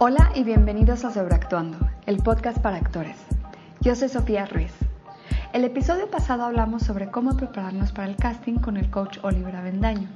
Hola 0.00 0.30
y 0.32 0.44
bienvenidos 0.44 1.04
a 1.04 1.10
Sobreactuando, 1.10 1.76
el 2.06 2.18
podcast 2.18 2.58
para 2.58 2.76
actores. 2.76 3.16
Yo 3.80 3.96
soy 3.96 4.08
Sofía 4.08 4.46
Ruiz. 4.46 4.72
El 5.52 5.64
episodio 5.64 6.08
pasado 6.08 6.44
hablamos 6.44 6.84
sobre 6.84 7.10
cómo 7.10 7.36
prepararnos 7.36 7.90
para 7.90 8.06
el 8.06 8.14
casting 8.14 8.60
con 8.60 8.76
el 8.76 8.88
coach 8.90 9.18
Oliver 9.22 9.56
Avendaño. 9.56 10.08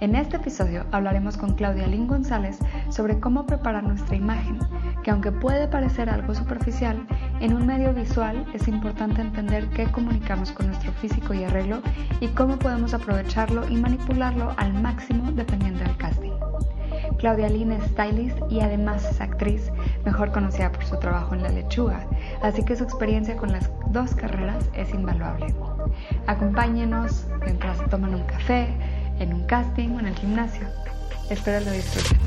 En 0.00 0.14
este 0.14 0.36
episodio 0.38 0.86
hablaremos 0.92 1.36
con 1.36 1.52
Claudia 1.56 1.86
Lynn 1.86 2.06
González 2.06 2.58
sobre 2.88 3.20
cómo 3.20 3.44
preparar 3.44 3.84
nuestra 3.84 4.16
imagen, 4.16 4.60
que 5.04 5.10
aunque 5.10 5.30
puede 5.30 5.68
parecer 5.68 6.08
algo 6.08 6.34
superficial, 6.34 7.06
en 7.40 7.54
un 7.54 7.66
medio 7.66 7.92
visual 7.92 8.46
es 8.54 8.66
importante 8.66 9.20
entender 9.20 9.68
qué 9.68 9.92
comunicamos 9.92 10.52
con 10.52 10.68
nuestro 10.68 10.90
físico 10.92 11.34
y 11.34 11.44
arreglo 11.44 11.82
y 12.20 12.28
cómo 12.28 12.58
podemos 12.58 12.94
aprovecharlo 12.94 13.68
y 13.68 13.76
manipularlo 13.76 14.54
al 14.56 14.72
máximo 14.72 15.30
dependiendo 15.32 15.80
del 15.80 15.98
casting. 15.98 16.47
Claudia 17.18 17.48
Lynn 17.48 17.72
es 17.72 17.84
stylist 17.90 18.38
y 18.48 18.60
además 18.60 19.04
es 19.04 19.20
actriz, 19.20 19.72
mejor 20.04 20.30
conocida 20.30 20.70
por 20.70 20.84
su 20.84 20.96
trabajo 20.98 21.34
en 21.34 21.42
La 21.42 21.48
Lechuga, 21.48 22.06
así 22.42 22.64
que 22.64 22.76
su 22.76 22.84
experiencia 22.84 23.36
con 23.36 23.50
las 23.50 23.68
dos 23.88 24.14
carreras 24.14 24.64
es 24.74 24.94
invaluable. 24.94 25.52
Acompáñenos 26.28 27.26
mientras 27.44 27.78
toman 27.90 28.14
un 28.14 28.22
café, 28.22 28.68
en 29.18 29.34
un 29.34 29.44
casting 29.46 29.96
o 29.96 30.00
en 30.00 30.06
el 30.06 30.14
gimnasio. 30.14 30.62
Espero 31.28 31.64
lo 31.64 31.72
disfruten. 31.72 32.18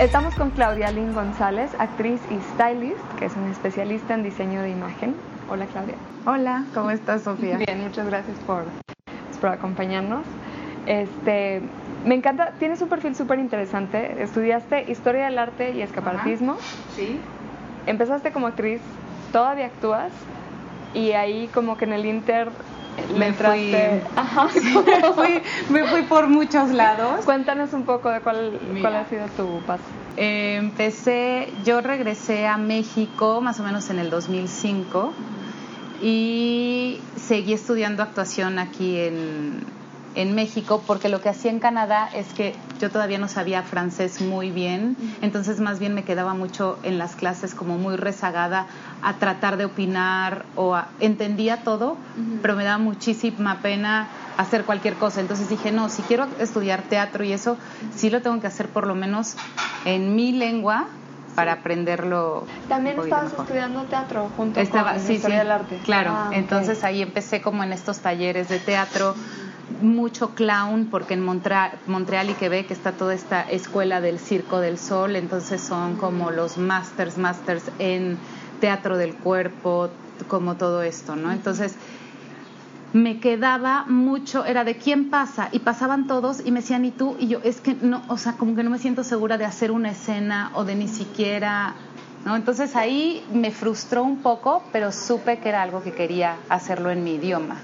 Estamos 0.00 0.34
con 0.34 0.50
Claudia 0.50 0.90
Lynn 0.90 1.12
González, 1.12 1.70
actriz 1.78 2.20
y 2.30 2.38
stylist, 2.54 2.98
que 3.18 3.26
es 3.26 3.36
una 3.36 3.50
especialista 3.50 4.14
en 4.14 4.22
diseño 4.22 4.62
de 4.62 4.70
imagen. 4.70 5.14
Hola 5.50 5.66
Claudia. 5.66 5.94
Hola, 6.24 6.64
¿cómo 6.72 6.90
estás 6.90 7.22
Sofía? 7.22 7.58
Bien, 7.58 7.82
muchas 7.82 8.06
gracias 8.06 8.38
por, 8.46 8.64
por 9.44 9.52
acompañarnos. 9.52 10.24
Este, 10.86 11.60
me 12.06 12.14
encanta, 12.14 12.52
tienes 12.58 12.80
un 12.80 12.88
perfil 12.88 13.14
súper 13.14 13.38
interesante. 13.38 14.22
Estudiaste 14.22 14.90
Historia 14.90 15.26
del 15.26 15.38
Arte 15.38 15.72
y 15.72 15.82
Escaparatismo. 15.82 16.56
Sí. 16.96 17.20
Empezaste 17.86 18.32
como 18.32 18.46
actriz, 18.46 18.80
todavía 19.32 19.66
actúas 19.66 20.12
y 20.94 21.10
ahí 21.12 21.50
como 21.52 21.76
que 21.76 21.84
en 21.84 21.92
el 21.92 22.06
Inter 22.06 22.48
me 23.18 23.34
fui, 23.34 23.74
Ajá. 24.16 24.48
me, 24.54 25.12
fui, 25.12 25.42
me 25.68 25.84
fui 25.88 26.02
por 26.04 26.28
muchos 26.28 26.70
lados. 26.70 27.22
Cuéntanos 27.26 27.74
un 27.74 27.82
poco 27.82 28.08
de 28.08 28.20
cuál, 28.20 28.58
cuál 28.80 28.96
ha 28.96 29.04
sido 29.04 29.26
tu 29.36 29.60
paso. 29.66 29.82
Eh, 30.16 30.56
empecé, 30.56 31.52
yo 31.66 31.82
regresé 31.82 32.46
a 32.46 32.56
México 32.56 33.42
más 33.42 33.60
o 33.60 33.62
menos 33.62 33.90
en 33.90 33.98
el 33.98 34.08
2005 34.08 35.12
y 36.02 37.00
seguí 37.16 37.52
estudiando 37.52 38.02
actuación 38.02 38.58
aquí 38.58 38.98
en, 38.98 39.64
en 40.14 40.34
México 40.34 40.82
porque 40.86 41.08
lo 41.08 41.20
que 41.20 41.28
hacía 41.28 41.50
en 41.50 41.60
Canadá 41.60 42.08
es 42.14 42.32
que 42.32 42.54
yo 42.80 42.90
todavía 42.90 43.18
no 43.18 43.28
sabía 43.28 43.62
francés 43.62 44.20
muy 44.20 44.50
bien, 44.50 44.96
entonces 45.22 45.60
más 45.60 45.78
bien 45.78 45.94
me 45.94 46.04
quedaba 46.04 46.34
mucho 46.34 46.78
en 46.82 46.98
las 46.98 47.16
clases 47.16 47.54
como 47.54 47.78
muy 47.78 47.96
rezagada 47.96 48.66
a 49.02 49.14
tratar 49.14 49.56
de 49.56 49.64
opinar 49.64 50.44
o 50.56 50.76
entendía 51.00 51.62
todo, 51.62 51.96
pero 52.42 52.56
me 52.56 52.64
daba 52.64 52.78
muchísima 52.78 53.60
pena 53.60 54.08
hacer 54.36 54.64
cualquier 54.64 54.94
cosa. 54.94 55.20
Entonces 55.20 55.48
dije, 55.48 55.72
no, 55.72 55.88
si 55.88 56.02
quiero 56.02 56.26
estudiar 56.38 56.82
teatro 56.82 57.24
y 57.24 57.32
eso, 57.32 57.56
sí 57.94 58.10
lo 58.10 58.20
tengo 58.22 58.40
que 58.40 58.46
hacer 58.46 58.68
por 58.68 58.86
lo 58.86 58.94
menos 58.94 59.36
en 59.84 60.14
mi 60.16 60.32
lengua 60.32 60.86
para 61.34 61.52
aprenderlo. 61.54 62.46
También 62.68 62.98
estabas 62.98 63.32
estudiando 63.32 63.84
teatro 63.84 64.30
junto 64.36 64.60
Estaba, 64.60 64.92
con 64.94 65.00
sí, 65.00 65.14
historia 65.14 65.38
del 65.38 65.50
arte. 65.50 65.78
Claro, 65.84 66.12
ah, 66.14 66.30
entonces 66.32 66.84
ahí 66.84 67.02
empecé 67.02 67.40
como 67.40 67.62
en 67.64 67.72
estos 67.72 68.00
talleres 68.00 68.48
de 68.48 68.58
teatro 68.58 69.14
mucho 69.80 70.34
clown 70.34 70.88
porque 70.90 71.14
en 71.14 71.22
Montreal, 71.22 72.30
y 72.30 72.34
Quebec 72.34 72.70
está 72.70 72.92
toda 72.92 73.14
esta 73.14 73.42
escuela 73.42 74.00
del 74.00 74.18
Circo 74.18 74.60
del 74.60 74.78
Sol, 74.78 75.16
entonces 75.16 75.60
son 75.60 75.96
como 75.96 76.30
los 76.30 76.58
masters, 76.58 77.18
masters 77.18 77.64
en 77.78 78.18
teatro 78.60 78.96
del 78.96 79.14
cuerpo, 79.14 79.90
como 80.28 80.56
todo 80.56 80.82
esto, 80.82 81.16
¿no? 81.16 81.32
Entonces 81.32 81.76
me 82.94 83.18
quedaba 83.18 83.84
mucho, 83.88 84.44
era 84.44 84.62
de 84.62 84.76
quién 84.76 85.10
pasa, 85.10 85.48
y 85.50 85.58
pasaban 85.58 86.06
todos 86.06 86.40
y 86.46 86.52
me 86.52 86.60
decían, 86.60 86.84
¿y 86.84 86.92
tú? 86.92 87.16
Y 87.18 87.26
yo, 87.26 87.40
es 87.42 87.60
que 87.60 87.74
no, 87.74 88.02
o 88.06 88.16
sea, 88.16 88.34
como 88.34 88.54
que 88.54 88.62
no 88.62 88.70
me 88.70 88.78
siento 88.78 89.02
segura 89.02 89.36
de 89.36 89.44
hacer 89.44 89.72
una 89.72 89.90
escena 89.90 90.52
o 90.54 90.64
de 90.64 90.76
ni 90.76 90.86
siquiera, 90.86 91.74
¿no? 92.24 92.36
Entonces 92.36 92.76
ahí 92.76 93.26
me 93.32 93.50
frustró 93.50 94.04
un 94.04 94.18
poco, 94.18 94.62
pero 94.70 94.92
supe 94.92 95.40
que 95.40 95.48
era 95.48 95.62
algo 95.62 95.82
que 95.82 95.90
quería 95.90 96.36
hacerlo 96.48 96.90
en 96.90 97.02
mi 97.02 97.14
idioma. 97.14 97.56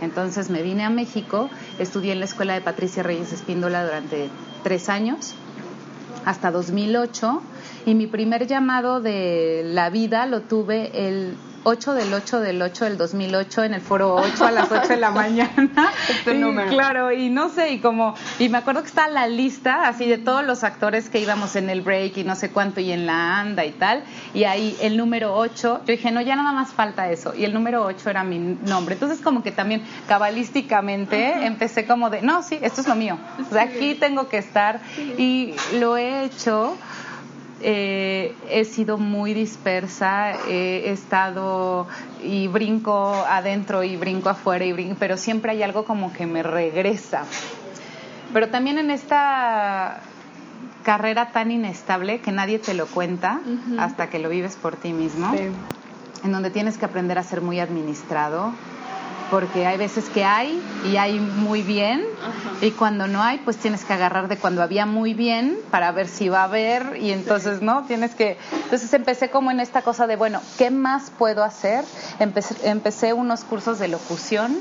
Entonces 0.00 0.48
me 0.48 0.62
vine 0.62 0.84
a 0.84 0.90
México, 0.90 1.50
estudié 1.78 2.12
en 2.12 2.20
la 2.20 2.24
escuela 2.24 2.54
de 2.54 2.62
Patricia 2.62 3.02
Reyes 3.02 3.30
Espíndola 3.30 3.84
durante 3.84 4.30
tres 4.62 4.88
años, 4.88 5.34
hasta 6.24 6.50
2008, 6.50 7.42
y 7.84 7.94
mi 7.94 8.06
primer 8.06 8.46
llamado 8.46 9.02
de 9.02 9.64
la 9.66 9.90
vida 9.90 10.24
lo 10.24 10.40
tuve 10.40 11.08
el 11.08 11.36
8 11.64 11.94
del 11.94 12.12
8 12.12 12.40
del 12.40 12.62
8 12.62 12.84
del 12.84 12.98
2008 12.98 13.64
en 13.64 13.74
el 13.74 13.80
foro 13.80 14.14
8 14.16 14.46
a 14.46 14.50
las 14.50 14.70
8 14.70 14.88
de 14.88 14.96
la 14.96 15.10
mañana. 15.22 15.92
Este 16.08 16.34
número. 16.34 16.70
Claro, 16.70 17.12
y 17.12 17.30
no 17.30 17.48
sé, 17.48 17.70
y 17.72 17.78
como, 17.78 18.14
y 18.38 18.48
me 18.48 18.58
acuerdo 18.58 18.82
que 18.82 18.88
está 18.88 19.08
la 19.08 19.26
lista 19.26 19.88
así 19.88 20.06
de 20.06 20.18
todos 20.18 20.44
los 20.44 20.64
actores 20.64 21.08
que 21.08 21.20
íbamos 21.20 21.56
en 21.56 21.70
el 21.70 21.82
break 21.82 22.16
y 22.18 22.24
no 22.24 22.34
sé 22.34 22.50
cuánto 22.50 22.80
y 22.80 22.92
en 22.92 23.06
la 23.06 23.40
anda 23.40 23.64
y 23.64 23.72
tal, 23.72 24.04
y 24.34 24.44
ahí 24.44 24.76
el 24.80 24.96
número 24.96 25.36
8, 25.36 25.82
yo 25.86 25.92
dije, 25.92 26.10
no, 26.10 26.20
ya 26.20 26.36
nada 26.36 26.52
más 26.52 26.70
falta 26.70 27.10
eso, 27.10 27.34
y 27.34 27.44
el 27.44 27.52
número 27.52 27.84
8 27.84 28.10
era 28.10 28.24
mi 28.24 28.38
nombre. 28.38 28.94
Entonces 28.94 29.20
como 29.20 29.42
que 29.42 29.52
también 29.52 29.82
cabalísticamente 30.08 31.46
empecé 31.46 31.86
como 31.86 32.10
de, 32.10 32.22
no, 32.22 32.42
sí, 32.42 32.58
esto 32.60 32.80
es 32.80 32.88
lo 32.88 32.94
mío, 32.94 33.18
o 33.48 33.52
sea, 33.52 33.62
aquí 33.62 33.94
tengo 33.94 34.28
que 34.28 34.38
estar, 34.38 34.80
y 35.18 35.54
lo 35.78 35.96
he 35.96 36.24
hecho 36.24 36.76
eh, 37.62 38.34
he 38.50 38.64
sido 38.64 38.98
muy 38.98 39.34
dispersa, 39.34 40.32
he 40.48 40.90
estado 40.90 41.86
y 42.22 42.48
brinco 42.48 43.14
adentro 43.28 43.82
y 43.82 43.96
brinco 43.96 44.28
afuera, 44.28 44.64
y 44.64 44.72
brinco, 44.72 44.96
pero 44.98 45.16
siempre 45.16 45.52
hay 45.52 45.62
algo 45.62 45.84
como 45.84 46.12
que 46.12 46.26
me 46.26 46.42
regresa. 46.42 47.24
Pero 48.32 48.48
también 48.48 48.78
en 48.78 48.90
esta 48.90 50.00
carrera 50.82 51.30
tan 51.32 51.50
inestable 51.50 52.20
que 52.20 52.32
nadie 52.32 52.58
te 52.58 52.74
lo 52.74 52.86
cuenta 52.86 53.40
hasta 53.78 54.10
que 54.10 54.18
lo 54.18 54.28
vives 54.28 54.56
por 54.56 54.76
ti 54.76 54.92
mismo, 54.92 55.32
en 55.34 56.32
donde 56.32 56.50
tienes 56.50 56.78
que 56.78 56.84
aprender 56.84 57.18
a 57.18 57.22
ser 57.22 57.40
muy 57.40 57.60
administrado, 57.60 58.52
porque 59.32 59.64
hay 59.66 59.78
veces 59.78 60.10
que 60.10 60.24
hay 60.24 60.62
y 60.84 60.98
hay 60.98 61.18
muy 61.18 61.62
bien 61.62 62.04
y 62.60 62.72
cuando 62.72 63.08
no 63.08 63.22
hay 63.22 63.38
pues 63.38 63.56
tienes 63.56 63.82
que 63.82 63.94
agarrar 63.94 64.28
de 64.28 64.36
cuando 64.36 64.62
había 64.62 64.84
muy 64.84 65.14
bien 65.14 65.56
para 65.70 65.90
ver 65.90 66.06
si 66.06 66.28
va 66.28 66.42
a 66.42 66.44
haber 66.44 66.98
y 67.00 67.12
entonces 67.12 67.62
no 67.62 67.86
tienes 67.86 68.14
que 68.14 68.36
entonces 68.64 68.92
empecé 68.92 69.30
como 69.30 69.50
en 69.50 69.60
esta 69.60 69.80
cosa 69.80 70.06
de 70.06 70.16
bueno 70.16 70.42
qué 70.58 70.70
más 70.70 71.10
puedo 71.16 71.44
hacer 71.44 71.86
empecé, 72.20 72.56
empecé 72.64 73.14
unos 73.14 73.42
cursos 73.44 73.78
de 73.78 73.88
locución 73.88 74.58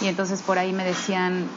y 0.00 0.06
entonces 0.06 0.42
por 0.42 0.60
ahí 0.60 0.72
me 0.72 0.84
decían 0.84 1.48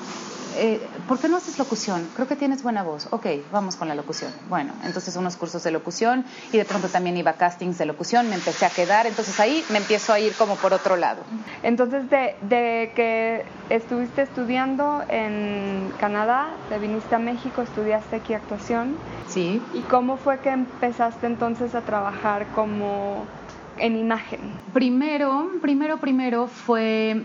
eh, 0.55 0.85
¿por 1.07 1.19
qué 1.19 1.27
no 1.27 1.37
haces 1.37 1.57
locución? 1.57 2.09
Creo 2.15 2.27
que 2.27 2.35
tienes 2.35 2.63
buena 2.63 2.83
voz. 2.83 3.07
Ok, 3.11 3.25
vamos 3.51 3.75
con 3.75 3.87
la 3.87 3.95
locución. 3.95 4.31
Bueno, 4.49 4.73
entonces 4.83 5.15
unos 5.15 5.35
cursos 5.35 5.63
de 5.63 5.71
locución 5.71 6.25
y 6.51 6.57
de 6.57 6.65
pronto 6.65 6.87
también 6.87 7.17
iba 7.17 7.31
a 7.31 7.35
castings 7.35 7.77
de 7.77 7.85
locución, 7.85 8.29
me 8.29 8.35
empecé 8.35 8.65
a 8.65 8.69
quedar, 8.69 9.07
entonces 9.07 9.39
ahí 9.39 9.63
me 9.69 9.77
empiezo 9.77 10.13
a 10.13 10.19
ir 10.19 10.33
como 10.35 10.55
por 10.55 10.73
otro 10.73 10.95
lado. 10.95 11.21
Entonces, 11.63 12.09
de, 12.09 12.35
de 12.41 12.91
que 12.95 13.45
estuviste 13.69 14.23
estudiando 14.23 15.03
en 15.09 15.91
Canadá, 15.99 16.49
te 16.69 16.79
viniste 16.79 17.15
a 17.15 17.19
México, 17.19 17.61
estudiaste 17.61 18.17
aquí 18.17 18.33
actuación. 18.33 18.95
Sí. 19.27 19.61
¿Y 19.73 19.81
cómo 19.81 20.17
fue 20.17 20.39
que 20.39 20.49
empezaste 20.49 21.27
entonces 21.27 21.75
a 21.75 21.81
trabajar 21.81 22.47
como 22.53 23.25
en 23.77 23.95
imagen? 23.95 24.39
Primero, 24.73 25.49
primero, 25.61 25.97
primero 25.97 26.47
fue 26.47 27.23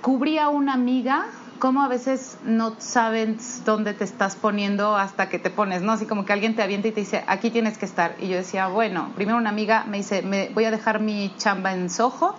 cubría 0.00 0.50
una 0.50 0.74
amiga 0.74 1.24
cómo 1.58 1.82
a 1.82 1.88
veces 1.88 2.36
no 2.44 2.76
sabes 2.78 3.64
dónde 3.64 3.94
te 3.94 4.04
estás 4.04 4.36
poniendo 4.36 4.96
hasta 4.96 5.28
que 5.28 5.38
te 5.38 5.50
pones, 5.50 5.82
¿no? 5.82 5.92
Así 5.92 6.06
como 6.06 6.24
que 6.24 6.32
alguien 6.32 6.56
te 6.56 6.62
avienta 6.62 6.88
y 6.88 6.92
te 6.92 7.00
dice, 7.00 7.24
aquí 7.26 7.50
tienes 7.50 7.78
que 7.78 7.86
estar. 7.86 8.16
Y 8.20 8.28
yo 8.28 8.36
decía, 8.36 8.68
bueno, 8.68 9.10
primero 9.14 9.38
una 9.38 9.50
amiga 9.50 9.84
me 9.88 9.98
dice, 9.98 10.22
me 10.22 10.50
voy 10.54 10.64
a 10.64 10.70
dejar 10.70 11.00
mi 11.00 11.32
chamba 11.38 11.72
en 11.72 11.90
Soho, 11.90 12.34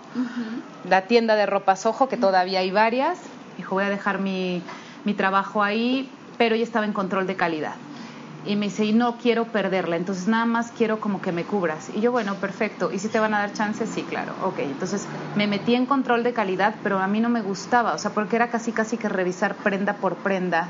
la 0.88 1.02
tienda 1.02 1.36
de 1.36 1.46
ropa 1.46 1.76
Soho, 1.76 2.08
que 2.08 2.16
todavía 2.16 2.60
hay 2.60 2.70
varias. 2.70 3.18
Dijo, 3.56 3.74
voy 3.74 3.84
a 3.84 3.90
dejar 3.90 4.18
mi, 4.18 4.62
mi 5.04 5.14
trabajo 5.14 5.62
ahí, 5.62 6.08
pero 6.38 6.54
ella 6.54 6.64
estaba 6.64 6.84
en 6.84 6.92
control 6.92 7.26
de 7.26 7.36
calidad 7.36 7.74
y 8.46 8.56
me 8.56 8.66
dice, 8.66 8.84
y 8.84 8.92
no 8.92 9.16
quiero 9.16 9.46
perderla, 9.46 9.96
entonces 9.96 10.28
nada 10.28 10.46
más 10.46 10.70
quiero 10.70 11.00
como 11.00 11.20
que 11.20 11.32
me 11.32 11.44
cubras. 11.44 11.90
Y 11.94 12.00
yo, 12.00 12.12
bueno, 12.12 12.36
perfecto. 12.36 12.90
¿Y 12.92 12.98
si 12.98 13.08
te 13.08 13.18
van 13.18 13.34
a 13.34 13.38
dar 13.38 13.52
chances? 13.52 13.90
Sí, 13.90 14.02
claro. 14.02 14.34
Ok, 14.42 14.60
entonces 14.60 15.06
me 15.34 15.46
metí 15.46 15.74
en 15.74 15.86
control 15.86 16.22
de 16.22 16.32
calidad, 16.32 16.74
pero 16.82 16.98
a 16.98 17.06
mí 17.06 17.20
no 17.20 17.28
me 17.28 17.42
gustaba, 17.42 17.94
o 17.94 17.98
sea, 17.98 18.12
porque 18.12 18.36
era 18.36 18.48
casi, 18.48 18.72
casi 18.72 18.96
que 18.96 19.08
revisar 19.08 19.54
prenda 19.56 19.94
por 19.94 20.16
prenda. 20.16 20.68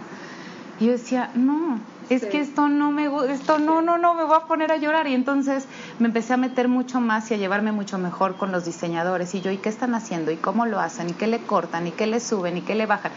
Y 0.79 0.87
yo 0.87 0.93
decía, 0.93 1.31
no, 1.35 1.81
es 2.11 2.27
que 2.27 2.39
esto 2.39 2.69
no 2.69 2.93
me 2.93 3.09
esto 3.33 3.59
no, 3.59 3.81
no, 3.81 3.99
no, 3.99 4.15
me 4.15 4.25
voy 4.25 4.37
a 4.37 4.47
poner 4.47 4.71
a 4.73 4.77
llorar. 4.77 5.07
Y 5.07 5.15
entonces 5.15 5.67
me 5.99 6.07
empecé 6.09 6.35
a 6.35 6.37
meter 6.37 6.69
mucho 6.69 7.01
más 7.01 7.31
y 7.31 7.35
a 7.35 7.37
llevarme 7.37 7.73
mucho 7.73 7.99
mejor 7.99 8.37
con 8.37 8.53
los 8.53 8.65
diseñadores. 8.65 9.35
Y 9.35 9.41
yo, 9.41 9.51
¿y 9.51 9.57
qué 9.57 9.71
están 9.71 9.95
haciendo? 9.95 10.31
¿Y 10.31 10.37
cómo 10.37 10.67
lo 10.67 10.79
hacen? 10.79 11.09
¿Y 11.09 11.13
qué 11.15 11.27
le 11.27 11.39
cortan? 11.39 11.87
¿Y 11.87 11.93
qué 11.93 12.07
le 12.07 12.21
suben? 12.21 12.59
¿Y 12.59 12.61
qué 12.61 12.75
le 12.75 12.87
bajan? 12.87 13.13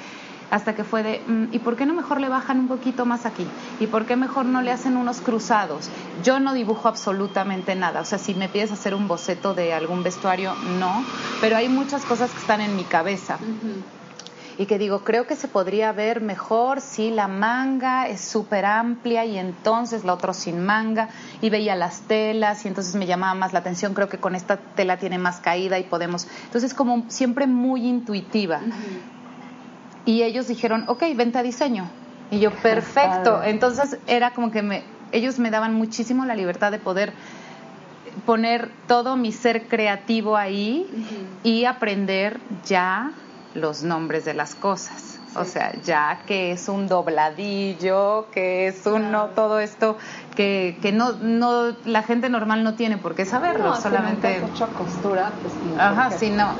Hasta 0.52 0.76
que 0.76 0.84
fue 0.84 1.04
de, 1.04 1.22
mm, 1.26 1.54
¿y 1.54 1.60
por 1.60 1.76
qué 1.76 1.86
no 1.86 1.94
mejor 1.94 2.20
le 2.20 2.30
bajan 2.30 2.60
un 2.60 2.68
poquito 2.68 3.06
más 3.06 3.26
aquí? 3.26 3.46
¿Y 3.80 3.88
por 3.88 4.06
qué 4.06 4.16
mejor 4.16 4.46
no 4.46 4.62
le 4.62 4.72
hacen 4.72 4.98
unos 4.98 5.22
cruzados? 5.22 5.90
Yo 6.24 6.40
no 6.40 6.54
dibujo 6.54 6.88
absolutamente 6.88 7.76
nada, 7.76 8.02
o 8.02 8.06
sea, 8.06 8.18
si 8.18 8.34
me 8.34 8.50
pides 8.50 8.72
hacer 8.72 8.94
un 8.96 9.08
boceto 9.08 9.54
de 9.54 9.74
algún 9.74 10.04
vestuario, 10.04 10.54
no, 10.80 11.04
pero 11.42 11.58
hay 11.58 11.70
muchas 11.70 12.04
cosas 12.06 12.32
que 12.32 12.40
están 12.40 12.62
en 12.62 12.76
mi 12.76 12.84
cabeza. 12.84 13.38
Y 14.60 14.66
que 14.66 14.78
digo, 14.78 15.06
creo 15.06 15.26
que 15.26 15.38
se 15.38 15.48
podría 15.48 15.94
ver 15.94 16.20
mejor 16.20 16.82
si 16.82 17.12
la 17.12 17.30
manga 17.30 18.10
es 18.10 18.20
súper 18.20 18.66
amplia 18.66 19.24
y 19.24 19.38
entonces 19.38 20.04
la 20.04 20.14
otra 20.14 20.34
sin 20.34 20.66
manga. 20.66 21.08
Y 21.40 21.50
veía 21.50 21.78
las 21.78 22.02
telas 22.02 22.66
y 22.66 22.68
entonces 22.68 22.94
me 22.96 23.06
llamaba 23.06 23.34
más 23.36 23.54
la 23.54 23.60
atención. 23.60 23.94
Creo 23.94 24.10
que 24.10 24.18
con 24.18 24.36
esta 24.36 24.58
tela 24.58 24.98
tiene 24.98 25.18
más 25.18 25.40
caída 25.40 25.80
y 25.80 25.84
podemos. 25.84 26.28
Entonces, 26.44 26.74
como 26.74 27.06
siempre 27.08 27.48
muy 27.48 27.88
intuitiva. 27.88 28.60
Y 30.10 30.24
ellos 30.24 30.48
dijeron, 30.48 30.86
ok, 30.88 31.04
vente 31.16 31.38
a 31.38 31.44
diseño. 31.44 31.88
Y 32.32 32.40
yo, 32.40 32.50
perfecto. 32.50 33.44
Entonces 33.44 34.00
era 34.08 34.32
como 34.32 34.50
que 34.50 34.64
me, 34.64 34.82
ellos 35.12 35.38
me 35.38 35.52
daban 35.52 35.76
muchísimo 35.76 36.26
la 36.26 36.34
libertad 36.34 36.72
de 36.72 36.80
poder 36.80 37.14
poner 38.26 38.72
todo 38.88 39.16
mi 39.18 39.32
ser 39.32 39.68
creativo 39.68 40.36
ahí 40.36 40.88
y 41.44 41.66
aprender 41.66 42.40
ya 42.66 43.12
los 43.54 43.84
nombres 43.84 44.26
de 44.26 44.34
las 44.34 44.56
cosas. 44.56 45.20
O 45.36 45.46
sea, 45.46 45.74
ya 45.84 46.22
que 46.26 46.54
es 46.54 46.68
un 46.70 46.88
dobladillo, 46.88 48.32
que 48.32 48.66
es 48.66 48.88
un 48.88 49.12
no, 49.12 49.28
todo 49.28 49.60
esto 49.60 49.96
que, 50.36 50.80
que 50.82 50.92
no, 50.92 51.12
no, 51.22 51.76
la 51.86 52.02
gente 52.02 52.30
normal 52.30 52.64
no 52.64 52.74
tiene 52.74 52.98
por 52.98 53.14
qué 53.14 53.26
saberlo, 53.26 53.76
solamente. 53.76 54.42
mucha 54.42 54.66
costura, 54.66 55.34
pues 55.44 55.54
Ajá, 55.78 56.10
sí, 56.18 56.32
no. 56.32 56.56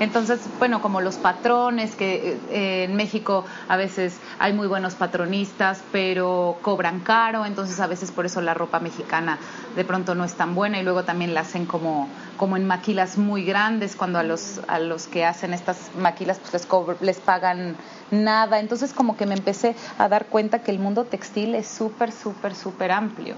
Entonces, 0.00 0.40
bueno, 0.58 0.80
como 0.80 1.02
los 1.02 1.16
patrones, 1.16 1.94
que 1.94 2.38
eh, 2.50 2.84
en 2.84 2.96
México 2.96 3.44
a 3.68 3.76
veces 3.76 4.18
hay 4.38 4.54
muy 4.54 4.66
buenos 4.66 4.94
patronistas, 4.94 5.82
pero 5.92 6.56
cobran 6.62 7.00
caro, 7.00 7.44
entonces 7.44 7.78
a 7.80 7.86
veces 7.86 8.10
por 8.10 8.24
eso 8.24 8.40
la 8.40 8.54
ropa 8.54 8.80
mexicana 8.80 9.38
de 9.76 9.84
pronto 9.84 10.14
no 10.14 10.24
es 10.24 10.34
tan 10.34 10.54
buena 10.54 10.80
y 10.80 10.82
luego 10.82 11.04
también 11.04 11.34
la 11.34 11.40
hacen 11.40 11.66
como, 11.66 12.08
como 12.38 12.56
en 12.56 12.66
maquilas 12.66 13.18
muy 13.18 13.44
grandes, 13.44 13.94
cuando 13.94 14.18
a 14.18 14.22
los, 14.22 14.62
a 14.68 14.78
los 14.78 15.06
que 15.06 15.26
hacen 15.26 15.52
estas 15.52 15.90
maquilas 15.98 16.38
pues 16.38 16.54
les, 16.54 17.00
les 17.02 17.20
pagan 17.20 17.76
nada. 18.10 18.58
Entonces 18.58 18.94
como 18.94 19.18
que 19.18 19.26
me 19.26 19.34
empecé 19.34 19.76
a 19.98 20.08
dar 20.08 20.26
cuenta 20.26 20.60
que 20.60 20.70
el 20.70 20.78
mundo 20.78 21.04
textil 21.04 21.54
es 21.54 21.68
súper, 21.68 22.10
súper, 22.10 22.54
súper 22.54 22.90
amplio. 22.90 23.34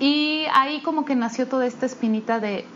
Y 0.00 0.46
ahí 0.54 0.80
como 0.80 1.04
que 1.04 1.14
nació 1.14 1.46
toda 1.46 1.66
esta 1.66 1.86
espinita 1.86 2.40
de 2.40 2.66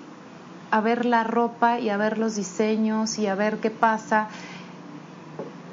a 0.75 0.81
ver 0.81 1.05
la 1.07 1.23
ropa 1.23 1.79
y 1.79 1.89
a 1.89 1.97
ver 1.97 2.19
los 2.19 2.35
diseños 2.35 3.21
y 3.21 3.29
a 3.29 3.37
ver 3.37 3.59
qué 3.59 3.71
pasa. 3.71 4.27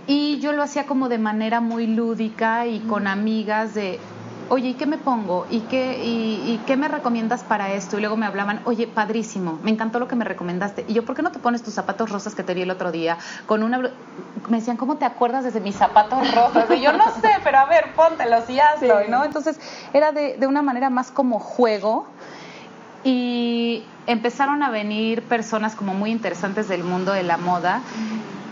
Y 0.06 0.38
yo 0.42 0.54
lo 0.54 0.62
hacía 0.62 0.86
como 0.86 1.10
de 1.10 1.18
manera 1.18 1.60
muy 1.60 1.88
lúdica 1.88 2.68
y 2.68 2.82
con 2.82 3.08
amigas 3.08 3.74
de, 3.74 4.00
oye, 4.50 4.70
¿y 4.70 4.74
qué 4.76 4.86
me 4.86 5.00
pongo? 5.00 5.48
¿Y 5.50 5.62
qué, 5.62 6.00
y, 6.06 6.62
qué 6.68 6.78
me 6.78 6.88
recomiendas 6.88 7.42
para 7.42 7.74
esto? 7.74 7.98
Y 7.98 8.02
luego 8.02 8.16
me 8.16 8.28
hablaban, 8.28 8.62
oye, 8.66 8.86
padrísimo, 8.86 9.58
me 9.64 9.72
encantó 9.72 9.98
lo 9.98 10.08
que 10.08 10.16
me 10.16 10.24
recomendaste. 10.24 10.86
Y 10.88 10.94
yo, 10.94 11.04
¿por 11.04 11.16
qué 11.16 11.24
no 11.24 11.32
te 11.32 11.40
pones 11.40 11.64
tus 11.64 11.74
zapatos 11.74 12.12
rosas 12.12 12.36
que 12.36 12.44
te 12.44 12.54
vi 12.54 12.62
el 12.62 12.70
otro 12.70 12.92
día? 12.92 13.18
Con 13.48 13.64
una... 13.64 13.80
Me 14.50 14.58
decían, 14.58 14.78
¿cómo 14.78 14.98
te 14.98 15.06
acuerdas 15.06 15.52
de 15.52 15.62
mis 15.62 15.78
zapatos 15.78 16.32
rosas? 16.36 16.70
Y 16.70 16.80
yo, 16.80 16.94
no 16.94 17.06
sé, 17.22 17.32
pero 17.44 17.58
a 17.58 17.66
ver, 17.66 17.92
póntelos 17.96 18.48
y 18.52 18.60
hazlo, 18.60 19.00
¿no? 19.10 19.26
Entonces, 19.26 19.60
era 19.94 20.12
de, 20.12 20.38
de 20.38 20.46
una 20.46 20.62
manera 20.62 20.92
más 20.92 21.10
como 21.10 21.40
juego. 21.40 22.06
Y 23.04 23.84
empezaron 24.08 24.64
a 24.64 24.70
venir 24.70 25.24
personas 25.24 25.76
como 25.76 25.94
muy 25.94 26.12
interesantes 26.12 26.68
del 26.68 26.84
mundo 26.84 27.14
de 27.14 27.24
la 27.24 27.38
moda. 27.38 27.82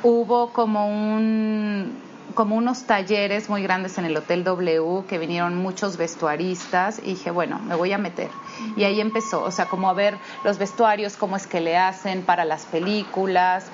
Hubo 0.04 0.54
como 0.54 0.88
un 0.88 2.10
como 2.34 2.56
unos 2.56 2.84
talleres 2.84 3.50
muy 3.50 3.63
grandes 3.63 3.98
en 3.98 4.06
el 4.06 4.16
Hotel 4.16 4.44
W 4.44 5.04
que 5.07 5.18
vinieron 5.18 5.57
muchos 5.57 5.98
vestuaristas 5.98 7.00
y 7.00 7.16
dije, 7.16 7.31
bueno, 7.31 7.60
me 7.60 7.75
voy 7.75 7.92
a 7.92 7.98
meter. 7.98 8.30
Y 8.78 8.84
ahí 8.84 9.01
empezó, 9.01 9.44
o 9.44 9.51
sea, 9.51 9.66
como 9.66 9.90
a 9.90 9.94
ver 9.94 10.18
los 10.44 10.57
vestuarios, 10.57 11.18
cómo 11.18 11.36
es 11.36 11.48
que 11.48 11.60
le 11.60 11.78
hacen 11.78 12.22
para 12.22 12.45
las 12.45 12.66
películas. 12.66 13.66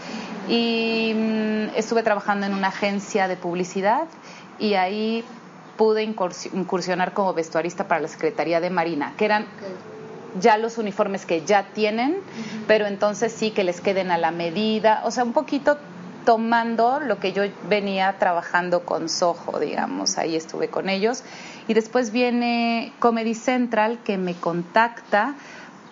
Y 0.48 1.14
mm, 1.16 1.76
estuve 1.76 2.02
trabajando 2.02 2.46
en 2.46 2.54
una 2.54 2.70
agencia 2.70 3.28
de 3.28 3.38
publicidad 3.38 4.08
y 4.58 4.76
ahí 4.76 5.24
pude 5.78 6.04
incursionar 6.04 7.14
como 7.14 7.34
vestuarista 7.34 7.88
para 7.88 8.02
la 8.02 8.08
Secretaría 8.08 8.62
de 8.62 8.70
Marina, 8.70 9.14
que 9.18 9.26
eran 9.26 9.46
ya 10.40 10.58
los 10.58 10.78
uniformes 10.78 11.26
que 11.26 11.46
ya 11.46 11.64
tienen, 11.74 12.18
pero 12.68 12.88
entonces 12.88 13.34
sí 13.34 13.52
que 13.52 13.64
les 13.64 13.82
queden 13.82 14.12
a 14.12 14.18
la 14.18 14.32
medida, 14.32 15.02
o 15.06 15.12
sea, 15.12 15.24
un 15.24 15.34
poquito 15.34 15.78
tomando 16.26 17.00
lo 17.00 17.20
que 17.20 17.32
yo 17.32 17.44
venía 17.70 18.18
trabajando 18.18 18.84
con 18.84 19.10
Soho, 19.10 19.60
digamos, 19.60 20.18
ahí 20.18 20.36
estuve 20.36 20.70
con 20.70 20.90
ellos. 20.90 21.24
Y 21.68 21.74
después 21.74 22.12
viene 22.12 22.94
Comedy 23.00 23.36
Central 23.36 24.00
que 24.04 24.18
me 24.18 24.34
contacta 24.34 25.36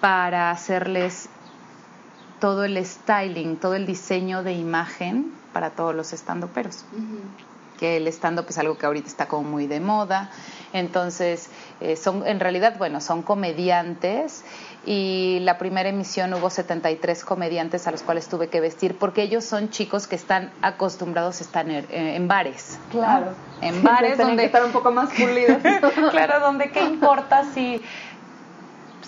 para 0.02 0.50
hacerles 0.52 1.30
todo 2.40 2.66
el 2.66 2.84
styling, 2.84 3.58
todo 3.58 3.76
el 3.76 3.86
diseño 3.86 4.44
de 4.44 4.54
imagen 4.54 5.32
para 5.54 5.70
todos 5.70 5.96
los 5.96 6.12
estandoperos. 6.12 6.84
Que 7.80 7.98
el 7.98 8.08
stand-up 8.08 8.46
es 8.50 8.58
algo 8.58 8.78
que 8.78 8.86
ahorita 8.86 9.08
está 9.08 9.28
como 9.28 9.50
muy 9.50 9.68
de 9.68 9.80
moda. 9.80 10.30
Entonces, 10.74 11.50
eh, 11.82 11.96
son, 11.96 12.26
en 12.26 12.40
realidad, 12.40 12.78
bueno, 12.78 13.00
son 13.00 13.22
comediantes 13.22 14.44
y 14.86 15.40
la 15.42 15.58
primera 15.58 15.88
emisión 15.88 16.34
hubo 16.34 16.50
73 16.50 17.24
comediantes 17.24 17.88
a 17.88 17.92
los 17.92 18.02
cuales 18.02 18.28
tuve 18.28 18.48
que 18.50 18.60
vestir 18.60 18.98
porque 18.98 19.22
ellos 19.22 19.46
son 19.46 19.70
chicos 19.70 20.08
que 20.08 20.16
están 20.16 20.52
acostumbrados 20.62 21.40
a 21.40 21.44
estar 21.44 21.70
en, 21.70 22.28
bares. 22.28 22.80
Claro. 22.92 23.34
En 23.62 23.84
bares 23.84 24.18
donde 24.18 24.38
que 24.38 24.46
estar 24.48 24.66
un 24.66 24.72
poco 24.72 24.92
más 24.92 25.10
pulidos. 25.14 25.62
claro, 26.12 26.40
donde 26.40 26.72
qué 26.72 26.82
importa 26.82 27.46
si 27.54 27.82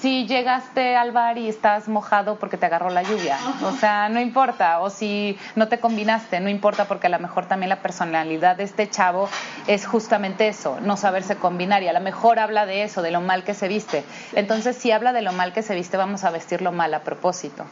si 0.06 0.28
llegaste 0.28 0.96
al 0.96 1.12
bar 1.12 1.40
y 1.40 1.50
estás 1.50 1.88
mojado 1.88 2.36
porque 2.36 2.58
te 2.58 2.68
agarró 2.68 2.92
la 2.92 3.02
lluvia. 3.02 3.40
O 3.64 3.72
sea, 3.72 4.08
no 4.08 4.20
importa. 4.20 4.80
O 4.82 4.92
si 4.92 5.36
no 5.56 5.68
te 5.68 5.80
combinaste, 5.80 6.40
no 6.42 6.48
importa 6.48 6.86
porque 6.86 7.08
a 7.08 7.10
lo 7.10 7.18
mejor 7.18 7.48
también 7.48 7.70
la 7.70 7.82
personalidad 7.82 8.56
de 8.56 8.66
este 8.66 8.88
chavo 8.88 9.28
es 9.66 9.88
justamente 9.88 10.48
eso, 10.48 10.78
no 10.80 10.96
saberse 10.96 11.38
combinar. 11.38 11.82
Y 11.82 11.88
a 11.88 11.94
lo 11.94 12.02
mejor 12.02 12.38
habla 12.38 12.68
de 12.68 12.84
eso, 12.84 13.02
de 13.02 13.10
lo 13.10 13.20
mal 13.20 13.44
que 13.44 13.56
se 13.56 13.68
viste. 13.68 14.04
Entonces, 14.34 14.78
si 14.78 14.92
habla 14.92 15.12
de 15.12 15.24
lo 15.24 15.34
mal 15.34 15.54
que 15.54 15.64
se 15.64 15.74
viste, 15.74 15.98
vamos 15.98 16.24
a 16.24 16.30
vestirlo 16.30 16.72
mal 16.72 16.94
a 16.94 17.00
propósito. 17.00 17.66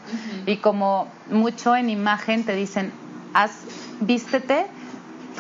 Y 0.48 0.58
como 0.58 1.10
mucho 1.30 1.76
en 1.76 1.92
imagen 1.92 2.46
te 2.46 2.56
dicen, 2.56 2.92
haz, 3.36 3.52
vístete 4.00 4.66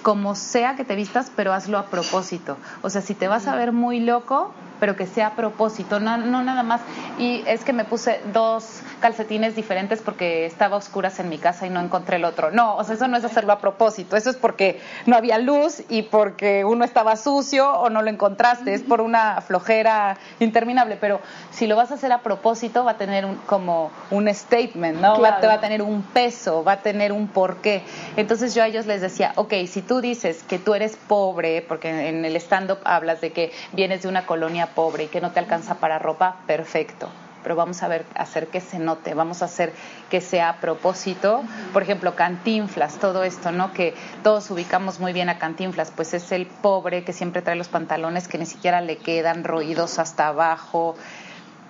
como 0.03 0.35
sea 0.35 0.75
que 0.75 0.83
te 0.83 0.95
vistas, 0.95 1.31
pero 1.35 1.53
hazlo 1.53 1.79
a 1.79 1.87
propósito. 1.87 2.57
O 2.83 2.91
sea, 2.91 3.01
si 3.01 3.15
te 3.15 3.27
vas 3.27 3.47
a 3.47 3.55
ver 3.55 3.71
muy 3.71 3.99
loco, 3.99 4.53
pero 4.83 4.97
que 4.97 5.07
sea 5.07 5.27
a 5.27 5.35
propósito, 5.37 6.01
no, 6.01 6.17
no 6.17 6.43
nada 6.43 6.61
más. 6.61 6.81
Y 7.17 7.41
es 7.47 7.63
que 7.63 7.71
me 7.71 7.85
puse 7.85 8.19
dos 8.33 8.81
calcetines 9.03 9.53
diferentes 9.53 10.01
porque 10.01 10.45
estaba 10.45 10.77
oscuras 10.77 11.19
en 11.19 11.27
mi 11.27 11.37
casa 11.37 11.67
y 11.67 11.69
no 11.69 11.81
encontré 11.81 12.15
el 12.15 12.23
otro. 12.23 12.51
No, 12.51 12.77
o 12.77 12.83
sea, 12.85 12.95
eso 12.95 13.09
no 13.09 13.17
es 13.17 13.25
hacerlo 13.25 13.51
a 13.51 13.59
propósito, 13.59 14.15
eso 14.15 14.29
es 14.29 14.37
porque 14.37 14.79
no 15.05 15.17
había 15.17 15.39
luz 15.39 15.83
y 15.89 16.03
porque 16.03 16.63
uno 16.63 16.85
estaba 16.85 17.17
sucio 17.17 17.69
o 17.69 17.89
no 17.89 18.01
lo 18.01 18.09
encontraste, 18.09 18.73
es 18.73 18.81
por 18.81 19.01
una 19.01 19.41
flojera 19.41 20.15
interminable, 20.39 20.97
pero 21.01 21.19
si 21.51 21.67
lo 21.67 21.75
vas 21.75 21.91
a 21.91 21.95
hacer 21.95 22.13
a 22.13 22.19
propósito 22.19 22.85
va 22.85 22.91
a 22.91 22.97
tener 22.97 23.27
como 23.45 23.91
un 24.09 24.33
statement, 24.33 25.01
¿no? 25.01 25.19
Va, 25.19 25.41
va 25.41 25.53
a 25.55 25.59
tener 25.59 25.81
un 25.81 26.01
peso, 26.01 26.63
va 26.63 26.73
a 26.73 26.81
tener 26.81 27.11
un 27.11 27.27
porqué. 27.27 27.83
Entonces 28.15 28.55
yo 28.55 28.63
a 28.63 28.67
ellos 28.67 28.85
les 28.85 29.01
decía, 29.01 29.33
ok, 29.35 29.53
si 29.67 29.81
tú 29.81 29.99
dices 29.99 30.43
que 30.43 30.59
tú 30.59 30.75
eres 30.75 30.95
pobre, 30.95 31.61
porque 31.61 32.07
en 32.07 32.23
el 32.23 32.37
stand-up 32.37 32.79
hablas 32.85 33.19
de 33.19 33.33
que 33.33 33.51
vienes 33.73 34.03
de 34.03 34.07
una 34.07 34.25
colonia 34.25 34.67
pobre 34.67 35.03
y 35.03 35.07
que 35.07 35.19
no 35.19 35.31
te 35.31 35.39
alcanza 35.39 35.75
para 35.75 35.99
ropa, 35.99 36.37
perfecto. 36.47 37.09
Pero 37.43 37.55
vamos 37.55 37.83
a 37.83 37.87
ver, 37.87 38.05
hacer 38.15 38.47
que 38.47 38.61
se 38.61 38.79
note, 38.79 39.13
vamos 39.13 39.41
a 39.41 39.45
hacer 39.45 39.73
que 40.09 40.21
sea 40.21 40.49
a 40.49 40.59
propósito. 40.59 41.43
Por 41.73 41.83
ejemplo, 41.83 42.15
Cantinflas, 42.15 42.99
todo 42.99 43.23
esto, 43.23 43.51
¿no? 43.51 43.73
Que 43.73 43.93
todos 44.23 44.49
ubicamos 44.49 44.99
muy 44.99 45.13
bien 45.13 45.29
a 45.29 45.37
Cantinflas, 45.37 45.91
pues 45.91 46.13
es 46.13 46.31
el 46.31 46.47
pobre 46.47 47.03
que 47.03 47.13
siempre 47.13 47.41
trae 47.41 47.55
los 47.55 47.67
pantalones 47.67 48.27
que 48.27 48.37
ni 48.37 48.45
siquiera 48.45 48.81
le 48.81 48.97
quedan 48.97 49.43
roídos 49.43 49.99
hasta 49.99 50.27
abajo. 50.27 50.95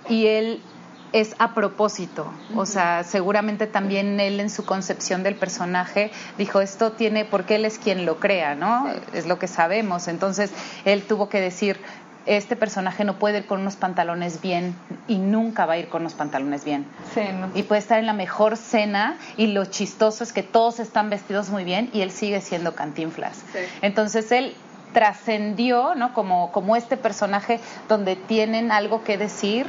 Y 0.07 0.27
él 0.27 0.61
es 1.13 1.35
a 1.37 1.53
propósito. 1.53 2.25
O 2.55 2.65
sea, 2.65 3.03
seguramente 3.03 3.67
también 3.67 4.19
él 4.19 4.39
en 4.39 4.49
su 4.49 4.65
concepción 4.65 5.23
del 5.23 5.35
personaje 5.35 6.11
dijo, 6.37 6.59
esto 6.59 6.91
tiene, 6.91 7.23
porque 7.23 7.55
él 7.55 7.65
es 7.65 7.77
quien 7.77 8.05
lo 8.05 8.19
crea, 8.19 8.55
¿no? 8.55 8.87
Es 9.13 9.27
lo 9.27 9.37
que 9.37 9.47
sabemos. 9.47 10.07
Entonces, 10.07 10.51
él 10.85 11.03
tuvo 11.03 11.29
que 11.29 11.39
decir, 11.39 11.79
este 12.25 12.55
personaje 12.55 13.03
no 13.03 13.19
puede 13.19 13.39
ir 13.39 13.45
con 13.45 13.61
unos 13.61 13.75
pantalones 13.75 14.41
bien 14.41 14.75
y 15.07 15.17
nunca 15.17 15.65
va 15.65 15.73
a 15.73 15.77
ir 15.77 15.89
con 15.89 16.01
unos 16.01 16.13
pantalones 16.13 16.63
bien. 16.63 16.85
Y 17.53 17.63
puede 17.63 17.79
estar 17.79 17.99
en 17.99 18.05
la 18.05 18.13
mejor 18.13 18.57
cena 18.57 19.17
y 19.37 19.47
lo 19.47 19.65
chistoso 19.65 20.23
es 20.23 20.31
que 20.31 20.43
todos 20.43 20.79
están 20.79 21.09
vestidos 21.09 21.49
muy 21.49 21.63
bien 21.63 21.89
y 21.93 22.01
él 22.01 22.11
sigue 22.11 22.41
siendo 22.41 22.75
cantinflas. 22.75 23.43
Entonces 23.81 24.31
él 24.31 24.55
trascendió, 24.93 25.95
¿no? 25.95 26.13
Como, 26.13 26.51
como 26.51 26.75
este 26.75 26.97
personaje 26.97 27.59
donde 27.89 28.15
tienen 28.15 28.71
algo 28.71 29.03
que 29.03 29.17
decir, 29.17 29.67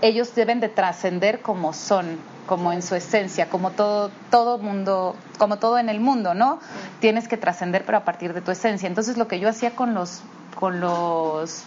ellos 0.00 0.34
deben 0.34 0.60
de 0.60 0.68
trascender 0.68 1.40
como 1.40 1.72
son 1.72 2.18
como 2.46 2.72
en 2.72 2.82
su 2.82 2.94
esencia, 2.94 3.48
como 3.48 3.70
todo, 3.70 4.10
todo 4.30 4.58
mundo, 4.58 5.16
como 5.38 5.56
todo 5.58 5.78
en 5.78 5.88
el 5.88 5.98
mundo, 5.98 6.34
¿no? 6.34 6.60
tienes 7.00 7.28
que 7.28 7.36
trascender, 7.36 7.84
pero 7.84 7.98
a 7.98 8.04
partir 8.04 8.34
de 8.34 8.40
tu 8.40 8.50
esencia. 8.50 8.86
Entonces, 8.86 9.16
lo 9.16 9.28
que 9.28 9.40
yo 9.40 9.48
hacía 9.48 9.70
con 9.74 9.94
los 9.94 10.22
con 10.54 10.80
los 10.80 11.66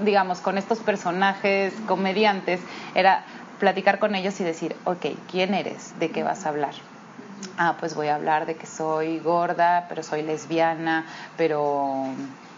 digamos 0.00 0.40
con 0.40 0.58
estos 0.58 0.80
personajes 0.80 1.72
comediantes 1.86 2.60
era 2.94 3.24
platicar 3.60 4.00
con 4.00 4.16
ellos 4.16 4.40
y 4.40 4.44
decir, 4.44 4.74
ok, 4.84 5.06
¿quién 5.30 5.54
eres? 5.54 5.96
¿De 6.00 6.10
qué 6.10 6.24
vas 6.24 6.46
a 6.46 6.48
hablar? 6.48 6.74
Ah, 7.58 7.76
pues 7.78 7.94
voy 7.94 8.08
a 8.08 8.16
hablar 8.16 8.44
de 8.44 8.56
que 8.56 8.66
soy 8.66 9.20
gorda, 9.20 9.86
pero 9.88 10.02
soy 10.02 10.22
lesbiana, 10.22 11.06
pero 11.36 12.06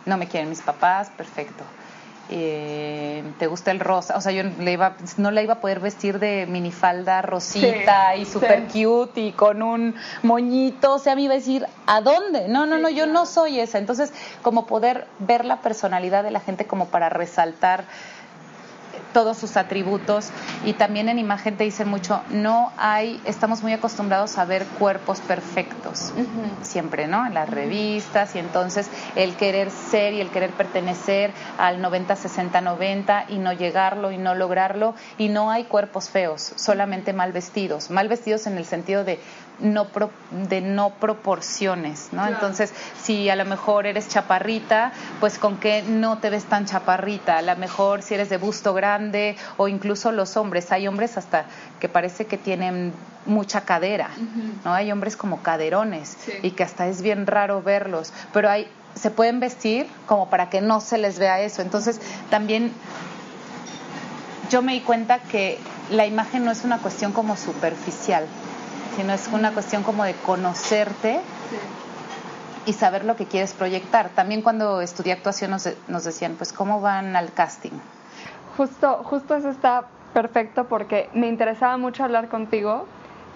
no 0.07 0.17
me 0.17 0.29
quieren 0.29 0.49
mis 0.49 0.63
papás, 0.63 1.11
perfecto. 1.11 1.65
Eh, 2.31 3.23
te 3.39 3.47
gusta 3.47 3.71
el 3.71 3.81
rosa, 3.81 4.17
o 4.17 4.21
sea, 4.23 4.33
yo 4.33 4.43
le 4.43 4.73
iba, 4.73 4.97
no 5.19 5.31
la 5.31 5.43
iba 5.43 5.55
a 5.55 5.61
poder 5.61 5.81
vestir 5.81 6.19
de 6.19 6.47
minifalda 6.47 7.21
rosita 7.21 8.17
y 8.17 8.25
super 8.25 8.65
cute 8.65 9.21
y 9.21 9.33
con 9.33 9.63
un 9.63 9.95
moñito, 10.23 10.95
o 10.95 10.99
sea, 10.99 11.15
me 11.17 11.23
iba 11.23 11.35
a 11.35 11.37
decir, 11.37 11.67
¿a 11.87 12.01
dónde? 12.01 12.49
No, 12.49 12.65
no, 12.65 12.79
no, 12.79 12.89
yo 12.89 13.07
no 13.07 13.27
soy 13.27 13.61
esa. 13.61 13.77
Entonces, 13.77 14.11
como 14.41 14.67
poder 14.67 15.07
ver 15.19 15.45
la 15.45 15.61
personalidad 15.61 16.25
de 16.25 16.31
la 16.31 16.41
gente 16.41 16.67
como 16.67 16.87
para 16.87 17.11
resaltar 17.11 17.85
todos 19.15 19.39
sus 19.39 19.57
atributos 19.57 20.29
y 20.67 20.75
también 20.75 21.09
en 21.09 21.19
imagen 21.19 21.57
te 21.57 21.65
dicen 21.65 21.89
mucho, 21.89 22.21
no 22.31 22.71
hay, 22.77 23.23
estamos 23.25 23.63
muy 23.63 23.73
acostumbrados 23.73 24.37
a 24.37 24.45
ver 24.45 24.67
cuerpos 24.79 25.21
perfectos, 25.21 26.13
siempre, 26.61 27.07
¿no? 27.07 27.25
En 27.25 27.33
las 27.33 27.49
revistas 27.49 28.35
y 28.35 28.41
entonces 28.41 28.91
el 29.17 29.37
querer 29.37 29.71
ser 29.71 30.13
y 30.13 30.21
el 30.21 30.31
querer 30.31 30.51
pertenecer 30.51 31.33
al 31.57 31.81
90, 31.81 32.17
60, 32.17 32.61
90 32.61 33.27
y 33.29 33.39
no 33.39 33.53
llegarlo 33.53 34.13
y 34.13 34.19
no 34.19 34.35
lograrlo 34.35 34.95
y 35.17 35.29
no 35.29 35.51
hay 35.51 35.65
cuerpos 35.65 36.11
feos, 36.11 36.53
solamente 36.57 37.13
mal 37.13 37.33
vestidos, 37.33 37.91
mal 37.91 38.09
vestidos 38.09 38.47
en 38.47 38.59
el 38.59 38.67
sentido 38.67 39.05
de 39.05 39.21
no 39.61 39.87
de 40.31 40.61
no 40.61 40.91
proporciones, 40.91 42.09
¿no? 42.13 42.27
Entonces, 42.27 42.73
si 43.03 43.29
a 43.31 43.37
lo 43.37 43.45
mejor 43.45 43.87
eres 43.87 44.09
chaparrita, 44.09 44.93
pues 45.21 45.39
con 45.39 45.59
qué 45.59 45.83
no 45.83 46.19
te 46.19 46.31
ves 46.31 46.45
tan 46.45 46.67
chaparrita, 46.67 47.39
a 47.39 47.43
lo 47.43 47.57
mejor 47.57 48.03
si 48.03 48.15
eres 48.15 48.29
de 48.29 48.37
busto 48.37 48.75
grande 48.75 49.37
o 49.57 49.69
incluso 49.69 50.13
los 50.13 50.37
hombres, 50.37 50.73
hay 50.73 50.89
hombres 50.89 51.17
hasta 51.17 51.47
que 51.81 51.89
parece 51.89 52.27
que 52.27 52.37
tienen 52.37 52.93
mucha 53.27 53.63
cadera, 53.63 54.11
¿no? 54.65 54.75
Hay 54.75 54.93
hombres 54.93 55.17
como 55.17 55.43
caderones 55.43 56.17
y 56.43 56.51
que 56.51 56.63
hasta 56.63 56.87
es 56.89 57.01
bien 57.01 57.27
raro 57.27 57.63
verlos, 57.63 58.13
pero 58.33 58.51
hay 58.51 58.69
se 58.95 59.11
pueden 59.11 59.41
vestir 59.41 59.87
como 60.07 60.31
para 60.31 60.51
que 60.51 60.61
no 60.61 60.81
se 60.81 60.99
les 60.99 61.19
vea 61.19 61.41
eso. 61.41 61.63
Entonces, 61.63 62.01
también 62.31 62.73
yo 64.51 64.63
me 64.63 64.73
di 64.73 64.81
cuenta 64.81 65.19
que 65.19 65.59
la 65.91 66.07
imagen 66.07 66.45
no 66.45 66.51
es 66.51 66.65
una 66.65 66.79
cuestión 66.79 67.13
como 67.13 67.37
superficial, 67.37 68.27
sino 68.97 69.13
es 69.13 69.29
una 69.33 69.53
cuestión 69.53 69.83
como 69.83 70.05
de 70.05 70.15
conocerte 70.15 71.21
y 72.67 72.73
saber 72.73 73.05
lo 73.05 73.17
que 73.17 73.27
quieres 73.27 73.53
proyectar. 73.53 74.11
También 74.11 74.43
cuando 74.43 74.81
estudié 74.81 75.13
actuación 75.13 75.51
nos, 75.51 75.69
nos, 75.89 76.05
decían, 76.05 76.35
pues, 76.37 76.53
¿cómo 76.53 76.81
van 76.81 77.17
al 77.17 77.33
casting? 77.33 77.73
Justo, 78.57 79.03
justo 79.05 79.35
eso 79.35 79.51
está 79.51 79.85
perfecto 80.13 80.65
porque 80.65 81.11
me 81.13 81.27
interesaba 81.27 81.77
mucho 81.77 82.05
hablar 82.05 82.29
contigo 82.29 82.87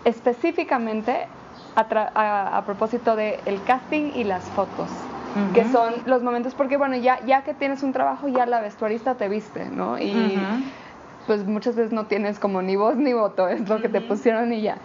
específicamente 0.05 1.27
a, 1.75 2.57
a, 2.57 2.65
propósito 2.65 3.17
del 3.17 3.41
el 3.45 3.62
casting 3.65 4.12
y 4.15 4.25
las 4.25 4.45
fotos. 4.45 4.88
que 5.55 5.65
son 5.71 5.95
los 6.07 6.23
momentos, 6.23 6.55
porque 6.55 6.77
bueno, 6.77 6.97
ya, 6.97 7.25
ya 7.27 7.43
que 7.43 7.55
tienes 7.55 7.83
un 7.83 7.93
trabajo, 7.93 8.29
ya 8.29 8.47
la 8.47 8.61
vestuarista 8.61 9.15
te 9.15 9.29
viste, 9.29 9.67
¿no? 9.67 9.99
Y 9.99 10.41
pues 11.27 11.45
muchas 11.45 11.77
veces 11.77 11.93
no 11.93 12.07
tienes 12.07 12.38
como 12.38 12.62
ni 12.62 12.75
voz 12.75 12.97
ni 12.97 13.12
voto, 13.12 13.49
es 13.49 13.69
lo 13.69 13.81
que 13.81 13.88
te 13.88 14.00
pusieron 14.00 14.53
y 14.53 14.62
ya 14.62 14.79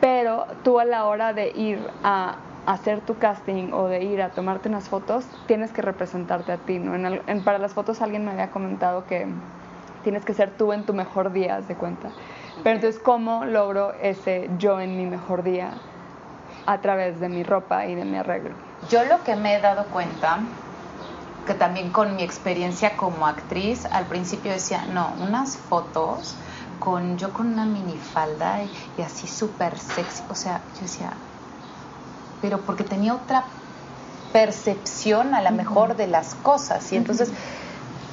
pero 0.00 0.46
tú 0.62 0.78
a 0.78 0.84
la 0.84 1.06
hora 1.06 1.32
de 1.32 1.50
ir 1.50 1.78
a 2.02 2.36
hacer 2.66 3.00
tu 3.00 3.16
casting 3.18 3.72
o 3.72 3.86
de 3.86 4.04
ir 4.04 4.20
a 4.22 4.30
tomarte 4.30 4.68
unas 4.68 4.88
fotos, 4.88 5.24
tienes 5.46 5.70
que 5.72 5.82
representarte 5.82 6.52
a 6.52 6.58
ti, 6.58 6.78
¿no? 6.78 6.94
En 7.26 7.42
para 7.42 7.58
las 7.58 7.74
fotos 7.74 8.02
alguien 8.02 8.24
me 8.24 8.32
había 8.32 8.50
comentado 8.50 9.06
que 9.06 9.26
tienes 10.02 10.24
que 10.24 10.34
ser 10.34 10.50
tú 10.50 10.72
en 10.72 10.84
tu 10.84 10.92
mejor 10.92 11.32
día, 11.32 11.60
de 11.60 11.74
cuenta. 11.74 12.10
Pero 12.62 12.76
entonces, 12.76 13.00
¿cómo 13.00 13.44
logro 13.44 13.92
ese 14.02 14.50
yo 14.58 14.80
en 14.80 14.96
mi 14.96 15.06
mejor 15.06 15.42
día 15.42 15.70
a 16.66 16.80
través 16.80 17.20
de 17.20 17.28
mi 17.28 17.42
ropa 17.42 17.86
y 17.86 17.94
de 17.94 18.04
mi 18.04 18.16
arreglo? 18.16 18.50
Yo 18.90 19.04
lo 19.04 19.22
que 19.22 19.36
me 19.36 19.56
he 19.56 19.60
dado 19.60 19.86
cuenta, 19.86 20.40
que 21.46 21.54
también 21.54 21.90
con 21.90 22.16
mi 22.16 22.22
experiencia 22.22 22.96
como 22.96 23.26
actriz, 23.26 23.86
al 23.86 24.06
principio 24.06 24.52
decía, 24.52 24.84
no, 24.86 25.12
unas 25.20 25.56
fotos 25.56 26.36
con 26.78 27.18
yo 27.18 27.32
con 27.32 27.52
una 27.52 27.64
minifalda 27.64 28.62
y, 28.62 28.70
y 28.98 29.02
así 29.02 29.26
súper 29.26 29.78
sexy. 29.78 30.22
O 30.28 30.34
sea, 30.34 30.60
yo 30.74 30.82
decía, 30.82 31.12
pero 32.40 32.60
porque 32.60 32.84
tenía 32.84 33.14
otra 33.14 33.44
percepción 34.32 35.34
a 35.34 35.40
la 35.40 35.50
mejor 35.50 35.96
de 35.96 36.06
las 36.06 36.34
cosas. 36.34 36.92
Y 36.92 36.96
entonces, 36.96 37.30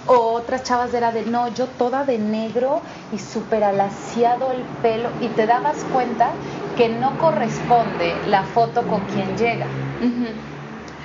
otras 0.07 0.63
chavas 0.63 0.93
era 0.93 1.11
de, 1.11 1.23
no, 1.25 1.53
yo 1.53 1.67
toda 1.67 2.05
de 2.05 2.17
negro 2.17 2.81
y 3.11 3.19
súper 3.19 3.63
alaciado 3.63 4.51
el 4.51 4.61
pelo. 4.81 5.09
Y 5.21 5.27
te 5.27 5.45
dabas 5.45 5.83
cuenta 5.91 6.29
que 6.77 6.89
no 6.89 7.17
corresponde 7.17 8.15
la 8.27 8.43
foto 8.43 8.87
con 8.87 9.01
quien 9.07 9.37
llega. 9.37 9.65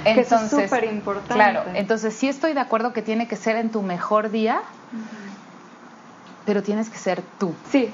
Entonces, 0.05 0.53
es 0.53 0.69
súper 0.69 0.85
importante. 0.85 1.35
Claro, 1.35 1.63
entonces 1.75 2.15
sí 2.15 2.29
estoy 2.29 2.55
de 2.55 2.61
acuerdo 2.61 2.93
que 2.93 3.03
tiene 3.03 3.27
que 3.27 3.37
ser 3.37 3.57
en 3.57 3.71
tu 3.71 3.83
mejor 3.83 4.31
día, 4.31 4.61
pero 6.49 6.63
tienes 6.63 6.89
que 6.89 6.97
ser 6.97 7.21
tú. 7.39 7.55
Sí. 7.71 7.91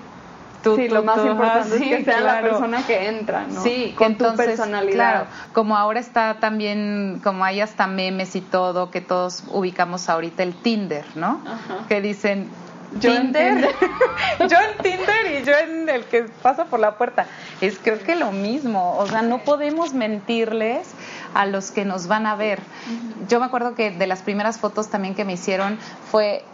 Tú, 0.62 0.76
sí, 0.76 0.88
lo 0.88 1.02
más 1.02 1.18
importante 1.18 1.74
es 1.74 1.82
que 1.82 2.04
sea 2.04 2.20
la 2.20 2.40
persona 2.40 2.86
que 2.86 3.08
entra, 3.08 3.48
¿no? 3.48 3.60
Sí, 3.60 3.92
con 3.98 4.16
tu 4.16 4.32
personalidad. 4.36 4.94
Claro, 4.94 5.26
como 5.52 5.76
ahora 5.76 5.98
está 5.98 6.38
también, 6.38 7.20
como 7.24 7.44
hay 7.44 7.60
hasta 7.60 7.88
memes 7.88 8.36
y 8.36 8.40
todo, 8.40 8.92
que 8.92 9.00
todos 9.00 9.42
ubicamos 9.50 10.08
ahorita 10.08 10.44
el 10.44 10.54
Tinder, 10.54 11.04
¿no? 11.16 11.42
Ajá. 11.44 11.86
Que 11.88 12.00
dicen, 12.00 12.48
Tinder, 13.00 13.68
yo 14.38 14.56
en 14.56 14.82
Tinder 14.82 15.42
y 15.42 15.44
yo 15.44 15.52
en 15.52 15.88
el 15.88 16.04
que 16.04 16.22
pasa 16.40 16.66
por 16.66 16.78
la 16.78 16.96
puerta. 16.96 17.26
Es 17.60 17.78
creo 17.82 17.98
que 17.98 18.14
lo 18.14 18.30
mismo, 18.30 18.96
o 18.98 19.06
sea, 19.08 19.22
no 19.22 19.38
podemos 19.38 19.94
mentirles 19.94 20.86
a 21.34 21.44
los 21.44 21.72
que 21.72 21.84
nos 21.84 22.06
van 22.06 22.26
a 22.26 22.36
ver. 22.36 22.60
Yo 23.28 23.40
me 23.40 23.46
acuerdo 23.46 23.74
que 23.74 23.90
de 23.90 24.06
las 24.06 24.22
primeras 24.22 24.58
fotos 24.58 24.88
también 24.88 25.16
que 25.16 25.24
me 25.24 25.32
hicieron 25.32 25.78
fue 26.10 26.44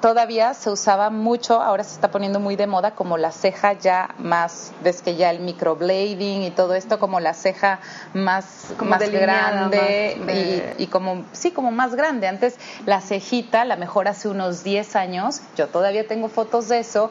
todavía 0.00 0.54
se 0.54 0.70
usaba 0.70 1.10
mucho, 1.10 1.60
ahora 1.60 1.84
se 1.84 1.94
está 1.94 2.10
poniendo 2.10 2.40
muy 2.40 2.56
de 2.56 2.66
moda 2.66 2.92
como 2.92 3.18
la 3.18 3.32
ceja 3.32 3.72
ya 3.74 4.14
más, 4.18 4.72
ves 4.82 5.02
que 5.02 5.16
ya 5.16 5.30
el 5.30 5.40
microblading 5.40 6.42
y 6.42 6.50
todo 6.50 6.74
esto 6.74 6.98
como 6.98 7.20
la 7.20 7.34
ceja 7.34 7.80
más, 8.14 8.74
más 8.80 9.10
grande 9.10 10.74
y, 10.78 10.86
como, 10.86 11.24
sí, 11.32 11.50
como 11.50 11.70
más 11.70 11.94
grande. 11.94 12.26
Antes 12.26 12.58
la 12.84 13.00
cejita, 13.00 13.64
la 13.64 13.76
mejor 13.76 14.08
hace 14.08 14.28
unos 14.28 14.64
10 14.64 14.96
años, 14.96 15.40
yo 15.56 15.68
todavía 15.68 16.06
tengo 16.06 16.28
fotos 16.28 16.68
de 16.68 16.80
eso, 16.80 17.10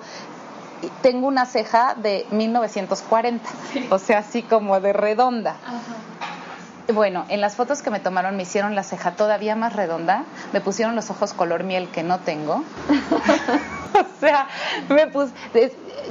y 0.81 0.89
tengo 1.01 1.27
una 1.27 1.45
ceja 1.45 1.95
de 1.95 2.25
1940, 2.31 3.49
o 3.89 3.99
sea, 3.99 4.19
así 4.19 4.43
como 4.43 4.79
de 4.79 4.93
redonda. 4.93 5.55
Bueno, 6.93 7.25
en 7.29 7.41
las 7.41 7.55
fotos 7.55 7.81
que 7.81 7.89
me 7.89 7.99
tomaron 7.99 8.35
me 8.37 8.43
hicieron 8.43 8.75
la 8.75 8.83
ceja 8.83 9.15
todavía 9.15 9.55
más 9.55 9.73
redonda, 9.73 10.23
me 10.53 10.61
pusieron 10.61 10.95
los 10.95 11.09
ojos 11.09 11.33
color 11.33 11.63
miel 11.63 11.89
que 11.89 12.03
no 12.03 12.19
tengo. 12.19 12.63
o 13.93 14.19
sea, 14.19 14.47
me 14.89 15.07
puse, 15.07 15.33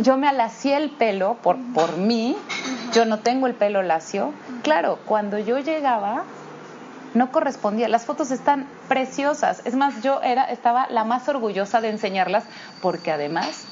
yo 0.01 0.17
me 0.17 0.27
alacié 0.27 0.77
el 0.77 0.91
pelo 0.91 1.37
por, 1.43 1.57
por 1.75 1.97
mí, 1.97 2.37
yo 2.93 3.05
no 3.05 3.21
tengo 3.21 3.47
el 3.47 3.55
pelo 3.55 3.83
lacio. 3.83 4.33
Claro, 4.63 4.99
cuando 5.05 5.39
yo 5.39 5.59
llegaba 5.59 6.25
no 7.15 7.31
correspondía. 7.31 7.89
Las 7.89 8.05
fotos 8.05 8.31
están 8.31 8.67
preciosas. 8.89 9.63
Es 9.65 9.75
más, 9.75 10.03
yo 10.03 10.21
era, 10.23 10.45
estaba 10.45 10.89
la 10.91 11.05
más 11.05 11.29
orgullosa 11.29 11.81
de 11.81 11.91
enseñarlas 11.91 12.45
porque 12.83 13.13
además 13.13 13.67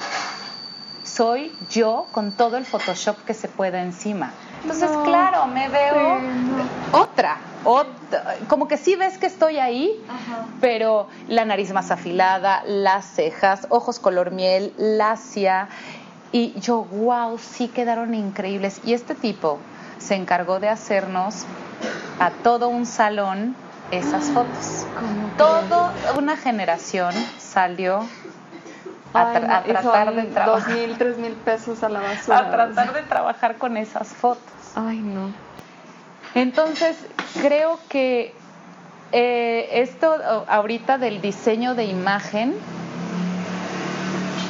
soy 1.14 1.52
yo 1.70 2.06
con 2.12 2.32
todo 2.32 2.56
el 2.56 2.64
Photoshop 2.64 3.16
que 3.24 3.34
se 3.34 3.48
pueda 3.48 3.82
encima. 3.82 4.32
Entonces, 4.62 4.90
claro, 5.04 5.46
me 5.46 5.68
veo 5.68 6.20
otra, 6.92 7.38
otra, 7.64 8.36
como 8.48 8.68
que 8.68 8.76
sí 8.76 8.94
ves 8.94 9.18
que 9.18 9.26
estoy 9.26 9.58
ahí, 9.58 10.00
pero 10.60 11.08
la 11.28 11.44
nariz 11.44 11.72
más 11.72 11.90
afilada, 11.90 12.62
las 12.64 13.04
cejas, 13.04 13.66
ojos 13.70 13.98
color 13.98 14.30
miel, 14.30 14.72
lacia, 14.78 15.68
y 16.32 16.58
yo, 16.60 16.84
wow, 16.84 17.38
sí 17.38 17.68
quedaron 17.68 18.14
increíbles. 18.14 18.80
Y 18.84 18.94
este 18.94 19.14
tipo 19.14 19.58
se 19.98 20.14
encargó 20.14 20.60
de 20.60 20.68
hacernos 20.68 21.44
a 22.18 22.30
todo 22.30 22.68
un 22.68 22.86
salón 22.86 23.54
esas 23.90 24.24
fotos. 24.30 24.86
Toda 25.36 25.92
una 26.16 26.36
generación 26.36 27.14
salió 27.38 28.06
a, 29.12 29.32
tratar 29.32 30.14
de 30.14 30.24
trabajar. 30.24 30.66
Dos 30.66 30.68
mil, 30.68 30.98
tres 30.98 31.18
mil 31.18 31.32
pesos 31.32 31.82
a 31.82 31.88
la 31.88 32.00
basura. 32.00 32.38
A 32.38 32.50
tratar 32.50 32.92
de 32.92 33.02
trabajar 33.02 33.56
con 33.56 33.76
esas 33.76 34.08
fotos. 34.08 34.42
Ay, 34.74 34.98
no. 34.98 35.32
Entonces, 36.34 36.96
creo 37.40 37.78
que 37.88 38.34
eh, 39.12 39.68
esto 39.82 40.14
ahorita 40.48 40.98
del 40.98 41.20
diseño 41.20 41.74
de 41.74 41.84
imagen 41.84 42.54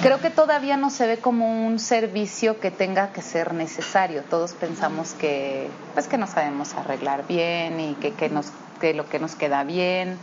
creo 0.02 0.20
que 0.20 0.30
todavía 0.30 0.76
no 0.76 0.90
se 0.90 1.06
ve 1.06 1.18
como 1.18 1.66
un 1.66 1.78
servicio 1.78 2.58
que 2.58 2.70
tenga 2.70 3.12
que 3.12 3.22
ser 3.22 3.54
necesario. 3.54 4.22
Todos 4.22 4.52
pensamos 4.52 5.12
que, 5.14 5.68
pues 5.94 6.08
que 6.08 6.18
no 6.18 6.26
sabemos 6.26 6.74
arreglar 6.74 7.26
bien 7.26 7.78
y 7.80 7.94
que, 7.94 8.12
que, 8.12 8.28
nos, 8.28 8.52
que 8.80 8.94
lo 8.94 9.08
que 9.08 9.20
nos 9.20 9.36
queda 9.36 9.62
bien. 9.62 10.18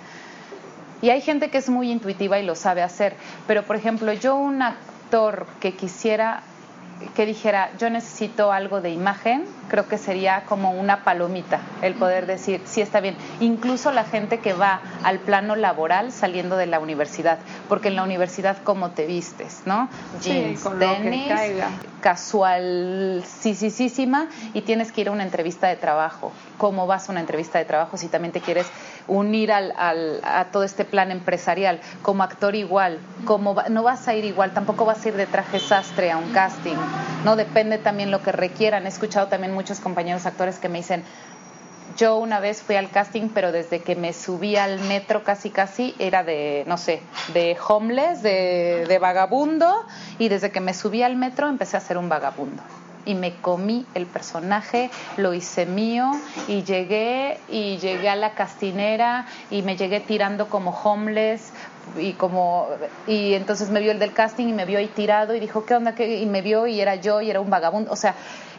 Y 1.02 1.10
hay 1.10 1.22
gente 1.22 1.50
que 1.50 1.58
es 1.58 1.70
muy 1.70 1.92
intuitiva 1.92 2.40
y 2.40 2.46
lo 2.46 2.56
sabe 2.56 2.82
hacer. 2.82 3.16
Pero, 3.48 3.64
por 3.64 3.76
ejemplo, 3.76 4.12
yo 4.14 4.36
un 4.36 4.62
actor 4.62 5.48
que 5.60 5.74
quisiera 5.74 6.44
que 7.16 7.26
dijera, 7.26 7.72
yo 7.78 7.90
necesito 7.90 8.52
algo 8.52 8.82
de 8.82 8.90
imagen, 8.90 9.46
creo 9.70 9.88
que 9.88 9.98
sería 9.98 10.44
como 10.46 10.72
una 10.72 11.04
palomita 11.04 11.60
el 11.82 11.94
poder 11.96 12.26
decir, 12.26 12.62
sí 12.66 12.82
está 12.82 13.00
bien. 13.00 13.16
Incluso 13.40 13.92
la 13.92 14.04
gente 14.04 14.40
que 14.40 14.54
va 14.54 14.82
al 15.04 15.20
plano 15.20 15.56
laboral 15.56 16.12
saliendo 16.12 16.58
de 16.58 16.66
la 16.66 16.80
universidad, 16.80 17.40
porque 17.68 17.88
en 17.88 17.96
la 17.96 18.04
universidad 18.04 18.58
cómo 18.64 18.92
te 18.92 19.06
vistes, 19.06 19.62
¿no? 19.66 19.90
Jeans, 20.22 20.64
tenis, 20.80 21.32
casual, 22.02 23.24
sí, 23.26 23.56
sí, 23.56 23.70
sí, 23.70 23.90
y 24.54 24.62
tienes 24.62 24.92
que 24.92 25.02
ir 25.02 25.10
a 25.10 25.12
una 25.12 25.24
entrevista 25.24 25.68
de 25.68 25.76
trabajo. 25.76 26.32
¿Cómo 26.58 26.88
vas 26.88 27.08
a 27.08 27.12
una 27.12 27.22
entrevista 27.22 27.60
de 27.60 27.66
trabajo 27.66 27.98
si 27.98 28.08
también 28.08 28.32
te 28.34 28.42
quieres 28.42 28.68
unir 29.10 29.52
al, 29.52 29.74
al, 29.78 30.22
a 30.24 30.46
todo 30.46 30.64
este 30.64 30.86
plan 30.86 31.12
empresarial? 31.12 31.82
Como 32.02 32.24
actor 32.24 32.56
igual, 32.56 33.00
como 33.26 33.56
no 33.70 33.84
vas 33.84 34.08
a 34.08 34.16
ir 34.16 34.26
igual, 34.26 34.54
tampoco 34.54 34.86
vas 34.86 35.04
a 35.06 35.10
ir 35.10 35.16
de 35.16 35.26
traje 35.26 35.60
sastre 35.60 36.12
a 36.12 36.18
un 36.18 36.32
casting, 36.32 36.78
¿no? 37.26 37.36
Depende 37.36 37.78
también 37.78 38.12
lo 38.12 38.22
que 38.22 38.32
requieran. 38.32 38.86
He 38.86 38.90
escuchado 38.90 39.28
también 39.28 39.54
muchos 39.54 39.80
compañeros 39.80 40.26
actores 40.26 40.60
que 40.60 40.70
me 40.70 40.78
dicen, 40.78 41.04
yo 41.98 42.18
una 42.18 42.40
vez 42.40 42.62
fui 42.62 42.76
al 42.76 42.90
casting, 42.90 43.30
pero 43.34 43.52
desde 43.52 43.82
que 43.82 43.96
me 43.96 44.14
subí 44.14 44.56
al 44.56 44.80
metro 44.82 45.24
casi 45.24 45.50
casi 45.50 45.96
era 46.00 46.24
de, 46.24 46.64
no 46.68 46.78
sé, 46.78 47.02
de 47.34 47.58
homeless, 47.68 48.22
de, 48.22 48.86
de 48.88 49.00
vagabundo, 49.00 49.86
y 50.18 50.30
desde 50.30 50.52
que 50.52 50.62
me 50.62 50.74
subí 50.74 51.04
al 51.04 51.16
metro 51.16 51.50
empecé 51.50 51.76
a 51.76 51.82
ser 51.82 51.98
un 51.98 52.08
vagabundo 52.08 52.64
y 53.10 53.16
me 53.16 53.34
comí 53.38 53.88
el 53.96 54.06
personaje, 54.06 54.92
lo 55.18 55.34
hice 55.34 55.66
mío 55.66 56.12
y 56.48 56.62
llegué 56.64 57.40
y 57.50 57.78
llegué 57.78 58.08
a 58.08 58.16
la 58.16 58.36
castinera 58.36 59.26
y 59.50 59.64
me 59.64 59.76
llegué 59.76 60.00
tirando 60.00 60.48
como 60.48 60.70
homeless 60.72 61.52
y 61.98 62.14
como 62.14 62.68
y 63.08 63.34
entonces 63.34 63.72
me 63.72 63.80
vio 63.80 63.92
el 63.92 63.98
del 63.98 64.14
casting 64.14 64.48
y 64.48 64.54
me 64.54 64.66
vio 64.66 64.78
ahí 64.78 64.86
tirado 64.88 65.34
y 65.34 65.40
dijo, 65.40 65.66
"¿Qué 65.66 65.74
onda?" 65.74 65.96
y 65.98 66.28
me 66.28 66.44
vio 66.44 66.68
y 66.68 66.80
era 66.80 66.96
yo 66.96 67.20
y 67.22 67.32
era 67.32 67.40
un 67.40 67.50
vagabundo, 67.50 67.92
o 67.92 67.96
sea, 67.96 68.14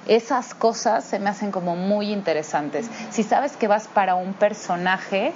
esas 0.09 0.53
cosas 0.55 1.05
se 1.05 1.21
me 1.21 1.31
hacen 1.31 1.53
como 1.53 1.77
muy 1.77 2.11
interesantes. 2.11 2.91
Si 3.11 3.23
sabes 3.23 3.57
que 3.57 3.69
vas 3.69 3.87
para 3.87 4.17
un 4.17 4.33
personaje, 4.33 5.33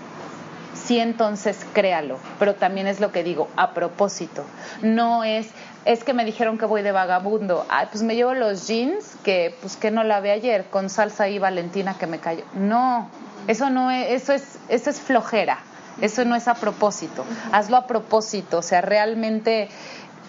sí 0.85 0.99
entonces 0.99 1.65
créalo, 1.73 2.19
pero 2.39 2.55
también 2.55 2.87
es 2.87 3.01
lo 3.01 3.13
que 3.13 3.23
digo, 3.23 3.49
a 3.57 3.73
propósito. 3.73 4.45
No 4.83 5.25
es, 5.25 5.49
es 5.85 6.05
que 6.05 6.15
me 6.15 6.25
dijeron 6.25 6.59
que 6.59 6.67
voy 6.67 6.83
de 6.83 6.93
vagabundo, 6.93 7.67
pues 7.91 8.03
me 8.03 8.15
llevo 8.15 8.35
los 8.35 8.67
jeans 8.67 9.17
que 9.25 9.57
pues 9.61 9.77
que 9.77 9.91
no 9.91 10.05
lavé 10.05 10.31
ayer 10.31 10.65
con 10.67 10.91
salsa 10.91 11.29
y 11.29 11.39
Valentina 11.39 11.97
que 11.99 12.07
me 12.07 12.19
cayó. 12.19 12.45
No, 12.55 13.09
eso 13.47 13.71
no 13.71 13.91
es, 13.91 14.23
eso 14.23 14.33
es, 14.33 14.59
eso 14.69 14.91
es 14.91 15.01
flojera. 15.01 15.59
Eso 16.01 16.25
no 16.25 16.35
es 16.35 16.49
a 16.49 16.55
propósito. 16.55 17.25
Hazlo 17.53 17.77
a 17.77 17.87
propósito, 17.87 18.59
o 18.59 18.63
sea, 18.63 18.81
realmente 18.81 19.69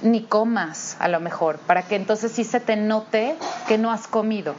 ni 0.05 0.23
comas 0.23 0.95
a 0.99 1.07
lo 1.07 1.19
mejor, 1.19 1.57
para 1.57 1.83
que 1.83 1.95
entonces 1.95 2.31
sí 2.31 2.43
se 2.43 2.59
te 2.59 2.75
note 2.75 3.35
que 3.67 3.77
no 3.77 3.91
has 3.91 4.07
comido. 4.07 4.55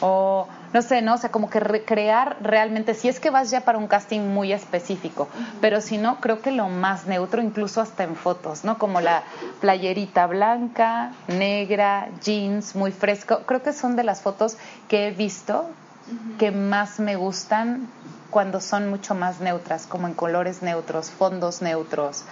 O 0.00 0.48
no 0.72 0.82
sé, 0.82 1.02
¿no? 1.02 1.14
O 1.14 1.18
sea, 1.18 1.30
como 1.30 1.50
que 1.50 1.60
recrear 1.60 2.36
realmente, 2.40 2.94
si 2.94 3.08
es 3.08 3.20
que 3.20 3.30
vas 3.30 3.50
ya 3.50 3.62
para 3.62 3.78
un 3.78 3.88
casting 3.88 4.20
muy 4.20 4.52
específico, 4.52 5.28
pero 5.60 5.80
si 5.80 5.98
no, 5.98 6.20
creo 6.20 6.40
que 6.40 6.52
lo 6.52 6.68
más 6.68 7.06
neutro, 7.06 7.42
incluso 7.42 7.80
hasta 7.80 8.04
en 8.04 8.16
fotos, 8.16 8.64
¿no? 8.64 8.78
Como 8.78 9.00
la 9.00 9.24
playerita 9.60 10.26
blanca, 10.26 11.12
negra, 11.28 12.08
jeans, 12.22 12.76
muy 12.76 12.92
fresco. 12.92 13.40
Creo 13.46 13.62
que 13.62 13.72
son 13.72 13.96
de 13.96 14.04
las 14.04 14.22
fotos 14.22 14.56
que 14.88 15.08
he 15.08 15.10
visto 15.10 15.68
que 16.38 16.50
más 16.50 16.98
me 16.98 17.16
gustan 17.16 17.88
cuando 18.30 18.60
son 18.60 18.88
mucho 18.88 19.14
más 19.14 19.40
neutras, 19.40 19.86
como 19.86 20.06
en 20.06 20.14
colores 20.14 20.62
neutros, 20.62 21.10
fondos 21.10 21.62
neutros. 21.62 22.24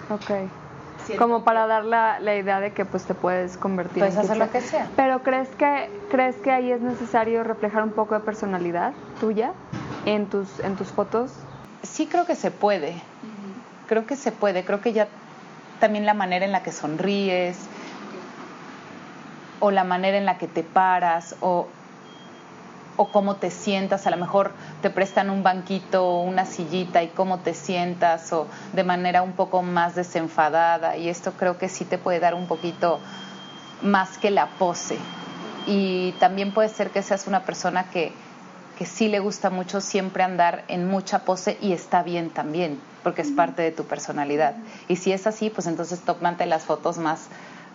Como 1.17 1.43
para 1.43 1.67
dar 1.67 1.85
la, 1.85 2.19
la, 2.19 2.35
idea 2.35 2.59
de 2.59 2.71
que 2.71 2.85
pues 2.85 3.05
te 3.05 3.13
puedes 3.13 3.57
convertir 3.57 3.99
puedes 3.99 4.17
hacer 4.17 4.37
lo 4.37 4.49
que 4.51 4.61
sea. 4.61 4.89
Pero 4.95 5.23
crees 5.23 5.49
que 5.49 5.89
crees 6.09 6.35
que 6.37 6.51
ahí 6.51 6.71
es 6.71 6.81
necesario 6.81 7.43
reflejar 7.43 7.83
un 7.83 7.91
poco 7.91 8.15
de 8.15 8.21
personalidad 8.21 8.93
tuya 9.19 9.53
en 10.05 10.27
tus 10.27 10.59
en 10.59 10.75
tus 10.75 10.89
fotos 10.89 11.31
sí 11.83 12.07
creo 12.07 12.25
que 12.25 12.35
se 12.35 12.51
puede. 12.51 12.95
Creo 13.87 14.05
que 14.05 14.15
se 14.15 14.31
puede. 14.31 14.63
Creo 14.63 14.81
que 14.81 14.93
ya 14.93 15.07
también 15.79 16.05
la 16.05 16.13
manera 16.13 16.45
en 16.45 16.51
la 16.51 16.63
que 16.63 16.71
sonríes 16.71 17.57
o 19.59 19.71
la 19.71 19.83
manera 19.83 20.17
en 20.17 20.25
la 20.25 20.37
que 20.37 20.47
te 20.47 20.63
paras 20.63 21.35
o 21.41 21.67
o 23.01 23.05
cómo 23.05 23.37
te 23.37 23.49
sientas, 23.49 24.05
a 24.07 24.09
lo 24.09 24.17
mejor 24.17 24.51
te 24.81 24.89
prestan 24.89 25.29
un 25.29 25.41
banquito 25.41 26.05
o 26.05 26.21
una 26.21 26.43
sillita 26.43 27.01
y 27.01 27.07
cómo 27.07 27.39
te 27.39 27.53
sientas 27.53 28.33
o 28.33 28.45
de 28.73 28.83
manera 28.83 29.21
un 29.21 29.31
poco 29.31 29.61
más 29.61 29.95
desenfadada 29.95 30.97
y 30.97 31.07
esto 31.07 31.31
creo 31.31 31.57
que 31.57 31.69
sí 31.69 31.85
te 31.85 31.97
puede 31.97 32.19
dar 32.19 32.35
un 32.35 32.45
poquito 32.45 32.99
más 33.81 34.17
que 34.17 34.31
la 34.31 34.47
pose. 34.47 34.97
Y 35.65 36.11
también 36.19 36.53
puede 36.53 36.67
ser 36.67 36.89
que 36.89 37.01
seas 37.01 37.25
una 37.25 37.45
persona 37.45 37.89
que, 37.89 38.11
que 38.77 38.85
sí 38.85 39.07
le 39.07 39.21
gusta 39.21 39.49
mucho 39.49 39.79
siempre 39.79 40.23
andar 40.23 40.65
en 40.67 40.85
mucha 40.85 41.19
pose 41.19 41.57
y 41.61 41.71
está 41.71 42.03
bien 42.03 42.29
también, 42.29 42.81
porque 43.01 43.21
es 43.21 43.31
parte 43.31 43.61
de 43.61 43.71
tu 43.71 43.85
personalidad. 43.85 44.55
Y 44.89 44.97
si 44.97 45.13
es 45.13 45.25
así, 45.25 45.49
pues 45.49 45.67
entonces 45.67 46.01
tómate 46.01 46.45
las 46.45 46.63
fotos 46.63 46.97
más 46.97 47.29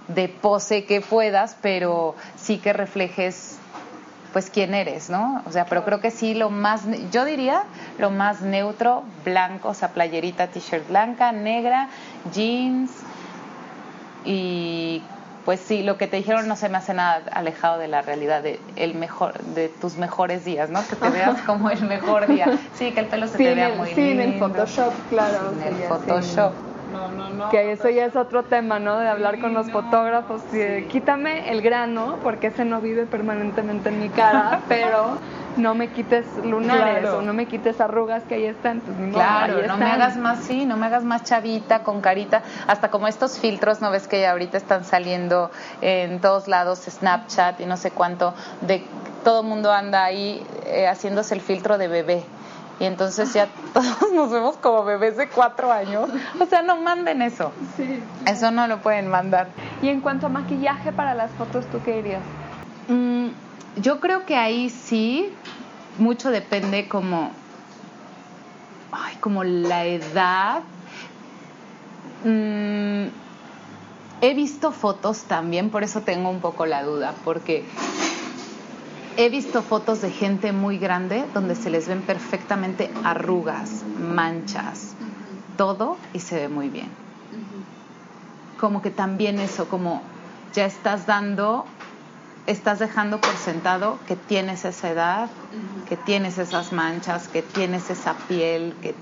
de 0.09 0.29
pose 0.29 0.85
que 0.85 1.01
puedas, 1.01 1.57
pero 1.63 2.15
sí 2.37 2.59
que 2.59 2.75
reflejes 2.75 3.59
pues 4.35 4.51
quién 4.51 4.75
eres, 4.75 5.11
¿no? 5.11 5.43
O 5.47 5.53
sea, 5.53 5.65
pero 5.65 5.85
creo 5.85 6.01
que 6.01 6.11
sí 6.11 6.35
lo 6.35 6.51
más, 6.51 6.83
yo 7.13 7.25
diría 7.25 7.63
lo 7.99 8.11
más 8.11 8.43
neutro, 8.43 9.05
blanco, 9.25 9.69
o 9.69 9.75
sea, 9.75 9.91
playerita, 9.91 10.49
t-shirt 10.49 10.89
blanca, 10.89 11.31
negra, 11.31 11.89
jeans 12.33 12.91
y 14.25 15.03
pues 15.45 15.61
sí, 15.61 15.85
lo 15.85 15.99
que 15.99 16.09
te 16.09 16.17
dijeron 16.17 16.49
no 16.49 16.57
se 16.57 16.69
me 16.69 16.79
hace 16.79 16.95
nada 16.95 17.23
alejado 17.31 17.79
de 17.79 17.87
la 17.87 18.03
realidad 18.03 18.43
de 18.43 18.59
el 18.75 18.97
mejor 18.97 19.39
de 19.39 19.69
tus 19.69 19.99
mejores 19.99 20.45
días, 20.45 20.69
¿no? 20.69 20.85
Que 20.89 20.97
te 20.97 21.11
veas 21.11 21.41
como 21.47 21.71
el 21.71 21.83
mejor 21.83 22.27
día. 22.27 22.59
Sí, 22.75 22.91
que 22.91 23.01
el 23.01 23.07
pelo 23.07 23.29
se 23.29 23.39
te 23.39 23.55
vea 23.55 23.69
muy 23.69 23.95
sí, 23.95 24.01
en 24.01 24.21
el 24.21 24.39
Photoshop, 24.41 24.93
claro. 25.11 25.53
en 25.53 25.63
el 25.63 25.75
Photoshop. 25.85 26.55
No, 26.95 27.11
no, 27.11 27.29
no. 27.31 27.49
Que 27.51 27.73
eso 27.73 27.89
ya 27.91 28.05
es 28.05 28.15
otro 28.15 28.45
tema, 28.45 28.79
¿no? 28.79 28.99
De 28.99 29.09
hablar 29.09 29.41
con 29.41 29.53
los 29.53 29.71
fotógrafos. 29.71 30.43
Quítame 30.89 31.51
el 31.51 31.61
grano, 31.61 32.19
porque 32.23 32.47
ese 32.47 32.65
no 32.65 32.81
vive 32.81 33.07
permanentemente 33.07 33.89
en 33.89 34.01
mi 34.01 34.09
cara, 34.09 34.61
pero 34.69 35.19
no 35.57 35.75
me 35.75 35.89
quites 35.89 36.27
lunares 36.45 37.09
o 37.11 37.23
no 37.23 37.33
me 37.33 37.47
quites 37.47 37.81
arrugas 37.81 38.23
que 38.25 38.37
ahí 38.37 38.45
están. 38.45 38.81
Pues, 38.81 39.13
claro, 39.13 39.67
no 39.67 39.77
me 39.77 39.87
hagas 39.87 40.17
más, 40.17 40.45
sí, 40.45 40.67
no 40.67 40.77
me 40.77 40.87
hagas 40.87 41.05
más 41.05 41.25
chavita, 41.25 41.83
con 41.83 42.01
carita, 42.01 42.43
hasta 42.67 42.91
como 42.91 43.09
estos 43.09 43.39
filtros, 43.39 43.81
¿no 43.81 43.91
ves 43.91 44.07
que 44.07 44.27
ahorita 44.27 44.57
están 44.57 44.85
saliendo 44.85 45.51
en 45.81 46.21
todos 46.21 46.49
lados, 46.49 46.81
Snapchat 46.81 47.61
y 47.61 47.67
no 47.67 47.77
sé 47.77 47.91
cuánto, 47.91 48.35
de 48.61 48.85
todo 49.25 49.41
el 49.41 49.47
mundo 49.47 49.73
anda 49.73 50.05
ahí 50.05 50.47
eh, 50.67 50.87
haciéndose 50.87 51.35
el 51.35 51.41
filtro 51.41 51.79
de 51.79 51.89
bebé 51.89 52.25
y 52.81 52.85
entonces 52.85 53.33
ya 53.33 53.49
todos 53.73 54.13
nos 54.13 54.31
vemos 54.31 54.57
como 54.57 54.85
bebés 54.85 55.17
de 55.17 55.29
cuatro 55.29 55.73
años. 55.73 56.11
O 56.41 56.47
sea, 56.47 56.63
no 56.63 56.77
manden 56.77 57.23
eso. 57.23 57.53
Sí. 57.77 58.03
Eso 58.27 58.51
no 58.51 58.67
lo 58.67 58.81
pueden 58.81 59.09
mandar. 59.09 59.49
Y 59.83 59.89
en 59.89 60.01
cuanto 60.01 60.27
a 60.27 60.29
maquillaje 60.29 60.93
para 60.93 61.15
las 61.15 61.31
fotos, 61.33 61.67
¿tú 61.67 61.81
qué 61.83 61.97
dirías? 61.97 62.23
Mm, 62.89 63.29
yo 63.77 64.01
creo 64.01 64.27
que 64.27 64.37
ahí 64.37 64.71
sí, 64.71 65.33
mucho 65.99 66.31
depende 66.31 66.89
como, 66.89 67.31
ay, 68.93 69.17
como 69.21 69.45
la 69.45 69.85
edad. 69.85 70.63
Mm, 72.25 73.09
he 74.21 74.35
visto 74.35 74.73
fotos 74.73 75.25
también, 75.25 75.71
por 75.71 75.83
eso 75.83 76.01
tengo 76.01 76.31
un 76.31 76.41
poco 76.41 76.67
la 76.67 76.83
duda, 76.83 77.15
porque 77.25 77.65
He 79.17 79.29
visto 79.29 79.63
fotos 79.63 80.01
de 80.01 80.11
gente 80.11 80.53
muy 80.53 80.79
grande 80.79 81.25
donde 81.33 81.55
se 81.55 81.71
les 81.71 81.87
ven 81.89 82.03
perfectamente 82.03 82.91
arrugas, 83.05 83.85
manchas, 83.97 84.97
todo 85.57 85.99
y 86.13 86.21
se 86.21 86.37
ve 86.37 86.49
muy 86.49 86.69
bien. 86.69 86.91
Como 88.59 88.83
que 88.83 88.91
también 88.91 89.39
eso, 89.39 89.69
como 89.69 90.03
ya 90.53 90.65
estás 90.65 91.07
dando, 91.07 91.65
estás 92.47 92.79
dejando 92.81 93.19
por 93.21 93.37
sentado 93.37 94.01
que 94.07 94.17
tienes 94.17 94.65
esa 94.65 94.91
edad, 94.91 95.31
que 95.89 95.97
tienes 95.97 96.39
esas 96.39 96.73
manchas, 96.73 97.29
que 97.29 97.43
tienes 97.43 97.91
esa 97.91 98.15
piel, 98.27 98.75
que, 98.81 98.95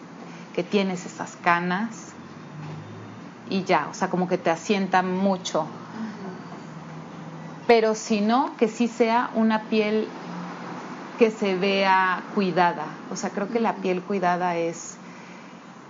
que 0.55 0.63
tienes 0.63 1.07
esas 1.07 1.37
canas 1.37 2.13
y 3.49 3.65
ya, 3.65 3.89
o 3.91 3.95
sea, 3.95 4.09
como 4.09 4.29
que 4.29 4.39
te 4.39 4.51
asienta 4.51 5.03
mucho 5.03 5.67
pero 7.67 7.95
si 7.95 8.21
no, 8.21 8.57
que 8.57 8.69
sí 8.69 8.89
sea 8.89 9.31
una 9.35 9.65
piel 9.65 10.09
que 11.19 11.31
se 11.31 11.57
vea 11.57 12.23
cuidada. 12.35 12.87
O 13.11 13.17
sea, 13.17 13.31
creo 13.31 13.49
que 13.49 13.61
la 13.61 13.77
piel 13.77 14.03
cuidada 14.03 14.57
es, 14.57 14.97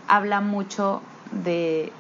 habla 0.09 0.41
mucho 0.41 1.03
de, 1.31 1.93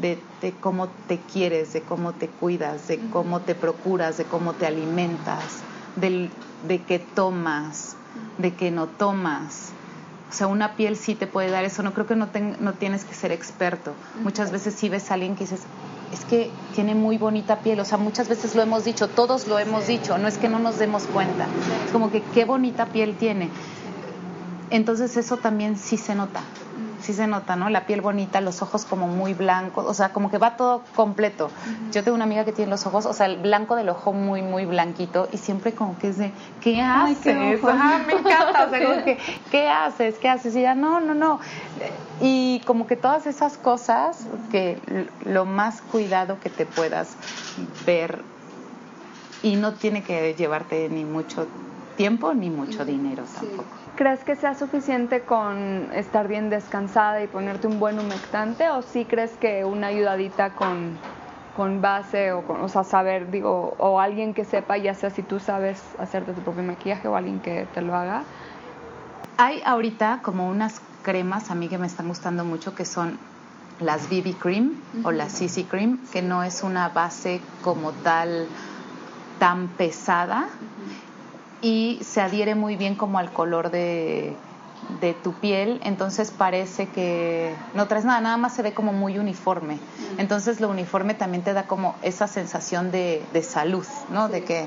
de, 0.00 0.18
cómo 0.60 0.88
te 1.06 1.18
quieres, 1.18 1.72
de 1.72 1.82
cómo 1.82 2.12
te 2.12 2.28
cuidas, 2.28 2.88
de 2.88 2.98
cómo 3.10 3.40
te 3.40 3.54
procuras, 3.54 4.16
de 4.16 4.24
cómo 4.24 4.54
te 4.54 4.66
alimentas, 4.66 5.60
de, 5.96 6.30
de 6.66 6.82
qué 6.82 6.98
tomas, 6.98 7.96
de 8.38 8.54
qué 8.54 8.70
no 8.70 8.86
tomas. 8.86 9.67
O 10.30 10.32
sea, 10.32 10.46
una 10.46 10.74
piel 10.76 10.96
sí 10.96 11.14
te 11.14 11.26
puede 11.26 11.50
dar 11.50 11.64
eso. 11.64 11.82
No 11.82 11.94
creo 11.94 12.06
que 12.06 12.16
no, 12.16 12.28
no 12.60 12.72
tienes 12.74 13.04
que 13.04 13.14
ser 13.14 13.32
experto. 13.32 13.94
Muchas 14.22 14.50
veces 14.50 14.74
sí 14.74 14.88
ves 14.88 15.10
a 15.10 15.14
alguien 15.14 15.34
que 15.34 15.44
dices, 15.44 15.62
es 16.12 16.24
que 16.24 16.50
tiene 16.74 16.94
muy 16.94 17.16
bonita 17.16 17.60
piel. 17.60 17.80
O 17.80 17.84
sea, 17.84 17.98
muchas 17.98 18.28
veces 18.28 18.54
lo 18.54 18.62
hemos 18.62 18.84
dicho, 18.84 19.08
todos 19.08 19.46
lo 19.46 19.58
hemos 19.58 19.86
dicho. 19.86 20.18
No 20.18 20.28
es 20.28 20.36
que 20.36 20.48
no 20.48 20.58
nos 20.58 20.78
demos 20.78 21.04
cuenta. 21.04 21.46
Es 21.86 21.92
como 21.92 22.10
que 22.10 22.22
qué 22.22 22.44
bonita 22.44 22.86
piel 22.86 23.16
tiene. 23.16 23.48
Entonces 24.70 25.16
eso 25.16 25.38
también 25.38 25.78
sí 25.78 25.96
se 25.96 26.14
nota 26.14 26.42
sí 27.08 27.14
se 27.14 27.26
nota, 27.26 27.56
¿no? 27.56 27.70
La 27.70 27.86
piel 27.86 28.02
bonita, 28.02 28.42
los 28.42 28.60
ojos 28.60 28.84
como 28.84 29.08
muy 29.08 29.32
blancos, 29.32 29.86
o 29.86 29.94
sea, 29.94 30.10
como 30.10 30.30
que 30.30 30.36
va 30.36 30.58
todo 30.58 30.82
completo. 30.94 31.50
Yo 31.90 32.04
tengo 32.04 32.14
una 32.14 32.24
amiga 32.24 32.44
que 32.44 32.52
tiene 32.52 32.70
los 32.70 32.84
ojos, 32.84 33.06
o 33.06 33.14
sea, 33.14 33.24
el 33.24 33.38
blanco 33.38 33.76
del 33.76 33.88
ojo 33.88 34.12
muy, 34.12 34.42
muy 34.42 34.66
blanquito 34.66 35.26
y 35.32 35.38
siempre 35.38 35.72
como 35.72 35.98
que 35.98 36.10
es 36.10 36.18
de, 36.18 36.32
¿qué 36.60 36.82
haces? 36.82 37.24
me 37.34 38.12
encanta, 38.12 38.66
o 38.66 38.70
sea, 38.70 38.84
como 38.84 39.04
que, 39.04 39.18
¿qué 39.50 39.68
haces? 39.68 40.18
¿Qué 40.18 40.28
haces? 40.28 40.54
Y 40.54 40.60
ya, 40.60 40.74
no, 40.74 41.00
no, 41.00 41.14
no. 41.14 41.40
Y 42.20 42.60
como 42.66 42.86
que 42.86 42.96
todas 42.96 43.26
esas 43.26 43.56
cosas 43.56 44.26
que 44.50 44.78
lo 45.24 45.46
más 45.46 45.80
cuidado 45.80 46.38
que 46.40 46.50
te 46.50 46.66
puedas 46.66 47.16
ver 47.86 48.20
y 49.42 49.56
no 49.56 49.72
tiene 49.72 50.02
que 50.02 50.34
llevarte 50.34 50.90
ni 50.90 51.06
mucho 51.06 51.46
tiempo 51.96 52.34
ni 52.34 52.50
mucho 52.50 52.84
dinero 52.84 53.24
tampoco. 53.34 53.87
¿Crees 53.98 54.22
que 54.22 54.36
sea 54.36 54.54
suficiente 54.54 55.22
con 55.22 55.90
estar 55.92 56.28
bien 56.28 56.50
descansada 56.50 57.20
y 57.20 57.26
ponerte 57.26 57.66
un 57.66 57.80
buen 57.80 57.98
humectante 57.98 58.70
o 58.70 58.80
sí 58.80 59.04
crees 59.04 59.32
que 59.32 59.64
una 59.64 59.88
ayudadita 59.88 60.50
con, 60.50 60.96
con 61.56 61.82
base 61.82 62.30
o, 62.30 62.42
con, 62.42 62.60
o 62.60 62.68
sea, 62.68 62.84
saber, 62.84 63.32
digo, 63.32 63.74
o 63.76 63.98
alguien 63.98 64.34
que 64.34 64.44
sepa, 64.44 64.76
ya 64.76 64.94
sea 64.94 65.10
si 65.10 65.24
tú 65.24 65.40
sabes 65.40 65.82
hacerte 65.98 66.32
tu 66.32 66.42
propio 66.42 66.62
maquillaje 66.62 67.08
o 67.08 67.16
alguien 67.16 67.40
que 67.40 67.66
te 67.74 67.82
lo 67.82 67.96
haga? 67.96 68.22
Hay 69.36 69.62
ahorita 69.64 70.20
como 70.22 70.48
unas 70.48 70.80
cremas 71.02 71.50
a 71.50 71.56
mí 71.56 71.66
que 71.66 71.78
me 71.78 71.88
están 71.88 72.06
gustando 72.06 72.44
mucho 72.44 72.76
que 72.76 72.84
son 72.84 73.18
las 73.80 74.08
BB 74.08 74.38
Cream 74.38 74.76
o 75.02 75.10
la 75.10 75.28
CC 75.28 75.64
Cream, 75.64 75.98
que 76.12 76.22
no 76.22 76.44
es 76.44 76.62
una 76.62 76.90
base 76.90 77.40
como 77.62 77.90
tal 77.90 78.46
tan 79.40 79.66
pesada 79.66 80.46
y 81.60 82.00
se 82.02 82.20
adhiere 82.20 82.54
muy 82.54 82.76
bien 82.76 82.94
como 82.94 83.18
al 83.18 83.32
color 83.32 83.70
de, 83.70 84.36
tu 85.22 85.32
piel, 85.34 85.80
entonces 85.84 86.30
parece 86.30 86.86
que 86.88 87.54
no 87.74 87.86
traes 87.86 88.04
nada, 88.04 88.20
nada 88.20 88.36
más 88.36 88.54
se 88.54 88.62
ve 88.62 88.72
como 88.72 88.92
muy 88.92 89.18
uniforme. 89.18 89.78
Entonces 90.18 90.60
lo 90.60 90.68
uniforme 90.68 91.14
también 91.14 91.42
te 91.44 91.52
da 91.52 91.66
como 91.66 91.96
esa 92.02 92.26
sensación 92.26 92.90
de, 92.90 93.24
de 93.32 93.42
salud, 93.42 93.86
¿no? 94.10 94.28
De 94.28 94.44
que 94.44 94.66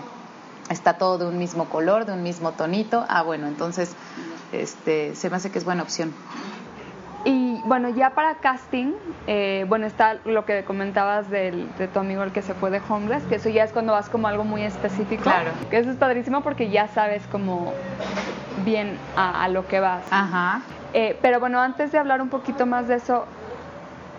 está 0.70 0.98
todo 0.98 1.18
de 1.18 1.26
un 1.26 1.38
mismo 1.38 1.66
color, 1.66 2.06
de 2.06 2.14
un 2.14 2.24
mismo 2.24 2.52
tonito. 2.52 3.06
Ah, 3.10 3.24
bueno, 3.24 3.48
entonces 3.48 3.96
este, 4.52 5.16
se 5.16 5.30
me 5.30 5.38
hace 5.38 5.52
que 5.52 5.60
es 5.60 5.66
buena 5.66 5.84
opción. 5.84 6.14
Y 7.24 7.62
bueno, 7.66 7.90
ya 7.90 8.12
para 8.12 8.36
casting, 8.36 8.94
eh, 9.28 9.66
bueno, 9.70 9.86
está 9.86 10.16
lo 10.26 10.46
que 10.46 10.64
comentabas 10.64 11.30
del, 11.30 11.70
de 11.78 11.88
tu 11.88 12.00
amigo 12.00 12.24
el 12.24 12.32
que 12.32 12.42
se 12.42 12.54
fue 12.54 12.72
de 12.72 12.82
homeless, 12.88 13.24
que 13.24 13.36
eso 13.36 13.50
ya 13.50 13.64
es 13.64 13.72
cuando 13.72 13.94
vas 13.94 14.10
como 14.10 14.28
algo 14.28 14.44
muy 14.44 14.64
específico. 14.64 15.24
Claro. 15.24 15.52
Que 15.70 15.78
eso 15.78 15.92
es 15.92 15.98
padrísimo 15.98 16.42
porque 16.42 16.70
ya 16.70 16.88
sabes 16.88 17.22
como 17.32 17.74
bien 18.66 18.98
a, 19.16 19.48
lo 19.50 19.68
que 19.68 19.80
vas. 19.80 20.04
Ajá. 20.12 20.62
Eh, 20.94 21.18
pero 21.22 21.40
bueno, 21.40 21.62
antes 21.62 21.92
de 21.92 22.00
hablar 22.00 22.22
un 22.22 22.30
poquito 22.30 22.66
más 22.66 22.88
de 22.88 22.96
eso, 22.96 23.26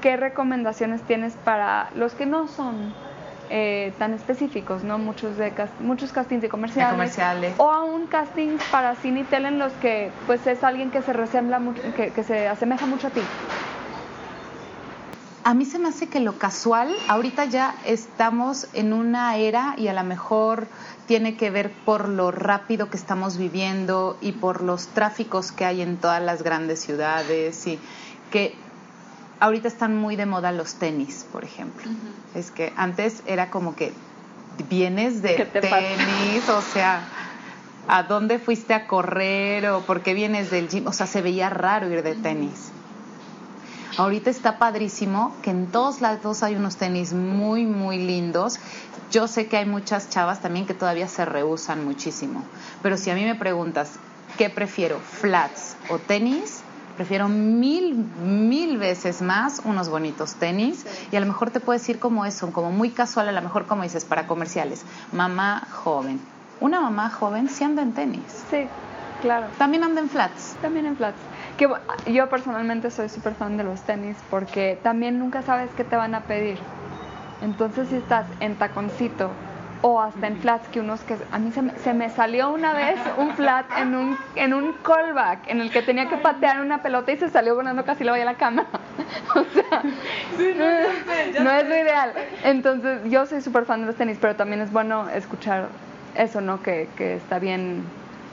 ¿qué 0.01 0.17
recomendaciones 0.17 1.03
tienes 1.03 1.35
para 1.45 1.91
los 1.95 2.15
que 2.15 2.27
no 2.27 2.47
son 2.47 2.95
eh, 3.55 3.93
tan 3.99 4.15
específicos, 4.15 4.83
¿no? 4.83 4.99
Muchos 4.99 5.37
de 5.37 5.53
muchos 5.81 6.11
castings 6.11 6.41
de 6.41 6.49
comerciales, 6.49 6.93
comerciales, 6.93 7.55
o 7.59 7.71
aún 7.71 8.07
castings 8.07 8.62
para 8.71 8.95
cine 8.97 9.21
y 9.21 9.25
tele 9.25 9.49
en 9.49 9.59
los 9.59 9.75
que 9.75 10.11
pues 10.27 10.47
es 10.47 10.65
alguien 10.65 10.91
que 10.91 11.03
se 11.03 11.12
resembla 11.12 11.61
que, 11.95 12.12
que 12.12 12.25
se 12.25 12.49
asemeja 12.49 12.87
mucho 12.87 13.09
a 13.09 13.11
ti. 13.11 13.21
A 15.45 15.53
mí 15.53 15.67
se 15.67 15.79
me 15.79 15.88
hace 15.88 16.09
que 16.09 16.21
lo 16.21 16.38
casual, 16.38 16.95
ahorita 17.09 17.45
ya 17.45 17.75
estamos 17.85 18.69
en 18.73 18.95
una 18.95 19.37
era 19.37 19.75
y 19.77 19.88
a 19.88 19.93
lo 19.93 20.03
mejor 20.03 20.67
tiene 21.07 21.37
que 21.37 21.51
ver 21.51 21.71
por 21.85 22.09
lo 22.09 22.31
rápido 22.31 22.88
que 22.88 22.97
estamos 22.97 23.37
viviendo 23.37 24.17
y 24.23 24.33
por 24.33 24.62
los 24.62 24.87
tráficos 24.87 25.53
que 25.53 25.67
hay 25.67 25.83
en 25.83 25.99
todas 25.99 26.23
las 26.23 26.43
grandes 26.43 26.81
ciudades 26.81 27.67
y 27.67 27.79
que 28.31 28.57
ahorita 29.42 29.66
están 29.66 29.96
muy 29.96 30.14
de 30.14 30.24
moda 30.24 30.52
los 30.52 30.74
tenis, 30.74 31.26
por 31.33 31.42
ejemplo. 31.42 31.90
Es 32.33 32.52
que 32.52 32.72
antes 32.76 33.24
era 33.26 33.50
como 33.50 33.74
que 33.74 33.92
vienes 34.70 35.20
de 35.20 35.46
tenis, 35.46 36.48
o 36.48 36.62
sea, 36.62 37.02
¿a 37.88 38.05
dónde 38.05 38.38
fuiste 38.38 38.72
a 38.72 38.87
correr 38.87 39.68
o 39.68 39.81
por 39.81 40.02
qué 40.02 40.14
vienes 40.14 40.52
del 40.52 40.68
gym? 40.68 40.87
O 40.87 40.92
sea, 40.92 41.09
se 41.09 41.22
veía 41.22 41.50
raro 41.50 41.90
ir 41.90 42.05
de 42.05 42.14
tenis. 42.14 42.70
Ahorita 43.96 44.31
está 44.31 44.59
padrísimo 44.59 45.37
que 45.42 45.50
en 45.50 45.66
todos 45.66 46.00
lados 46.00 46.44
hay 46.44 46.55
unos 46.55 46.76
tenis 46.76 47.12
muy, 47.12 47.66
muy 47.66 47.98
lindos. 47.98 48.61
Yo 49.11 49.26
sé 49.26 49.48
que 49.48 49.57
hay 49.57 49.66
muchas 49.66 50.09
chavas 50.09 50.40
también 50.40 50.66
que 50.66 50.74
todavía 50.74 51.09
se 51.09 51.24
rehusan 51.24 51.85
muchísimo. 51.85 52.44
Pero 52.81 52.96
si 52.96 53.11
a 53.11 53.16
mí 53.16 53.24
me 53.24 53.35
preguntas, 53.35 53.94
¿qué 54.38 54.50
prefiero? 54.50 55.00
¿Flats 55.00 55.76
o 55.88 55.98
tenis? 55.98 56.62
Prefiero 56.96 57.28
mil, 57.28 57.94
mil 58.22 58.78
veces 58.78 59.22
más 59.22 59.62
unos 59.64 59.88
bonitos 59.88 60.35
tenis 60.35 60.87
y 61.11 61.16
a 61.16 61.20
lo 61.20 61.26
mejor 61.26 61.50
te 61.50 61.61
puedes 61.61 61.83
decir 61.83 61.98
como 61.98 62.24
eso, 62.24 62.52
como 62.52 62.70
muy 62.70 62.90
casual, 62.90 63.28
a 63.28 63.33
lo 63.33 63.42
mejor 63.42 63.66
como 63.66 63.83
dices, 63.83 64.05
para 64.05 64.26
comerciales, 64.26 64.85
mamá 65.12 65.66
joven. 65.70 66.20
Una 66.61 66.81
mamá 66.81 67.11
joven 67.11 67.48
sí 67.48 67.64
anda 67.64 67.83
en 67.83 67.92
tenis. 67.92 68.44
Sí, 68.50 68.68
claro. 69.20 69.48
También 69.59 69.85
anda 69.85 70.00
en 70.00 70.09
flats. 70.09 70.57
También 70.62 70.87
en 70.87 70.96
flats. 70.96 71.18
Que 71.57 71.68
yo 72.12 72.28
personalmente 72.28 72.90
soy 72.90 73.09
súper 73.09 73.35
fan 73.35 73.57
de 73.57 73.64
los 73.64 73.81
tenis 73.83 74.16
porque 74.31 74.78
también 74.83 75.18
nunca 75.18 75.42
sabes 75.42 75.70
qué 75.76 75.85
te 75.85 75.96
van 75.96 76.14
a 76.14 76.20
pedir. 76.22 76.59
Entonces 77.42 77.88
si 77.88 77.96
estás 77.96 78.26
en 78.40 78.57
taconcito 78.57 79.31
o 79.83 80.01
hasta 80.01 80.29
en 80.29 80.37
flats 80.38 80.68
que 80.68 80.81
unos 80.81 81.01
que 81.01 81.16
a 81.31 81.38
mí 81.38 81.51
se 81.53 81.61
me, 81.61 81.77
se 81.79 81.92
me, 81.92 82.09
salió 82.09 82.51
una 82.51 82.73
vez 82.73 82.99
un 83.18 83.33
flat 83.35 83.66
en 83.77 83.95
un 83.95 84.16
en 84.37 84.55
un 84.55 84.73
callback 84.75 85.49
en 85.49 85.61
el 85.61 85.71
que 85.71 85.83
tenía 85.83 86.09
que 86.09 86.16
patear 86.16 86.61
una 86.61 86.83
pelota 86.83 87.12
y 87.12 87.16
se 87.18 87.29
salió 87.29 87.55
volando 87.57 87.85
casi 87.85 88.05
lo 88.05 88.12
voy 88.12 88.21
a 88.21 88.25
la 88.25 88.35
cama. 88.35 88.66
O 89.35 89.45
sea 89.53 89.83
no, 91.42 91.51
es 91.51 91.68
lo 91.68 91.77
ideal. 91.77 92.12
Entonces 92.45 93.01
yo 93.11 93.27
soy 93.27 93.40
súper 93.40 93.64
fan 93.64 93.81
de 93.81 93.87
los 93.87 93.97
tenis 93.97 94.18
pero 94.21 94.37
también 94.37 94.61
es 94.61 94.71
bueno 94.71 95.09
escuchar 95.11 95.68
eso 96.14 96.40
no 96.40 96.62
que, 96.62 96.88
que 96.97 97.16
está 97.16 97.38
bien 97.38 97.83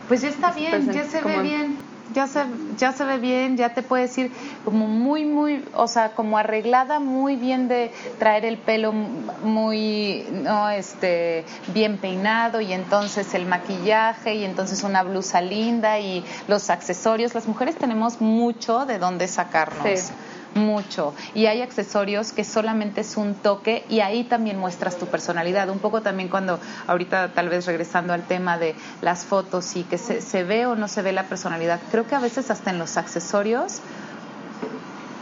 pues 0.08 0.22
ya 0.22 0.30
está 0.30 0.52
bien 0.52 0.92
ya 0.92 1.04
se 1.04 1.22
ve 1.22 1.42
bien 1.42 1.89
ya 2.14 2.28
se, 2.28 2.44
ya 2.78 2.92
se 2.92 3.04
ve 3.04 3.18
bien, 3.18 3.58
ya 3.58 3.74
te 3.74 3.84
puedes 3.84 4.18
ir 4.18 4.32
como 4.66 4.88
muy, 4.88 5.26
muy, 5.26 5.66
o 5.74 5.88
sea, 5.88 6.12
como 6.12 6.38
arreglada 6.38 7.00
muy 7.00 7.36
bien 7.36 7.68
de 7.68 7.92
traer 8.18 8.46
el 8.46 8.58
pelo 8.58 8.92
muy, 8.92 10.26
no, 10.32 10.70
este, 10.70 11.46
bien 11.74 11.98
peinado 11.98 12.62
y 12.62 12.74
entonces 12.74 13.34
el 13.34 13.46
maquillaje 13.46 14.36
y 14.36 14.46
entonces 14.46 14.84
una 14.84 15.04
blusa 15.04 15.42
linda 15.42 16.00
y 16.00 16.26
los 16.48 16.70
accesorios. 16.70 17.34
Las 17.34 17.48
mujeres 17.48 17.76
tenemos 17.76 18.22
mucho 18.22 18.86
de 18.86 19.00
dónde 19.00 19.28
sacarnos 19.28 20.12
mucho 20.56 21.14
y 21.34 21.46
hay 21.46 21.62
accesorios 21.62 22.32
que 22.32 22.44
solamente 22.44 23.02
es 23.02 23.18
un 23.18 23.36
toque 23.36 23.86
y 23.90 24.00
ahí 24.00 24.24
también 24.24 24.58
muestras 24.58 24.98
tu 24.98 25.06
personalidad. 25.08 25.70
Un 25.70 25.80
poco 25.80 26.02
también 26.02 26.30
cuando 26.30 26.60
ahorita 26.88 27.34
tal 27.34 27.50
vez 27.50 27.66
regresando 27.66 28.14
al 28.14 28.24
tema 28.24 28.58
de 28.58 28.76
las 29.02 29.26
fotos 29.26 29.76
y 29.76 29.84
que 29.84 29.98
se, 29.98 30.22
se 30.22 30.44
ve 30.44 30.66
o 30.66 30.76
no 30.76 30.88
se 30.88 31.02
ve 31.02 31.12
la 31.12 31.24
personalidad, 31.24 31.80
creo 31.92 32.08
que 32.08 32.16
a 32.16 32.20
veces 32.20 32.52
hasta 32.52 32.72
en 32.72 32.80
los 32.80 32.98
accesorios 32.98 33.82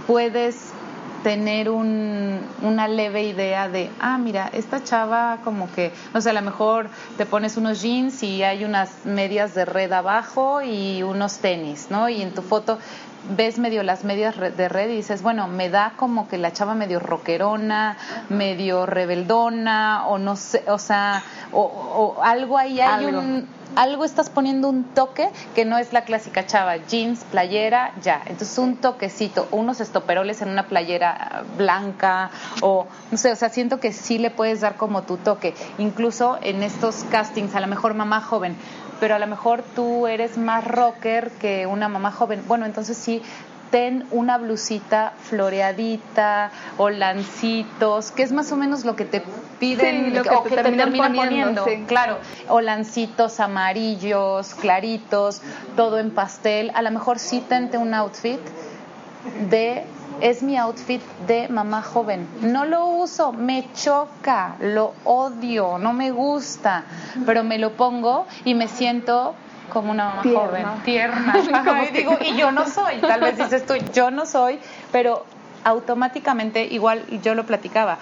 puedes 0.06 0.74
tener 1.24 1.70
un, 1.70 2.40
una 2.62 2.88
leve 2.88 3.24
idea 3.24 3.68
de, 3.68 3.90
ah, 4.00 4.18
mira, 4.18 4.50
esta 4.54 4.84
chava 4.84 5.40
como 5.44 5.70
que, 5.74 5.92
no 6.14 6.22
sé, 6.22 6.30
a 6.30 6.34
lo 6.34 6.42
mejor 6.42 6.90
te 7.18 7.26
pones 7.26 7.58
unos 7.58 7.82
jeans 7.82 8.24
y 8.24 8.44
hay 8.44 8.64
unas 8.64 9.06
medias 9.06 9.54
de 9.54 9.66
red 9.66 9.92
abajo 9.92 10.62
y 10.62 11.04
unos 11.04 11.40
tenis, 11.40 11.88
¿no? 11.90 12.08
Y 12.08 12.22
en 12.22 12.34
tu 12.34 12.42
foto 12.42 12.80
ves 13.36 13.60
medio 13.60 13.84
las 13.84 14.04
medias 14.04 14.36
de 14.38 14.70
red 14.70 14.90
y 14.90 14.98
dices, 14.98 15.22
bueno, 15.22 15.48
me 15.48 15.70
da 15.70 15.94
como 15.96 16.28
que 16.28 16.38
la 16.38 16.54
chava 16.54 16.76
medio 16.76 17.00
rockerona, 17.00 17.98
medio 18.30 18.86
rebeldona, 18.86 20.08
o 20.08 20.18
no 20.18 20.36
sé, 20.36 20.64
o 20.68 20.80
sea, 20.80 21.24
o, 21.52 22.18
algo 22.22 22.58
ahí 22.58 22.80
hay 22.80 23.06
un 23.06 23.48
algo 23.76 24.06
estás 24.06 24.30
poniendo 24.30 24.70
un 24.70 24.84
toque 24.84 25.30
que 25.54 25.64
no 25.64 25.78
es 25.78 25.94
la 25.94 26.04
clásica 26.04 26.48
chava, 26.48 26.78
jeans, 26.78 27.24
playera, 27.26 27.94
ya. 28.02 28.22
Entonces 28.26 28.58
un 28.58 28.78
toquecito, 28.78 29.48
unos 29.52 29.80
estoperoles 29.82 30.42
en 30.42 30.50
una 30.50 30.68
playera 30.68 31.44
blanca 31.58 32.32
o 32.62 32.88
no 33.12 33.18
sé, 33.18 33.32
o 33.32 33.36
sea, 33.36 33.50
siento 33.50 33.80
que 33.80 33.94
sí 33.94 34.18
le 34.18 34.32
puedes 34.32 34.62
dar 34.62 34.78
como 34.78 35.04
tu 35.04 35.18
toque. 35.18 35.54
Incluso 35.78 36.40
en 36.42 36.64
estos 36.64 37.04
castings, 37.12 37.54
a 37.56 37.60
lo 37.60 37.68
mejor 37.68 37.94
mamá 37.94 38.20
joven, 38.20 38.56
pero 39.00 39.16
a 39.16 39.20
lo 39.20 39.28
mejor 39.28 39.64
tú 39.76 40.08
eres 40.08 40.38
más 40.38 40.66
rocker 40.66 41.30
que 41.40 41.66
una 41.66 41.88
mamá 41.88 42.12
joven. 42.12 42.44
Bueno, 42.48 42.66
entonces 42.66 42.98
sí 42.98 43.22
ten 43.72 44.06
una 44.12 44.38
blusita 44.38 45.14
floreadita 45.24 46.52
o 46.78 46.90
lancitos, 46.90 48.12
que 48.12 48.24
es 48.24 48.32
más 48.32 48.52
o 48.52 48.56
menos 48.56 48.86
lo 48.86 48.96
que 48.96 49.06
te 49.06 49.24
piden 49.60 50.14
lo 50.16 50.24
que 50.24 50.30
o 50.30 50.44
te 50.44 50.50
que 50.50 50.56
te 50.56 50.62
terminan 50.64 50.86
terminan 50.92 51.16
poniendo, 51.16 51.64
poniendo. 51.64 51.66
sí. 51.66 51.88
Claro, 51.88 52.18
o 52.50 52.62
lancitos 52.62 53.40
amarillos, 53.40 54.54
claritos, 54.56 55.42
todo 55.76 56.00
en 56.00 56.12
pastel. 56.12 56.72
A 56.76 56.82
lo 56.82 56.92
mejor 56.92 57.20
sí 57.20 57.44
tente 57.48 57.78
un 57.78 57.94
outfit 57.94 58.40
de 59.50 59.86
es 60.22 60.44
mi 60.44 60.58
outfit 60.58 61.02
de 61.28 61.48
mamá 61.50 61.82
joven. 61.82 62.28
No 62.42 62.66
lo 62.66 62.86
uso, 62.88 63.32
me 63.34 63.68
choca, 63.74 64.56
lo 64.60 64.94
odio, 65.04 65.78
no 65.78 65.94
me 65.94 66.12
gusta, 66.12 66.84
pero 67.26 67.44
me 67.44 67.58
lo 67.58 67.74
pongo 67.74 68.26
y 68.46 68.54
me 68.54 68.68
siento 68.68 69.36
como 69.72 69.92
una 69.92 70.06
mamá 70.06 70.22
Tierna. 70.24 70.48
joven, 70.48 70.66
tierna. 70.84 71.36
Ajá, 71.54 71.86
y 71.86 71.92
digo, 71.92 72.18
y 72.22 72.36
yo 72.36 72.52
no 72.52 72.68
soy, 72.68 72.98
tal 73.02 73.22
vez 73.22 73.38
dices 73.38 73.66
tú, 73.66 73.74
yo 73.94 74.12
no 74.12 74.26
soy, 74.26 74.60
pero 74.92 75.26
automáticamente, 75.64 76.66
igual 76.66 77.06
yo 77.22 77.36
lo 77.36 77.46
platicaba, 77.46 77.98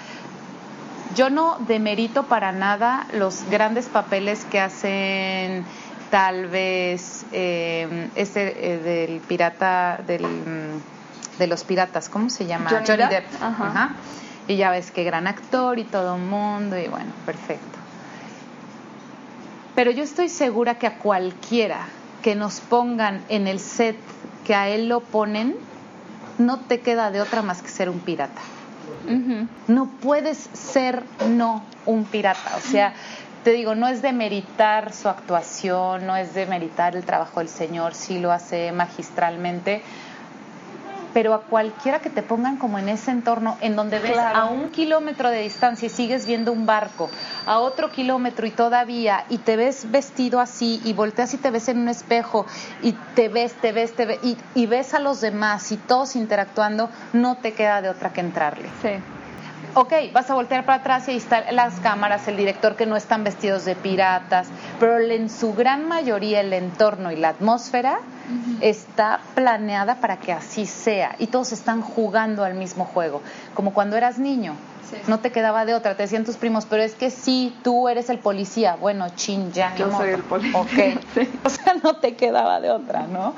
yo 1.15 1.29
no 1.29 1.57
demerito 1.67 2.23
para 2.23 2.51
nada 2.51 3.07
los 3.13 3.43
grandes 3.49 3.87
papeles 3.87 4.45
que 4.45 4.59
hacen 4.59 5.65
tal 6.11 6.47
vez 6.47 7.25
eh, 7.31 8.09
ese 8.15 8.53
eh, 8.57 8.77
del 8.77 9.19
pirata 9.21 9.99
del 10.05 10.23
mm, 10.23 10.94
de 11.39 11.47
los 11.47 11.63
piratas, 11.63 12.09
¿cómo 12.09 12.29
se 12.29 12.45
llama? 12.45 12.69
Johnny 12.69 13.03
Depp. 13.03 13.25
Ajá. 13.41 13.67
Ajá. 13.67 13.95
Y 14.47 14.57
ya 14.57 14.69
ves 14.69 14.91
qué 14.91 15.03
gran 15.03 15.27
actor 15.27 15.79
y 15.79 15.83
todo 15.83 16.17
mundo 16.17 16.77
y 16.77 16.87
bueno, 16.87 17.11
perfecto. 17.25 17.79
Pero 19.73 19.91
yo 19.91 20.03
estoy 20.03 20.29
segura 20.29 20.75
que 20.75 20.87
a 20.87 20.99
cualquiera 20.99 21.87
que 22.21 22.35
nos 22.35 22.61
pongan 22.61 23.23
en 23.29 23.47
el 23.47 23.59
set 23.59 23.97
que 24.45 24.55
a 24.55 24.69
él 24.69 24.87
lo 24.87 25.01
ponen, 25.01 25.55
no 26.37 26.59
te 26.59 26.79
queda 26.79 27.11
de 27.11 27.21
otra 27.21 27.41
más 27.41 27.61
que 27.61 27.69
ser 27.69 27.89
un 27.89 27.99
pirata. 27.99 28.41
No 29.67 29.87
puedes 30.01 30.49
ser 30.53 31.03
no 31.27 31.63
un 31.85 32.05
pirata. 32.05 32.55
O 32.57 32.61
sea, 32.61 32.93
te 33.43 33.51
digo, 33.51 33.75
no 33.75 33.87
es 33.87 34.01
de 34.01 34.13
meritar 34.13 34.93
su 34.93 35.09
actuación, 35.09 36.07
no 36.07 36.15
es 36.15 36.33
de 36.33 36.47
meritar 36.47 36.95
el 36.95 37.03
trabajo 37.03 37.41
del 37.41 37.49
Señor, 37.49 37.93
sí 37.93 38.19
lo 38.19 38.31
hace 38.31 38.71
magistralmente. 38.71 39.83
Pero 41.15 41.33
a 41.33 41.43
cualquiera 41.43 41.99
que 41.99 42.09
te 42.09 42.21
pongan 42.21 42.57
como 42.57 42.77
en 42.77 42.89
ese 42.89 43.09
entorno, 43.09 43.57
en 43.61 43.77
donde 43.77 43.99
ves 43.99 44.11
Claro. 44.11 44.37
a 44.37 44.45
un 44.47 44.69
kilómetro 44.69 45.29
de 45.29 45.39
distancia 45.43 45.85
y 45.85 45.89
sigues 45.89 46.25
viendo 46.25 46.51
un 46.51 46.65
barco, 46.65 47.09
a 47.45 47.59
otro 47.59 47.89
kilómetro 47.89 48.45
y 48.45 48.51
todavía, 48.51 49.23
y 49.29 49.37
te 49.37 49.55
ves 49.55 49.89
vestido 49.91 50.41
así, 50.41 50.81
y 50.83 50.91
volteas 50.91 51.33
y 51.33 51.37
te 51.37 51.51
ves 51.51 51.69
en 51.69 51.79
un 51.79 51.87
espejo, 51.87 52.45
y 52.81 52.91
te 53.15 53.29
ves, 53.29 53.53
te 53.53 53.71
ves, 53.71 53.95
te 53.95 54.05
ves, 54.05 54.19
y, 54.23 54.37
y 54.55 54.65
ves 54.65 54.93
a 54.93 54.99
los 54.99 55.21
demás 55.21 55.71
y 55.71 55.77
todos 55.77 56.17
interactuando, 56.17 56.89
no 57.13 57.37
te 57.37 57.53
queda 57.53 57.81
de 57.81 57.87
otra 57.87 58.11
que 58.11 58.19
entrarle. 58.19 58.67
Sí. 58.81 58.89
Ok, 59.77 59.91
vas 60.13 60.29
a 60.29 60.35
voltear 60.35 60.65
para 60.65 60.77
atrás 60.77 61.05
y 61.09 61.11
ahí 61.11 61.17
están 61.17 61.43
las 61.51 61.81
cámaras, 61.81 62.29
el 62.29 62.37
director 62.37 62.77
que 62.77 62.85
no 62.85 62.95
están 62.95 63.25
vestidos 63.25 63.65
de 63.65 63.75
piratas, 63.75 64.47
pero 64.79 64.97
en 64.99 65.29
su 65.29 65.53
gran 65.53 65.85
mayoría 65.89 66.39
el 66.39 66.53
entorno 66.53 67.11
y 67.11 67.17
la 67.17 67.29
atmósfera 67.29 67.99
está 68.61 69.19
planeada 69.35 69.95
para 69.95 70.15
que 70.15 70.31
así 70.31 70.65
sea 70.65 71.17
y 71.19 71.27
todos 71.27 71.51
están 71.51 71.81
jugando 71.81 72.45
al 72.45 72.53
mismo 72.53 72.85
juego, 72.85 73.21
como 73.53 73.73
cuando 73.73 73.97
eras 73.97 74.17
niño. 74.17 74.55
Sí. 74.89 74.97
No 75.07 75.19
te 75.19 75.31
quedaba 75.33 75.65
de 75.65 75.73
otra, 75.73 75.97
te 75.97 76.03
decían 76.03 76.23
tus 76.23 76.37
primos, 76.37 76.65
pero 76.65 76.81
es 76.81 76.95
que 76.95 77.09
sí, 77.09 77.53
tú 77.61 77.89
eres 77.89 78.09
el 78.09 78.19
policía. 78.19 78.77
Bueno, 78.79 79.07
chin, 79.15 79.51
ya. 79.51 79.71
ni 79.71 79.79
Yo 79.79 79.91
soy 79.91 80.11
el 80.11 80.23
policía. 80.23 80.57
Ok. 80.57 80.69
Sí. 81.15 81.29
O 81.43 81.49
sea, 81.49 81.73
no 81.83 81.97
te 81.97 82.15
quedaba 82.15 82.61
de 82.61 82.69
otra, 82.69 83.07
¿no? 83.07 83.33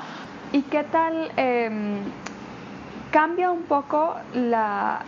¿Y 0.52 0.62
qué 0.62 0.84
tal 0.84 1.32
em, 1.36 1.98
cambia 3.10 3.50
un 3.50 3.62
poco 3.62 4.14
la... 4.34 5.00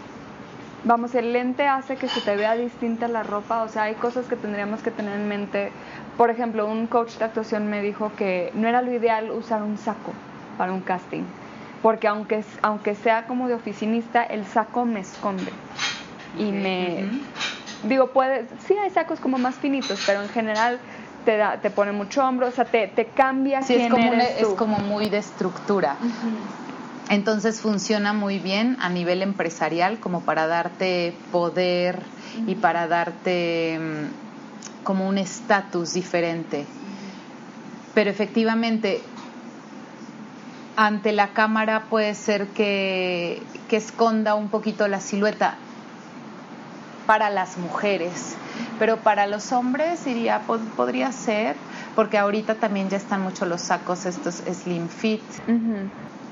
Vamos, 0.85 1.15
el 1.15 1.33
lente 1.35 1.69
hace 1.69 1.97
que 1.97 2.09
se 2.09 2.21
te 2.21 2.37
vea 2.37 2.55
distinta 2.57 3.07
la 3.07 3.23
ropa, 3.23 3.63
o 3.63 3.69
sea, 3.69 3.83
hay 3.85 3.95
cosas 3.95 4.27
que 4.27 4.37
tendríamos 4.37 4.81
que 4.83 4.91
tener 4.91 5.15
en 5.15 5.29
mente. 5.29 5.73
Por 6.17 6.31
ejemplo, 6.31 6.67
un 6.67 6.87
coach 6.87 7.17
de 7.19 7.25
actuación 7.27 7.69
me 7.69 7.83
dijo 7.83 8.13
que 8.17 8.51
no 8.55 8.67
era 8.67 8.81
lo 8.81 8.91
ideal 8.93 9.31
usar 9.31 9.63
un 9.63 9.77
saco 9.77 10.13
para 10.57 10.73
un 10.73 10.81
casting, 10.81 11.25
porque 11.83 12.09
aunque, 12.09 12.43
aunque 12.63 12.95
sea 12.95 13.27
como 13.27 13.47
de 13.49 13.55
oficinista, 13.55 14.23
el 14.25 14.47
saco 14.47 14.85
me 14.87 15.01
esconde 15.01 15.53
y 16.39 16.51
me... 16.53 17.11
Digo, 17.83 18.09
puede, 18.13 18.47
sí 18.67 18.75
hay 18.77 18.91
sacos 18.91 19.21
como 19.21 19.39
más 19.39 19.57
finitos, 19.57 19.99
pero 20.05 20.23
en 20.23 20.29
general 20.29 20.79
te, 21.25 21.37
da, 21.39 21.59
te 21.63 21.71
pone 21.71 21.93
mucho 21.93 22.23
hombro, 22.27 22.49
o 22.49 22.51
sea, 22.51 22.67
te, 22.67 22.89
te 22.89 23.07
cambia 23.07 23.63
Sí, 23.63 23.75
quién 23.75 23.87
es 23.87 23.91
como, 23.91 24.09
una- 24.11 24.25
eres 24.27 24.43
es 24.43 24.49
como 24.49 24.79
muy 24.81 25.09
de 25.09 25.17
estructura. 25.19 25.97
Entonces 27.11 27.61
funciona 27.61 28.13
muy 28.13 28.39
bien 28.39 28.77
a 28.81 28.89
nivel 28.89 29.21
empresarial 29.23 29.99
como 29.99 30.23
para 30.23 30.47
darte 30.47 31.13
poder 31.33 32.03
y 32.47 32.55
para 32.55 32.87
darte 32.87 33.79
mm, 33.81 34.85
como 34.85 35.09
un 35.09 35.19
estatus 35.19 35.93
diferente. 35.93 36.67
Pero 37.95 38.11
efectivamente, 38.11 39.03
ante 40.77 41.11
la 41.13 41.33
cámara 41.33 41.87
puede 41.91 42.15
ser 42.15 42.47
que, 42.49 43.43
que 43.69 43.77
esconda 43.77 44.35
un 44.37 44.49
poquito 44.49 44.87
la 44.87 45.01
silueta 45.01 45.59
para 47.07 47.29
las 47.29 47.59
mujeres, 47.59 48.37
pero 48.79 48.99
para 48.99 49.27
los 49.27 49.51
hombres 49.51 50.05
diría, 50.05 50.47
pod- 50.47 50.65
podría 50.77 51.11
ser, 51.11 51.57
porque 51.97 52.19
ahorita 52.19 52.55
también 52.55 52.89
ya 52.89 52.99
están 52.99 53.21
mucho 53.21 53.47
los 53.47 53.63
sacos 53.63 54.07
estos 54.07 54.37
slim 54.37 54.89
fit. 54.89 55.23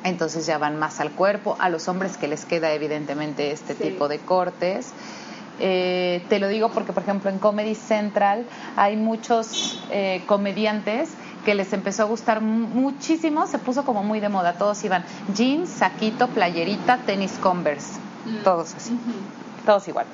Entonces 0.05 0.47
ya 0.47 0.59
van 0.59 0.79
más 0.79 1.01
al 1.01 1.13
cuerpo, 1.13 1.57
a 1.59 1.69
los 1.69 1.89
hombres 1.89 2.17
que 2.17 2.29
les 2.29 2.45
queda 2.45 2.73
evidentemente 2.73 3.51
este 3.53 3.75
Sí. 3.75 3.83
tipo 3.85 4.09
de 4.09 4.19
cortes. 4.21 4.89
Eh, 5.61 6.25
te 6.29 6.39
lo 6.39 6.47
digo 6.47 6.71
porque, 6.71 6.93
por 6.93 7.03
ejemplo, 7.03 7.31
en 7.31 7.41
Comedy 7.41 7.75
Central 7.75 8.47
hay 8.77 8.97
muchos 8.97 9.83
eh, 9.91 10.23
comediantes 10.27 11.11
que 11.45 11.55
les 11.57 11.73
empezó 11.73 12.03
a 12.03 12.07
gustar 12.07 12.41
mu- 12.41 12.69
muchísimo, 12.69 13.47
se 13.49 13.59
puso 13.59 13.85
como 13.85 14.05
muy 14.05 14.21
de 14.21 14.29
moda, 14.29 14.53
todos 14.57 14.85
iban 14.85 15.05
jeans, 15.35 15.69
saquito, 15.69 16.29
playerita, 16.29 16.99
tenis 17.07 17.33
Converse, 17.41 17.99
todos 18.45 18.75
así, 18.77 18.97
todos 19.67 19.89
igual. 19.89 20.07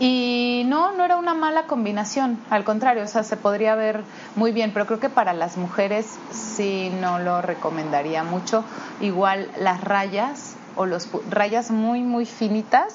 Y 0.00 0.64
no, 0.66 0.92
no 0.92 1.04
era 1.04 1.16
una 1.16 1.34
mala 1.34 1.66
combinación, 1.66 2.38
al 2.50 2.64
contrario, 2.64 3.04
o 3.04 3.06
sea, 3.06 3.22
se 3.22 3.36
podría 3.36 3.74
ver 3.74 4.02
muy 4.36 4.50
bien, 4.52 4.72
pero 4.72 4.86
creo 4.86 4.98
que 4.98 5.10
para 5.10 5.32
las 5.32 5.56
mujeres 5.56 6.06
sí 6.32 6.92
no 7.00 7.18
lo 7.18 7.42
recomendaría 7.42 8.24
mucho. 8.24 8.64
Igual 9.00 9.48
las 9.58 9.82
rayas 9.82 10.56
o 10.76 10.86
los 10.86 11.08
rayas 11.30 11.70
muy, 11.70 12.02
muy 12.02 12.26
finitas 12.26 12.94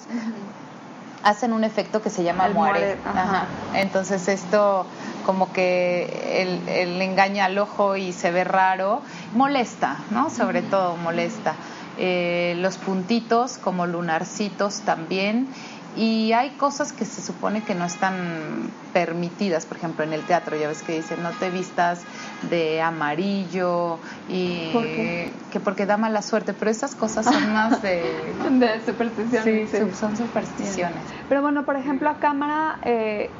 hacen 1.23 1.53
un 1.53 1.63
efecto 1.63 2.01
que 2.01 2.09
se 2.09 2.23
llama 2.23 2.45
El 2.47 2.53
moire. 2.53 2.97
Entonces 3.73 4.27
esto 4.27 4.85
como 5.25 5.51
que 5.51 6.41
el, 6.41 6.69
el 6.69 7.01
engaña 7.01 7.45
al 7.45 7.57
ojo 7.57 7.95
y 7.97 8.13
se 8.13 8.31
ve 8.31 8.43
raro, 8.43 9.01
molesta, 9.33 9.97
¿no? 10.09 10.29
Sobre 10.29 10.61
todo 10.61 10.95
molesta. 10.97 11.53
Eh, 11.99 12.55
los 12.59 12.77
puntitos 12.77 13.57
como 13.57 13.87
lunarcitos 13.87 14.81
también. 14.81 15.47
Y 15.97 16.31
hay 16.33 16.51
cosas 16.51 16.93
que 16.93 17.05
se 17.05 17.21
supone 17.23 17.63
que 17.63 17.73
no 17.73 17.83
están 17.85 18.69
permitidas, 18.93 19.65
por 19.65 19.77
ejemplo, 19.77 20.03
en 20.03 20.13
el 20.13 20.21
teatro, 20.21 20.55
ya 20.55 20.67
ves 20.67 20.83
que 20.83 20.93
dicen 20.93 21.23
no 21.23 21.31
te 21.31 21.49
vistas 21.49 22.03
de 22.51 22.81
amarillo 22.81 23.97
y 24.29 24.71
¿Por 24.73 24.83
qué? 24.83 25.31
que 25.51 25.59
porque 25.59 25.87
da 25.87 25.97
mala 25.97 26.21
suerte, 26.21 26.53
pero 26.53 26.69
esas 26.69 26.93
cosas 26.93 27.25
son 27.25 27.51
más 27.51 27.81
de 27.81 28.03
De 28.51 28.85
superstición. 28.85 29.43
sí, 29.43 29.67
son 29.95 30.15
supersticiones. 30.15 31.01
Pero 31.27 31.41
bueno, 31.41 31.63
por 31.63 31.75
ejemplo, 31.75 32.09
a 32.09 32.15
cámara, 32.19 32.77
eh, 32.83 33.31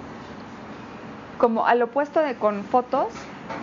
como 1.38 1.68
al 1.68 1.82
opuesto 1.84 2.20
de 2.22 2.36
con 2.36 2.64
fotos, 2.64 3.08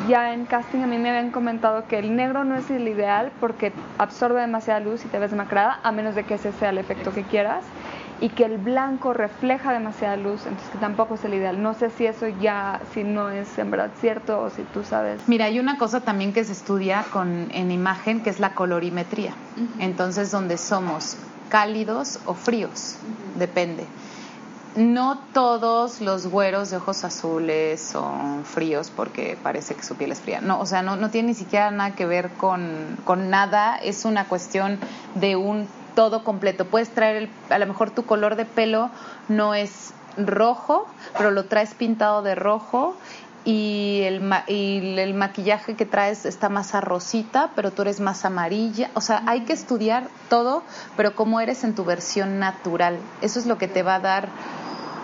ya 0.09 0.33
en 0.33 0.47
casting 0.47 0.81
a 0.83 0.87
mí 0.87 0.99
me 0.99 1.11
habían 1.11 1.31
comentado 1.31 1.87
que 1.89 1.99
el 1.99 2.15
negro 2.17 2.45
no 2.45 2.57
es 2.57 2.71
el 2.71 2.87
ideal 2.89 3.33
porque 3.41 3.73
absorbe 3.99 4.41
demasiada 4.41 4.81
luz 4.81 5.05
y 5.05 5.09
te 5.09 5.19
ves 5.19 5.31
demacrada, 5.33 5.81
a 5.83 5.93
menos 5.93 6.15
de 6.15 6.25
que 6.25 6.35
ese 6.35 6.53
sea 6.53 6.71
el 6.71 6.79
efecto 6.79 7.13
que 7.13 7.23
quieras, 7.25 7.65
y 8.25 8.31
que 8.31 8.47
el 8.47 8.57
blanco 8.57 9.13
refleja 9.13 9.75
demasiada 9.75 10.17
luz, 10.17 10.47
entonces 10.47 10.71
que 10.71 10.79
tampoco 10.79 11.17
es 11.17 11.25
el 11.27 11.35
ideal. 11.35 11.63
No 11.63 11.75
sé 11.75 11.91
si 11.91 12.07
eso 12.07 12.27
ya, 12.27 12.81
si 12.95 13.05
no 13.05 13.29
es 13.29 13.59
en 13.59 13.71
verdad 13.71 13.91
cierto 14.01 14.41
o 14.41 14.49
si 14.49 14.63
tú 14.63 14.83
sabes. 14.83 15.21
Mira, 15.27 15.45
hay 15.45 15.59
una 15.59 15.77
cosa 15.77 16.01
también 16.01 16.33
que 16.33 16.43
se 16.43 16.53
estudia 16.53 17.05
con, 17.13 17.51
en 17.51 17.71
imagen, 17.71 18.23
que 18.23 18.31
es 18.31 18.41
la 18.41 18.55
colorimetría. 18.55 19.35
Entonces, 19.79 20.31
donde 20.31 20.57
somos 20.57 21.19
cálidos 21.51 22.19
o 22.25 22.33
fríos, 22.33 22.97
depende. 23.39 23.87
No 24.75 25.19
todos 25.35 26.01
los 26.01 26.27
güeros 26.27 26.71
de 26.71 26.79
ojos 26.79 27.05
azules 27.05 27.79
son 27.79 28.47
fríos 28.47 28.91
porque 28.97 29.37
parece 29.43 29.75
que 29.75 29.83
su 29.83 29.97
piel 29.97 30.13
es 30.13 30.21
fría. 30.21 30.41
No, 30.41 30.61
o 30.61 30.67
sea, 30.67 30.81
no, 30.81 30.97
no 30.97 31.11
tiene 31.11 31.29
ni 31.29 31.35
siquiera 31.35 31.71
nada 31.71 31.95
que 31.95 32.07
ver 32.07 32.31
con, 32.31 32.97
con 33.05 33.29
nada. 33.29 33.77
Es 33.77 34.07
una 34.07 34.25
cuestión 34.29 34.79
de 35.15 35.37
un 35.37 35.69
todo 35.95 36.25
completo. 36.25 36.65
Puedes 36.67 36.91
traer, 36.91 37.17
el- 37.17 37.31
a 37.51 37.59
lo 37.59 37.67
mejor 37.67 37.91
tu 37.91 38.05
color 38.05 38.37
de 38.37 38.45
pelo 38.45 38.91
no 39.29 39.55
es 39.55 39.93
rojo, 40.17 40.87
pero 41.17 41.31
lo 41.31 41.47
traes 41.47 41.75
pintado 41.75 42.23
de 42.23 42.35
rojo 42.35 42.97
y 43.45 44.01
el, 44.05 44.23
y 44.49 44.99
el 44.99 45.13
maquillaje 45.15 45.75
que 45.75 45.85
traes 45.85 46.25
está 46.25 46.49
más 46.49 46.75
arrosita, 46.75 47.51
pero 47.55 47.73
tú 47.73 47.83
eres 47.83 48.01
más 48.01 48.25
amarilla. 48.25 48.91
O 48.95 49.01
sea, 49.01 49.23
hay 49.27 49.41
que 49.43 49.53
estudiar 49.53 50.09
todo, 50.31 50.63
pero 50.97 51.15
cómo 51.15 51.41
eres 51.41 51.63
en 51.65 51.75
tu 51.75 51.85
versión 51.85 52.39
natural. 52.39 52.99
Eso 53.23 53.39
es 53.39 53.47
lo 53.47 53.59
que 53.59 53.69
te 53.69 53.83
va 53.83 53.97
a 53.97 54.01
dar 54.01 54.29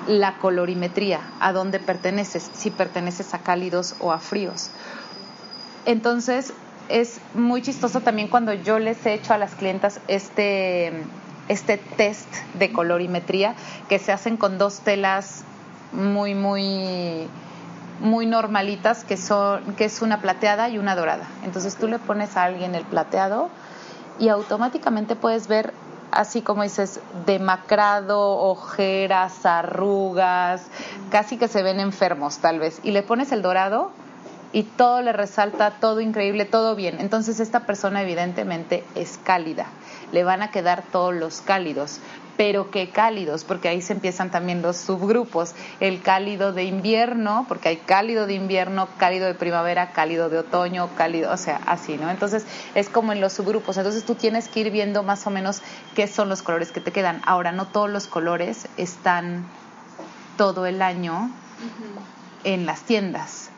la 0.07 0.39
colorimetría, 0.39 1.21
a 1.41 1.53
dónde 1.53 1.79
perteneces, 1.79 2.49
si 2.55 2.71
perteneces 2.71 3.35
a 3.35 3.41
cálidos 3.41 3.95
o 4.01 4.13
a 4.13 4.19
fríos. 4.19 4.71
Entonces, 5.85 6.53
es 6.91 7.21
muy 7.35 7.63
chistoso 7.63 8.01
también 8.01 8.29
cuando 8.29 8.53
yo 8.53 8.79
les 8.79 9.05
he 9.07 9.15
hecho 9.15 9.33
a 9.33 9.39
las 9.39 9.55
clientas 9.55 10.01
este, 10.09 11.05
este 11.49 11.79
test 11.79 12.29
de 12.59 12.73
colorimetría 12.73 13.55
que 13.89 13.99
se 13.99 14.13
hacen 14.13 14.37
con 14.37 14.59
dos 14.59 14.81
telas 14.81 15.45
muy, 15.93 16.35
muy 16.35 17.29
muy 18.01 18.25
normalitas 18.25 19.05
que 19.05 19.19
son 19.19 19.75
que 19.77 19.85
es 19.85 20.01
una 20.01 20.21
plateada 20.21 20.69
y 20.69 20.79
una 20.79 20.97
dorada. 20.97 21.27
Entonces 21.45 21.77
tú 21.77 21.87
le 21.87 21.99
pones 21.99 22.37
a 22.37 22.45
alguien 22.45 22.75
el 22.75 22.85
plateado 22.85 23.51
y 24.19 24.29
automáticamente 24.29 25.17
puedes 25.17 25.49
ver 25.49 25.75
así 26.11 26.43
como 26.43 26.63
dices 26.63 27.01
demacrado, 27.27 28.39
ojeras, 28.39 29.47
arrugas, 29.47 30.63
casi 31.11 31.37
que 31.37 31.47
se 31.47 31.63
ven 31.63 31.79
enfermos 31.79 32.39
tal 32.39 32.59
vez 32.59 32.81
y 32.83 32.91
le 32.91 33.03
pones 33.03 33.33
el 33.33 33.43
dorado 33.43 33.93
y 34.53 34.65
todo 34.65 35.01
le 35.03 35.13
resalta, 35.13 35.73
todo 35.81 36.01
increíble, 36.01 36.45
todo 36.45 36.75
bien. 36.75 37.01
Entonces 37.01 37.41
esta 37.41 37.61
persona 37.67 38.03
evidentemente 38.03 38.85
es 38.95 39.19
cálida, 39.23 39.67
le 40.13 40.25
van 40.25 40.43
a 40.43 40.51
quedar 40.51 40.83
todos 40.91 41.15
los 41.15 41.41
cálidos, 41.41 42.01
pero 42.37 42.71
qué 42.71 42.89
cálidos, 42.89 43.45
porque 43.45 43.69
ahí 43.69 43.83
se 43.83 43.93
empiezan 43.93 44.31
también 44.31 44.63
los 44.63 44.79
subgrupos, 44.79 45.55
el 45.79 46.01
cálido 46.01 46.55
de 46.55 46.65
invierno, 46.65 47.45
porque 47.47 47.69
hay 47.69 47.77
cálido 47.77 48.27
de 48.27 48.33
invierno, 48.33 48.89
cálido 48.97 49.27
de 49.27 49.35
primavera, 49.35 49.93
cálido 49.93 50.31
de 50.31 50.39
otoño, 50.39 50.89
cálido, 50.97 51.33
o 51.33 51.37
sea, 51.37 51.61
así, 51.67 51.99
¿no? 51.99 52.09
Entonces 52.09 52.47
es 52.75 52.89
como 52.89 53.13
en 53.13 53.21
los 53.21 53.35
subgrupos, 53.35 53.77
entonces 53.77 54.05
tú 54.05 54.15
tienes 54.15 54.49
que 54.49 54.61
ir 54.61 54.71
viendo 54.71 55.03
más 55.03 55.27
o 55.27 55.31
menos 55.31 55.61
qué 55.95 56.07
son 56.07 56.31
los 56.31 56.41
colores 56.41 56.73
que 56.73 56.81
te 56.81 56.93
quedan. 56.93 57.21
Ahora, 57.27 57.53
no 57.53 57.67
todos 57.67 57.91
los 57.91 58.07
colores 58.07 58.69
están 58.79 59.45
todo 60.39 60.65
el 60.65 60.81
año 60.81 61.31
en 62.45 62.65
las 62.65 62.81
tiendas. 62.81 63.50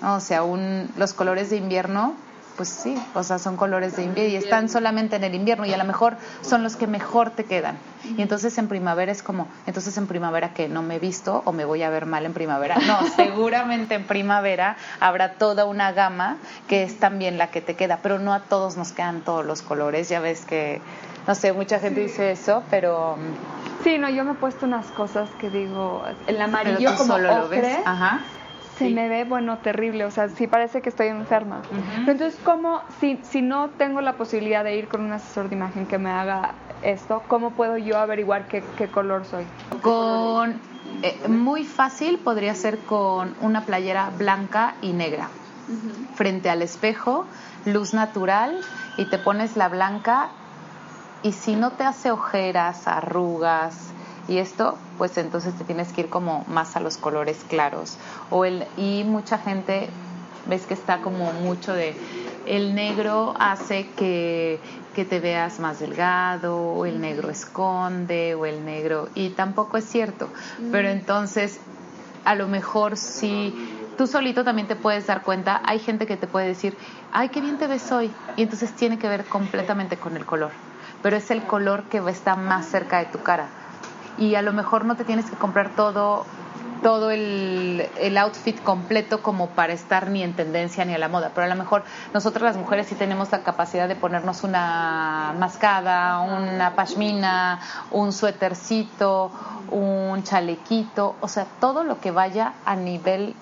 Mm. 0.00 0.04
O 0.06 0.20
sea, 0.20 0.42
un, 0.42 0.90
los 0.96 1.12
colores 1.12 1.50
de 1.50 1.56
invierno 1.56 2.14
pues 2.56 2.68
sí, 2.70 2.96
o 3.14 3.22
sea, 3.22 3.38
son 3.38 3.56
colores 3.56 3.96
de 3.96 4.02
invierno 4.02 4.32
y 4.32 4.36
están 4.36 4.68
solamente 4.68 5.16
en 5.16 5.24
el 5.24 5.34
invierno 5.34 5.66
y 5.66 5.72
a 5.72 5.76
lo 5.76 5.84
mejor 5.84 6.16
son 6.40 6.62
los 6.62 6.76
que 6.76 6.86
mejor 6.86 7.30
te 7.30 7.44
quedan. 7.44 7.78
Y 8.16 8.22
entonces 8.22 8.56
en 8.58 8.68
primavera 8.68 9.12
es 9.12 9.22
como, 9.22 9.46
entonces 9.66 9.96
en 9.98 10.06
primavera 10.06 10.54
que 10.54 10.68
no 10.68 10.82
me 10.82 10.96
he 10.96 10.98
visto 10.98 11.42
o 11.44 11.52
me 11.52 11.64
voy 11.64 11.82
a 11.82 11.90
ver 11.90 12.06
mal 12.06 12.24
en 12.24 12.32
primavera. 12.32 12.76
No, 12.86 13.06
seguramente 13.16 13.94
en 13.94 14.04
primavera 14.04 14.76
habrá 15.00 15.34
toda 15.34 15.66
una 15.66 15.92
gama 15.92 16.38
que 16.66 16.82
es 16.82 16.98
también 16.98 17.38
la 17.38 17.50
que 17.50 17.60
te 17.60 17.76
queda, 17.76 18.00
pero 18.02 18.18
no 18.18 18.32
a 18.32 18.40
todos 18.40 18.76
nos 18.76 18.92
quedan 18.92 19.20
todos 19.20 19.44
los 19.44 19.62
colores. 19.62 20.08
Ya 20.08 20.20
ves 20.20 20.44
que, 20.46 20.80
no 21.26 21.34
sé, 21.34 21.52
mucha 21.52 21.78
gente 21.78 22.00
dice 22.00 22.30
eso, 22.30 22.62
pero... 22.70 23.16
Sí, 23.84 23.98
no, 23.98 24.08
yo 24.08 24.24
me 24.24 24.32
he 24.32 24.34
puesto 24.34 24.66
unas 24.66 24.86
cosas 24.86 25.28
que 25.38 25.50
digo, 25.50 26.02
el 26.26 26.40
amarillo 26.40 26.96
como 26.96 27.14
solo 27.14 27.36
lo 27.36 27.48
ves. 27.48 27.78
Ajá 27.84 28.20
se 28.78 28.90
me 28.90 29.08
ve, 29.08 29.24
bueno, 29.24 29.58
terrible, 29.58 30.04
o 30.04 30.10
sea, 30.10 30.28
sí 30.28 30.46
parece 30.46 30.82
que 30.82 30.88
estoy 30.88 31.08
enferma. 31.08 31.62
entonces, 32.00 32.38
¿cómo, 32.44 32.80
si, 33.00 33.18
si 33.22 33.42
no 33.42 33.70
tengo 33.70 34.00
la 34.00 34.14
posibilidad 34.14 34.64
de 34.64 34.76
ir 34.76 34.88
con 34.88 35.00
un 35.00 35.12
asesor 35.12 35.48
de 35.48 35.56
imagen 35.56 35.86
que 35.86 35.98
me 35.98 36.10
haga 36.10 36.54
esto, 36.82 37.22
¿cómo 37.26 37.52
puedo 37.52 37.78
yo 37.78 37.98
averiguar 37.98 38.48
qué, 38.48 38.62
qué 38.76 38.88
color 38.88 39.24
soy? 39.24 39.46
Con, 39.82 40.60
eh, 41.02 41.28
muy 41.28 41.64
fácil 41.64 42.18
podría 42.18 42.54
ser 42.54 42.78
con 42.80 43.34
una 43.40 43.64
playera 43.64 44.10
blanca 44.16 44.74
y 44.82 44.92
negra, 44.92 45.28
frente 46.14 46.50
al 46.50 46.62
espejo, 46.62 47.26
luz 47.64 47.94
natural, 47.94 48.56
y 48.96 49.06
te 49.06 49.18
pones 49.18 49.56
la 49.56 49.68
blanca, 49.68 50.28
y 51.22 51.32
si 51.32 51.56
no 51.56 51.72
te 51.72 51.84
hace 51.84 52.10
ojeras, 52.10 52.86
arrugas, 52.86 53.92
y 54.28 54.38
esto 54.38 54.78
pues 54.98 55.16
entonces 55.18 55.54
te 55.54 55.64
tienes 55.64 55.92
que 55.92 56.02
ir 56.02 56.08
como 56.08 56.44
más 56.48 56.76
a 56.76 56.80
los 56.80 56.96
colores 56.96 57.44
claros. 57.48 57.98
O 58.30 58.44
el 58.44 58.66
y 58.76 59.04
mucha 59.04 59.38
gente 59.38 59.90
ves 60.46 60.66
que 60.66 60.74
está 60.74 61.00
como 61.00 61.32
mucho 61.32 61.72
de 61.72 61.94
el 62.46 62.74
negro 62.74 63.34
hace 63.38 63.88
que, 63.96 64.60
que 64.94 65.04
te 65.04 65.20
veas 65.20 65.58
más 65.58 65.80
delgado 65.80 66.56
o 66.56 66.86
el 66.86 67.00
negro 67.00 67.30
esconde 67.30 68.34
o 68.34 68.46
el 68.46 68.64
negro 68.64 69.08
y 69.14 69.30
tampoco 69.30 69.76
es 69.76 69.84
cierto. 69.84 70.28
Pero 70.70 70.88
entonces 70.88 71.60
a 72.24 72.34
lo 72.34 72.48
mejor 72.48 72.96
si 72.96 73.54
tú 73.98 74.06
solito 74.06 74.44
también 74.44 74.68
te 74.68 74.76
puedes 74.76 75.06
dar 75.06 75.22
cuenta 75.22 75.60
hay 75.64 75.78
gente 75.78 76.06
que 76.06 76.16
te 76.16 76.26
puede 76.26 76.48
decir 76.48 76.76
ay 77.12 77.28
qué 77.28 77.40
bien 77.40 77.58
te 77.58 77.66
ves 77.66 77.90
hoy 77.92 78.12
y 78.36 78.42
entonces 78.42 78.74
tiene 78.74 78.98
que 78.98 79.08
ver 79.08 79.24
completamente 79.26 79.96
con 79.96 80.16
el 80.16 80.24
color. 80.24 80.52
Pero 81.02 81.16
es 81.16 81.30
el 81.30 81.42
color 81.42 81.84
que 81.84 82.02
está 82.08 82.36
más 82.36 82.66
cerca 82.66 82.98
de 82.98 83.06
tu 83.06 83.22
cara 83.22 83.65
y 84.18 84.34
a 84.34 84.42
lo 84.42 84.52
mejor 84.52 84.84
no 84.84 84.96
te 84.96 85.04
tienes 85.04 85.30
que 85.30 85.36
comprar 85.36 85.70
todo 85.70 86.24
todo 86.82 87.10
el, 87.10 87.88
el, 87.98 88.18
outfit 88.18 88.62
completo 88.62 89.22
como 89.22 89.48
para 89.48 89.72
estar 89.72 90.08
ni 90.08 90.22
en 90.22 90.34
tendencia 90.34 90.84
ni 90.84 90.94
a 90.94 90.98
la 90.98 91.08
moda, 91.08 91.32
pero 91.34 91.46
a 91.46 91.48
lo 91.48 91.56
mejor 91.56 91.82
nosotras 92.14 92.42
las 92.42 92.56
mujeres 92.56 92.86
sí 92.86 92.94
tenemos 92.94 93.32
la 93.32 93.42
capacidad 93.42 93.88
de 93.88 93.96
ponernos 93.96 94.44
una 94.44 95.34
mascada, 95.38 96.20
una 96.20 96.74
pashmina, 96.74 97.60
un 97.90 98.12
suétercito, 98.12 99.32
un 99.70 100.22
chalequito, 100.22 101.16
o 101.20 101.28
sea, 101.28 101.46
todo 101.60 101.82
lo 101.82 102.00
que 102.00 102.10
vaya 102.10 102.52
a 102.64 102.76
nivel 102.76 103.34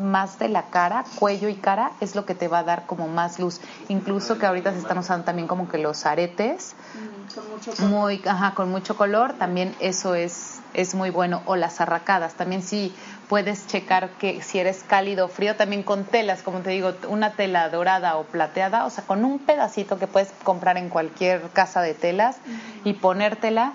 más 0.00 0.38
de 0.38 0.48
la 0.48 0.64
cara, 0.64 1.04
cuello 1.16 1.48
y 1.48 1.54
cara, 1.54 1.92
es 2.00 2.14
lo 2.14 2.24
que 2.24 2.34
te 2.34 2.48
va 2.48 2.60
a 2.60 2.64
dar 2.64 2.86
como 2.86 3.08
más 3.08 3.38
luz. 3.38 3.60
Incluso 3.88 4.38
que 4.38 4.46
ahorita 4.46 4.72
se 4.72 4.78
están 4.78 4.98
usando 4.98 5.24
también 5.24 5.48
como 5.48 5.68
que 5.68 5.78
los 5.78 6.06
aretes, 6.06 6.74
mm, 6.94 7.34
con 7.34 7.50
mucho 7.50 7.86
muy, 7.86 8.22
ajá, 8.26 8.54
con 8.54 8.70
mucho 8.70 8.96
color, 8.96 9.34
también 9.34 9.74
eso 9.80 10.14
es, 10.14 10.60
es 10.74 10.94
muy 10.94 11.10
bueno. 11.10 11.42
O 11.46 11.56
las 11.56 11.80
arracadas, 11.80 12.34
también 12.34 12.62
sí 12.62 12.94
puedes 13.28 13.66
checar 13.66 14.10
que 14.10 14.42
si 14.42 14.58
eres 14.58 14.84
cálido 14.86 15.26
o 15.26 15.28
frío, 15.28 15.56
también 15.56 15.82
con 15.82 16.04
telas, 16.04 16.42
como 16.42 16.60
te 16.60 16.70
digo, 16.70 16.94
una 17.08 17.32
tela 17.32 17.68
dorada 17.68 18.16
o 18.16 18.24
plateada, 18.24 18.86
o 18.86 18.90
sea, 18.90 19.04
con 19.04 19.24
un 19.24 19.38
pedacito 19.38 19.98
que 19.98 20.06
puedes 20.06 20.30
comprar 20.44 20.76
en 20.76 20.88
cualquier 20.88 21.42
casa 21.50 21.80
de 21.80 21.94
telas 21.94 22.38
y 22.84 22.94
ponértela. 22.94 23.72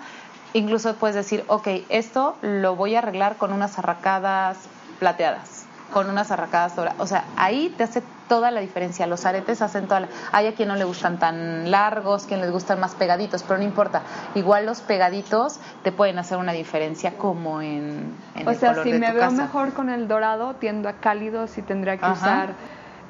Incluso 0.54 0.94
puedes 0.96 1.16
decir, 1.16 1.44
ok, 1.48 1.68
esto 1.88 2.36
lo 2.42 2.76
voy 2.76 2.94
a 2.94 2.98
arreglar 2.98 3.36
con 3.36 3.52
unas 3.52 3.78
arracadas 3.78 4.58
plateadas 4.98 5.51
con 5.92 6.10
unas 6.10 6.30
arracadas 6.30 6.74
doradas. 6.74 7.00
O 7.00 7.06
sea, 7.06 7.24
ahí 7.36 7.72
te 7.76 7.84
hace 7.84 8.02
toda 8.28 8.50
la 8.50 8.60
diferencia. 8.60 9.06
Los 9.06 9.26
aretes 9.26 9.62
hacen 9.62 9.86
toda 9.86 10.00
la... 10.00 10.08
Hay 10.32 10.46
a 10.46 10.54
quien 10.54 10.68
no 10.68 10.76
le 10.76 10.84
gustan 10.84 11.18
tan 11.18 11.70
largos, 11.70 12.24
quien 12.26 12.40
les 12.40 12.50
gustan 12.50 12.80
más 12.80 12.94
pegaditos, 12.94 13.42
pero 13.42 13.58
no 13.58 13.64
importa. 13.64 14.02
Igual 14.34 14.66
los 14.66 14.80
pegaditos 14.80 15.60
te 15.82 15.92
pueden 15.92 16.18
hacer 16.18 16.38
una 16.38 16.52
diferencia 16.52 17.12
como 17.18 17.60
en, 17.60 18.14
en 18.34 18.48
o 18.48 18.54
sea, 18.54 18.82
si 18.82 18.92
me 18.92 19.12
veo 19.12 19.30
mejor 19.30 19.72
con 19.74 19.90
el 19.90 20.08
dorado, 20.08 20.54
tiendo 20.54 20.88
a 20.88 20.94
cálidos 20.94 21.58
y 21.58 21.62
tendría 21.62 21.98
que 21.98 22.06
usar 22.06 22.54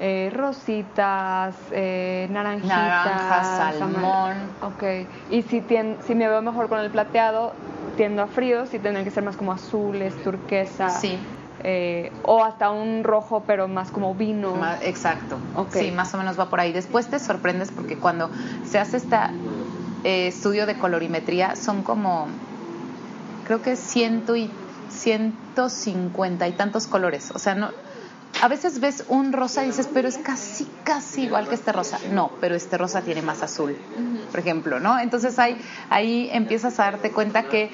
eh, 0.01 0.33
rositas, 0.35 1.55
eh, 1.71 2.27
naranjitas, 2.31 2.77
Naranja, 2.77 3.45
salmón. 3.79 4.37
Ok. 4.63 4.83
Y 5.31 5.43
si, 5.43 5.63
si 6.05 6.15
me 6.17 6.29
veo 6.29 6.43
mejor 6.43 6.69
con 6.69 6.81
el 6.81 6.91
plateado, 6.91 7.53
tiendo 7.97 8.23
a 8.23 8.27
fríos 8.27 8.75
y 8.75 8.81
tendría 8.81 9.05
que 9.05 9.13
ser 9.13 9.23
más 9.23 9.37
como 9.37 9.53
azules, 9.53 10.21
turquesa. 10.25 10.91
Sí. 10.91 11.17
Eh, 11.65 12.11
o 12.25 12.45
hasta 12.45 12.71
un 12.71 13.05
rojo, 13.05 13.45
pero 13.47 13.69
más 13.69 13.91
como 13.91 14.15
vino. 14.15 14.55
exacto. 14.83 15.39
Sí, 15.73 15.91
más 15.93 16.13
o 16.15 16.19
menos 16.19 16.39
va 16.39 16.51
por 16.51 16.61
ahí. 16.61 16.73
Después 16.73 17.09
te 17.09 17.19
sorprendes 17.19 17.71
porque 17.71 17.97
cuando 17.97 18.31
se 18.65 18.79
hace 18.79 18.97
este 18.97 19.17
estudio 20.05 20.67
de 20.67 20.77
colorimetría 20.77 21.55
son 21.55 21.83
como, 21.83 22.27
creo 23.45 23.63
que 23.63 23.77
ciento 23.77 24.35
y 24.35 24.51
150 24.91 26.49
y 26.49 26.53
tantos 26.53 26.87
colores. 26.87 27.31
O 27.33 27.39
sea, 27.39 27.55
no, 27.55 27.71
a 28.41 28.49
veces 28.49 28.81
ves 28.81 29.05
un 29.09 29.33
rosa 29.33 29.63
y 29.65 29.69
dices, 29.69 29.89
pero 29.93 30.09
es 30.09 30.19
casi, 30.19 30.69
casi 30.85 31.25
igual 31.25 31.49
que 31.49 31.55
este 31.55 31.73
rosa. 31.73 31.99
No, 32.11 32.33
pero 32.41 32.55
este 32.55 32.79
rosa 32.79 33.03
tiene 33.03 33.23
más 33.23 33.43
azul, 33.43 33.77
por 34.31 34.41
ejemplo, 34.41 34.81
¿no? 34.81 34.99
Entonces 34.99 35.39
ahí, 35.39 35.61
ahí 35.91 36.29
empiezas 36.33 36.79
a 36.81 36.85
darte 36.85 37.13
cuenta 37.13 37.45
que 37.45 37.71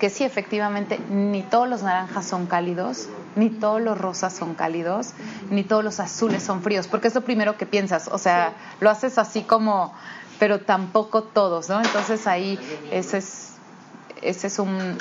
que 0.00 0.08
sí, 0.08 0.24
efectivamente, 0.24 0.98
ni 1.10 1.42
todos 1.42 1.68
los 1.68 1.82
naranjas 1.82 2.26
son 2.26 2.46
cálidos, 2.46 3.08
ni 3.36 3.50
todos 3.50 3.82
los 3.82 3.98
rosas 3.98 4.32
son 4.32 4.54
cálidos, 4.54 5.12
ni 5.50 5.62
todos 5.62 5.84
los 5.84 6.00
azules 6.00 6.42
son 6.42 6.62
fríos, 6.62 6.88
porque 6.88 7.08
es 7.08 7.14
lo 7.14 7.20
primero 7.20 7.58
que 7.58 7.66
piensas, 7.66 8.08
o 8.08 8.16
sea, 8.16 8.54
lo 8.80 8.88
haces 8.88 9.18
así 9.18 9.42
como, 9.42 9.92
pero 10.38 10.60
tampoco 10.60 11.22
todos, 11.22 11.68
¿no? 11.68 11.82
Entonces 11.82 12.26
ahí 12.26 12.58
ese 12.90 13.18
es, 13.18 13.52
ese 14.22 14.46
es 14.46 14.58
un, 14.58 14.96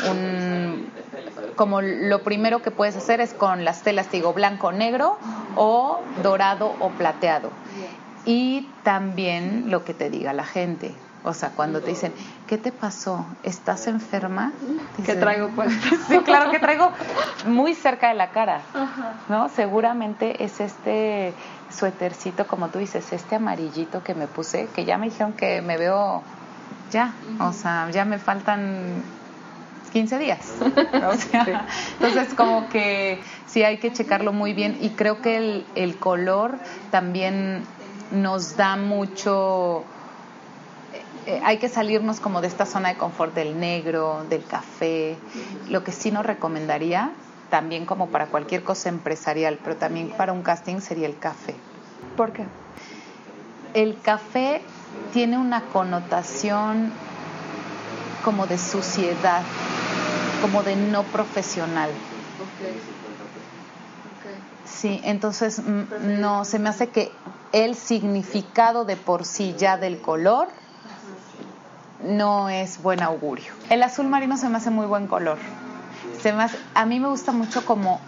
como 1.56 1.82
lo 1.82 2.22
primero 2.22 2.62
que 2.62 2.70
puedes 2.70 2.98
hacer 2.98 3.22
es 3.22 3.34
con 3.34 3.64
las 3.64 3.84
telas, 3.84 4.12
digo, 4.12 4.34
blanco, 4.34 4.74
negro 4.74 5.18
o 5.56 6.02
dorado 6.22 6.76
o 6.82 6.90
plateado. 6.90 7.52
Y 8.26 8.68
también 8.84 9.72
lo 9.72 9.86
que 9.86 9.94
te 9.94 10.10
diga 10.10 10.34
la 10.34 10.44
gente 10.44 10.94
O 11.24 11.34
sea, 11.34 11.50
cuando 11.50 11.82
te 11.82 11.90
dicen, 11.90 12.14
¿qué 12.48 12.58
te 12.58 12.72
pasó? 12.72 13.26
¿Estás 13.44 13.88
enferma? 13.88 14.54
¿Qué 15.06 15.16
traigo 15.16 15.50
puesto? 15.50 15.96
sí, 16.08 16.18
claro 16.20 16.50
que 16.50 16.60
traigo 16.60 16.92
muy 17.46 17.76
cerca 17.76 18.08
de 18.10 18.16
la 18.16 18.32
cara, 18.32 18.62
¿no? 19.28 19.50
Seguramente 19.50 20.44
es 20.44 20.62
este 20.62 21.34
suétercito, 21.70 22.48
como 22.48 22.70
tú 22.70 22.80
dices, 22.80 23.12
este 23.12 23.36
amarillito 23.36 24.02
que 24.02 24.16
me 24.16 24.28
puse, 24.28 24.68
que 24.74 24.86
ya 24.86 24.98
me 24.98 25.08
dijeron 25.08 25.34
que 25.34 25.62
me 25.62 25.78
veo 25.78 26.24
ya, 26.92 27.14
o 27.40 27.52
sea, 27.52 27.90
ya 27.92 28.06
me 28.06 28.18
faltan 28.18 29.04
15 29.92 30.20
días. 30.20 30.40
Entonces, 32.00 32.34
como 32.34 32.70
que 32.70 33.22
sí 33.46 33.64
hay 33.64 33.78
que 33.80 33.92
checarlo 33.92 34.32
muy 34.32 34.54
bien 34.54 34.78
y 34.82 34.92
creo 34.92 35.22
que 35.22 35.38
el, 35.38 35.66
el 35.76 35.98
color 35.98 36.58
también 36.92 37.66
nos 38.12 38.56
da 38.56 38.76
mucho 38.78 39.84
eh, 41.30 41.42
hay 41.44 41.58
que 41.58 41.70
salirnos 41.70 42.20
como 42.20 42.42
de 42.42 42.48
esta 42.48 42.66
zona 42.66 42.90
de 42.90 42.98
confort 42.98 43.36
del 43.36 43.60
negro, 43.60 44.26
del 44.32 44.44
café. 44.44 45.16
Lo 45.70 45.84
que 45.84 45.92
sí 45.92 46.10
nos 46.10 46.26
recomendaría, 46.26 47.12
también 47.52 47.86
como 47.86 48.08
para 48.10 48.26
cualquier 48.26 48.64
cosa 48.64 48.90
empresarial, 48.90 49.60
pero 49.64 49.76
también 49.76 50.10
para 50.10 50.34
un 50.34 50.42
casting, 50.42 50.80
sería 50.80 51.06
el 51.06 51.20
café. 51.20 51.54
¿Por 52.18 52.34
qué? 52.34 52.48
El 53.76 54.02
café 54.02 54.64
tiene 55.14 55.38
una 55.38 55.62
connotación 55.66 56.92
como 58.24 58.48
de 58.48 58.58
suciedad, 58.58 59.44
como 60.42 60.64
de 60.64 60.76
no 60.78 61.04
profesional. 61.04 61.92
Sí, 64.66 65.00
entonces 65.04 65.60
no, 65.60 66.44
se 66.44 66.58
me 66.58 66.70
hace 66.70 66.90
que 66.90 67.12
el 67.52 67.76
significado 67.76 68.84
de 68.84 68.96
por 68.96 69.26
sí 69.26 69.54
ya 69.60 69.78
del 69.78 70.02
color 70.02 70.48
no 72.04 72.50
es 72.50 72.82
buen 72.82 73.02
augurio. 73.02 73.52
El 73.70 73.84
azul 73.84 74.08
marino 74.08 74.38
se 74.38 74.50
me 74.50 74.58
hace 74.58 74.70
muy 74.70 74.86
buen 74.86 75.08
color. 75.08 75.38
Se 76.22 76.34
me 76.34 76.46
a 76.74 76.86
mí 76.86 77.00
me 77.00 77.08
gusta 77.08 77.32
mucho 77.32 77.66
como 77.66 78.00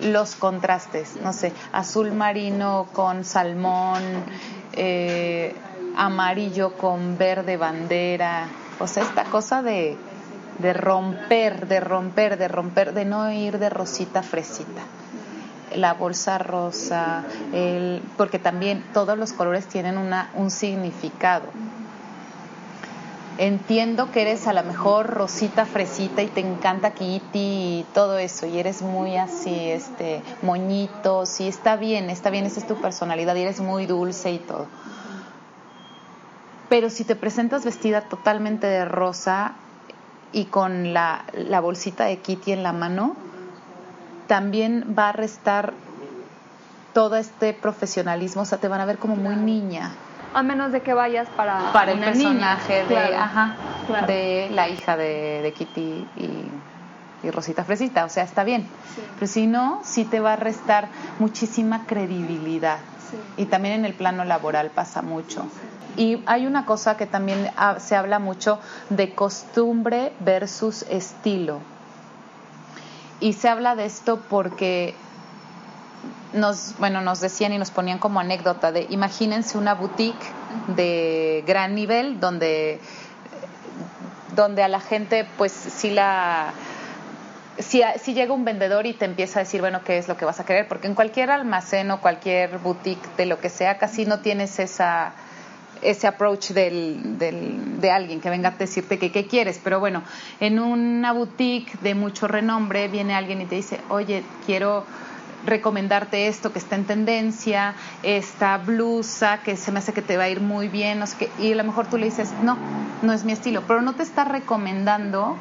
los 0.00 0.34
contrastes, 0.34 1.16
no 1.22 1.32
sé, 1.32 1.52
azul 1.72 2.12
marino 2.12 2.86
con 2.92 3.24
salmón, 3.24 4.02
eh, 4.72 5.54
amarillo 5.96 6.76
con 6.76 7.18
verde 7.18 7.58
bandera, 7.58 8.46
o 8.78 8.86
sea, 8.86 9.02
esta 9.02 9.24
cosa 9.24 9.62
de, 9.62 9.98
de 10.58 10.72
romper, 10.72 11.68
de 11.68 11.80
romper, 11.80 12.38
de 12.38 12.48
romper, 12.48 12.94
de 12.94 13.04
no 13.04 13.30
ir 13.30 13.58
de 13.58 13.68
rosita 13.68 14.22
fresita 14.22 14.82
la 15.76 15.94
bolsa 15.94 16.36
rosa, 16.38 17.22
el, 17.52 18.02
porque 18.16 18.40
también 18.40 18.84
todos 18.92 19.16
los 19.16 19.32
colores 19.32 19.66
tienen 19.66 19.98
una, 19.98 20.30
un 20.34 20.50
significado 20.50 21.44
entiendo 23.40 24.12
que 24.12 24.20
eres 24.20 24.46
a 24.46 24.52
lo 24.52 24.62
mejor 24.62 25.06
rosita 25.06 25.64
fresita 25.64 26.22
y 26.22 26.26
te 26.26 26.40
encanta 26.40 26.90
Kitty 26.90 27.20
y 27.32 27.86
todo 27.94 28.18
eso 28.18 28.44
y 28.44 28.58
eres 28.58 28.82
muy 28.82 29.16
así, 29.16 29.70
este, 29.70 30.22
moñito, 30.42 31.24
sí, 31.24 31.48
está 31.48 31.76
bien, 31.76 32.10
está 32.10 32.28
bien, 32.28 32.44
esa 32.44 32.60
es 32.60 32.66
tu 32.66 32.76
personalidad 32.76 33.34
y 33.36 33.40
eres 33.40 33.60
muy 33.60 33.86
dulce 33.86 34.30
y 34.32 34.38
todo. 34.40 34.66
Pero 36.68 36.90
si 36.90 37.04
te 37.04 37.16
presentas 37.16 37.64
vestida 37.64 38.02
totalmente 38.02 38.66
de 38.66 38.84
rosa 38.84 39.54
y 40.32 40.44
con 40.44 40.92
la, 40.92 41.24
la 41.32 41.60
bolsita 41.60 42.04
de 42.04 42.18
Kitty 42.18 42.52
en 42.52 42.62
la 42.62 42.72
mano, 42.72 43.16
también 44.26 44.94
va 44.96 45.08
a 45.08 45.12
restar 45.12 45.72
todo 46.92 47.16
este 47.16 47.54
profesionalismo, 47.54 48.42
o 48.42 48.44
sea, 48.44 48.58
te 48.58 48.68
van 48.68 48.82
a 48.82 48.84
ver 48.84 48.98
como 48.98 49.16
muy 49.16 49.36
niña 49.36 49.92
a 50.32 50.42
menos 50.42 50.72
de 50.72 50.82
que 50.82 50.94
vayas 50.94 51.28
para, 51.36 51.72
para 51.72 51.92
el 51.92 52.00
personaje 52.00 52.84
de, 52.86 52.96
ajá, 52.96 53.56
de 54.06 54.48
la 54.52 54.68
hija 54.68 54.96
de, 54.96 55.52
Kitty 55.56 56.06
y, 56.16 57.30
Rosita 57.30 57.64
Fresita, 57.64 58.06
o 58.06 58.08
sea, 58.08 58.24
está 58.24 58.44
bien. 58.44 58.66
Pero 59.16 59.26
si 59.26 59.46
no, 59.46 59.80
sí 59.84 60.04
te 60.04 60.20
va 60.20 60.34
a 60.34 60.36
restar 60.36 60.88
muchísima 61.18 61.84
credibilidad. 61.86 62.78
Y 63.36 63.44
también 63.46 63.74
en 63.74 63.84
el 63.84 63.92
plano 63.92 64.24
laboral 64.24 64.70
pasa 64.70 65.02
mucho. 65.02 65.44
Y 65.96 66.22
hay 66.24 66.46
una 66.46 66.64
cosa 66.64 66.96
que 66.96 67.06
también 67.06 67.50
se 67.78 67.94
habla 67.94 68.18
mucho 68.18 68.58
de 68.88 69.14
costumbre 69.14 70.12
versus 70.20 70.82
estilo. 70.88 71.60
Y 73.20 73.34
se 73.34 73.50
habla 73.50 73.76
de 73.76 73.84
esto 73.84 74.18
porque 74.30 74.94
nos, 76.32 76.74
bueno, 76.78 77.00
nos 77.00 77.20
decían 77.20 77.52
y 77.52 77.58
nos 77.58 77.70
ponían 77.70 77.98
como 77.98 78.20
anécdota 78.20 78.72
de 78.72 78.86
imagínense 78.90 79.58
una 79.58 79.74
boutique 79.74 80.24
de 80.68 81.42
gran 81.46 81.74
nivel 81.74 82.20
donde, 82.20 82.80
donde 84.34 84.62
a 84.62 84.68
la 84.68 84.80
gente 84.80 85.26
pues 85.36 85.52
si 85.52 85.90
la 85.90 86.52
si, 87.58 87.82
si, 88.02 88.14
llega 88.14 88.32
un 88.32 88.44
vendedor 88.44 88.86
y 88.86 88.94
te 88.94 89.04
empieza 89.04 89.40
a 89.40 89.42
decir, 89.42 89.60
bueno, 89.60 89.82
¿qué 89.84 89.98
es 89.98 90.08
lo 90.08 90.16
que 90.16 90.24
vas 90.24 90.40
a 90.40 90.46
querer? 90.46 90.66
Porque 90.66 90.86
en 90.86 90.94
cualquier 90.94 91.30
almacén 91.30 91.90
o 91.90 92.00
cualquier 92.00 92.56
boutique 92.58 93.06
de 93.18 93.26
lo 93.26 93.38
que 93.38 93.50
sea, 93.50 93.76
casi 93.76 94.06
no 94.06 94.20
tienes 94.20 94.58
esa, 94.58 95.12
ese 95.82 96.06
approach 96.06 96.50
del, 96.52 97.18
del, 97.18 97.80
de 97.80 97.90
alguien 97.90 98.20
que 98.20 98.30
venga 98.30 98.50
a 98.50 98.52
decirte 98.52 98.98
que 98.98 99.12
qué 99.12 99.26
quieres. 99.26 99.60
Pero 99.62 99.78
bueno, 99.78 100.02
en 100.38 100.58
una 100.58 101.12
boutique 101.12 101.78
de 101.82 101.94
mucho 101.94 102.28
renombre 102.28 102.88
viene 102.88 103.14
alguien 103.14 103.42
y 103.42 103.46
te 103.46 103.56
dice, 103.56 103.78
oye, 103.90 104.22
quiero 104.46 104.86
recomendarte 105.46 106.28
esto 106.28 106.52
que 106.52 106.58
está 106.58 106.76
en 106.76 106.84
tendencia, 106.84 107.74
esta 108.02 108.58
blusa 108.58 109.38
que 109.42 109.56
se 109.56 109.72
me 109.72 109.78
hace 109.78 109.92
que 109.92 110.02
te 110.02 110.16
va 110.16 110.24
a 110.24 110.28
ir 110.28 110.40
muy 110.40 110.68
bien, 110.68 110.98
no 110.98 111.06
sé 111.06 111.16
qué, 111.16 111.30
y 111.38 111.52
a 111.52 111.56
lo 111.56 111.64
mejor 111.64 111.86
tú 111.86 111.98
le 111.98 112.06
dices, 112.06 112.30
no, 112.42 112.56
no 113.02 113.12
es 113.12 113.24
mi 113.24 113.32
estilo, 113.32 113.62
pero 113.66 113.82
no 113.82 113.94
te 113.94 114.02
está 114.02 114.24
recomendando 114.24 115.36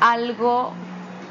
algo 0.00 0.72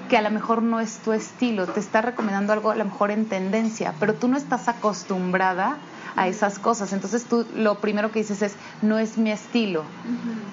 que 0.10 0.18
a 0.18 0.22
lo 0.22 0.32
mejor 0.32 0.64
no 0.64 0.80
es 0.80 0.98
tu 0.98 1.14
estilo, 1.14 1.68
te 1.68 1.80
está 1.80 2.02
recomendando 2.02 2.52
algo 2.52 2.72
a 2.72 2.76
lo 2.76 2.84
mejor 2.84 3.12
en 3.12 3.26
tendencia, 3.26 3.94
pero 4.00 4.16
tú 4.16 4.28
no 4.28 4.38
estás 4.38 4.68
acostumbrada 4.68 5.78
a 6.16 6.28
esas 6.28 6.58
cosas. 6.58 6.92
Entonces 6.94 7.26
tú 7.26 7.46
lo 7.56 7.76
primero 7.76 8.12
que 8.12 8.20
dices 8.20 8.42
es, 8.42 8.56
no 8.82 8.98
es 8.98 9.18
mi 9.18 9.32
estilo, 9.32 9.84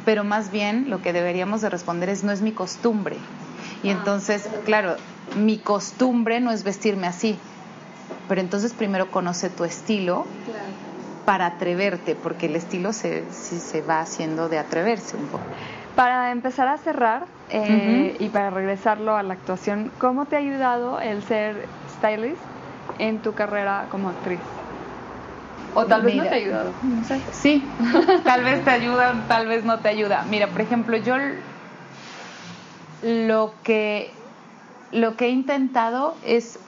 pero 0.05 0.25
más 0.25 0.51
bien 0.51 0.91
lo 0.91 1.01
que 1.01 1.15
deberíamos 1.15 1.63
de 1.63 1.71
responder 1.71 2.11
es, 2.11 2.23
no 2.23 2.33
es 2.33 2.43
mi 2.43 2.53
costumbre. 2.53 3.17
Y 3.83 3.89
entonces, 3.89 4.49
claro, 4.67 4.97
mi 5.35 5.59
costumbre 5.59 6.41
no 6.41 6.51
es 6.51 6.65
vestirme 6.65 7.07
así, 7.07 7.39
pero 8.29 8.41
entonces 8.41 8.73
primero 8.73 9.11
conoce 9.11 9.51
tu 9.51 9.65
estilo 9.65 10.27
para 11.25 11.47
atreverte, 11.47 12.15
porque 12.15 12.47
el 12.47 12.57
estilo 12.57 12.93
se, 12.93 13.31
se 13.33 13.83
va 13.83 14.01
haciendo 14.01 14.49
de 14.49 14.59
atreverse 14.59 15.17
un 15.17 15.27
poco. 15.27 15.45
Para 15.97 16.31
empezar 16.31 16.69
a 16.69 16.79
cerrar 16.79 17.25
eh, 17.51 18.17
y 18.21 18.29
para 18.29 18.51
regresarlo 18.51 19.17
a 19.17 19.23
la 19.23 19.35
actuación, 19.35 19.91
¿cómo 19.99 20.27
te 20.27 20.37
ha 20.37 20.39
ayudado 20.39 21.01
el 21.01 21.23
ser 21.23 21.69
stylist 21.99 22.41
en 22.99 23.21
tu 23.21 23.35
carrera 23.35 23.87
como 23.91 24.11
actriz? 24.11 24.41
O 25.75 25.85
tal 25.87 26.03
vez 26.03 26.15
no 26.15 26.23
te 26.23 26.29
ha 26.31 26.35
ayudado, 26.35 26.73
no 26.83 27.05
sé. 27.05 27.21
Sí, 27.33 27.69
tal 28.25 28.45
vez 28.45 28.65
te 28.65 28.71
ayuda, 28.71 29.25
tal 29.29 29.47
vez 29.47 29.65
no 29.65 29.81
te 29.81 29.89
ayuda. 29.89 30.25
Mira, 30.29 30.49
por 30.49 30.61
ejemplo, 30.61 30.97
yo 30.97 31.17
lo 33.03 33.55
que 33.63 34.15
lo 34.93 35.17
que 35.17 35.27
he 35.27 35.31
intentado 35.31 36.15
es 36.25 36.59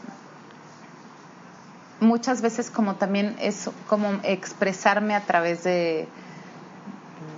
muchas 2.01 2.43
veces 2.43 2.71
como 2.71 2.95
también 2.95 3.37
es 3.41 3.71
como 3.89 4.09
expresarme 4.23 5.15
a 5.15 5.25
través 5.25 5.65
de, 5.65 6.09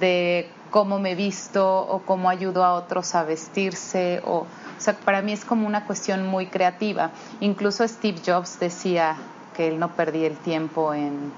de 0.01 0.51
cómo 0.71 0.99
me 0.99 1.15
visto 1.15 1.81
o 1.81 2.01
cómo 2.01 2.29
ayudo 2.29 2.65
a 2.65 2.75
otros 2.75 3.15
a 3.15 3.25
vestirse 3.25 4.23
o, 4.25 4.41
o 4.81 4.83
sea, 4.83 4.95
para 4.95 5.23
mí 5.23 5.33
es 5.33 5.45
como 5.45 5.67
una 5.67 5.85
cuestión 5.85 6.27
muy 6.27 6.47
creativa. 6.47 7.11
Incluso 7.41 7.87
Steve 7.87 8.21
Jobs 8.25 8.59
decía 8.61 9.17
que 9.55 9.69
él 9.69 9.79
no 9.79 9.95
perdía 9.95 10.27
el 10.27 10.37
tiempo 10.37 10.95
en, 10.95 11.33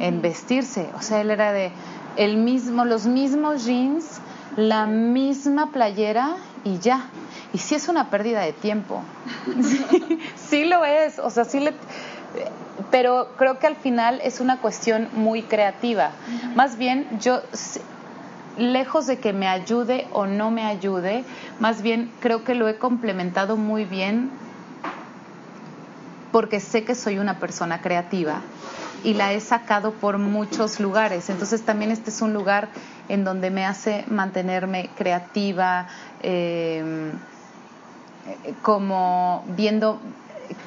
en 0.00 0.20
vestirse, 0.20 0.90
o 0.98 1.02
sea, 1.02 1.20
él 1.20 1.30
era 1.30 1.52
de 1.52 1.72
el 2.16 2.36
mismo, 2.36 2.84
los 2.84 3.06
mismos 3.06 3.64
jeans, 3.64 4.20
la 4.56 4.86
misma 4.86 5.70
playera 5.70 6.36
y 6.64 6.78
ya. 6.78 7.06
Y 7.52 7.58
sí 7.58 7.74
es 7.74 7.88
una 7.88 8.10
pérdida 8.10 8.40
de 8.40 8.52
tiempo. 8.52 9.02
sí, 10.36 10.64
lo 10.64 10.84
es. 10.84 11.18
O 11.18 11.30
sea, 11.30 11.44
sí 11.44 11.60
le. 11.60 11.74
Pero 12.90 13.28
creo 13.36 13.58
que 13.58 13.66
al 13.66 13.76
final 13.76 14.20
es 14.22 14.40
una 14.40 14.60
cuestión 14.60 15.08
muy 15.12 15.42
creativa. 15.42 16.12
Más 16.54 16.78
bien, 16.78 17.06
yo, 17.20 17.42
lejos 18.56 19.06
de 19.06 19.18
que 19.18 19.32
me 19.32 19.48
ayude 19.48 20.06
o 20.12 20.26
no 20.26 20.50
me 20.50 20.64
ayude, 20.64 21.24
más 21.58 21.82
bien 21.82 22.12
creo 22.20 22.44
que 22.44 22.54
lo 22.54 22.68
he 22.68 22.78
complementado 22.78 23.56
muy 23.56 23.84
bien 23.84 24.30
porque 26.32 26.60
sé 26.60 26.84
que 26.84 26.94
soy 26.94 27.18
una 27.18 27.38
persona 27.38 27.80
creativa 27.80 28.40
y 29.02 29.14
la 29.14 29.32
he 29.32 29.40
sacado 29.40 29.92
por 29.92 30.18
muchos 30.18 30.78
lugares. 30.80 31.30
Entonces 31.30 31.64
también 31.64 31.90
este 31.90 32.10
es 32.10 32.20
un 32.22 32.32
lugar 32.32 32.68
en 33.08 33.24
donde 33.24 33.50
me 33.50 33.64
hace 33.64 34.04
mantenerme 34.08 34.90
creativa, 34.96 35.88
eh, 36.22 37.12
como 38.62 39.44
viendo 39.48 40.00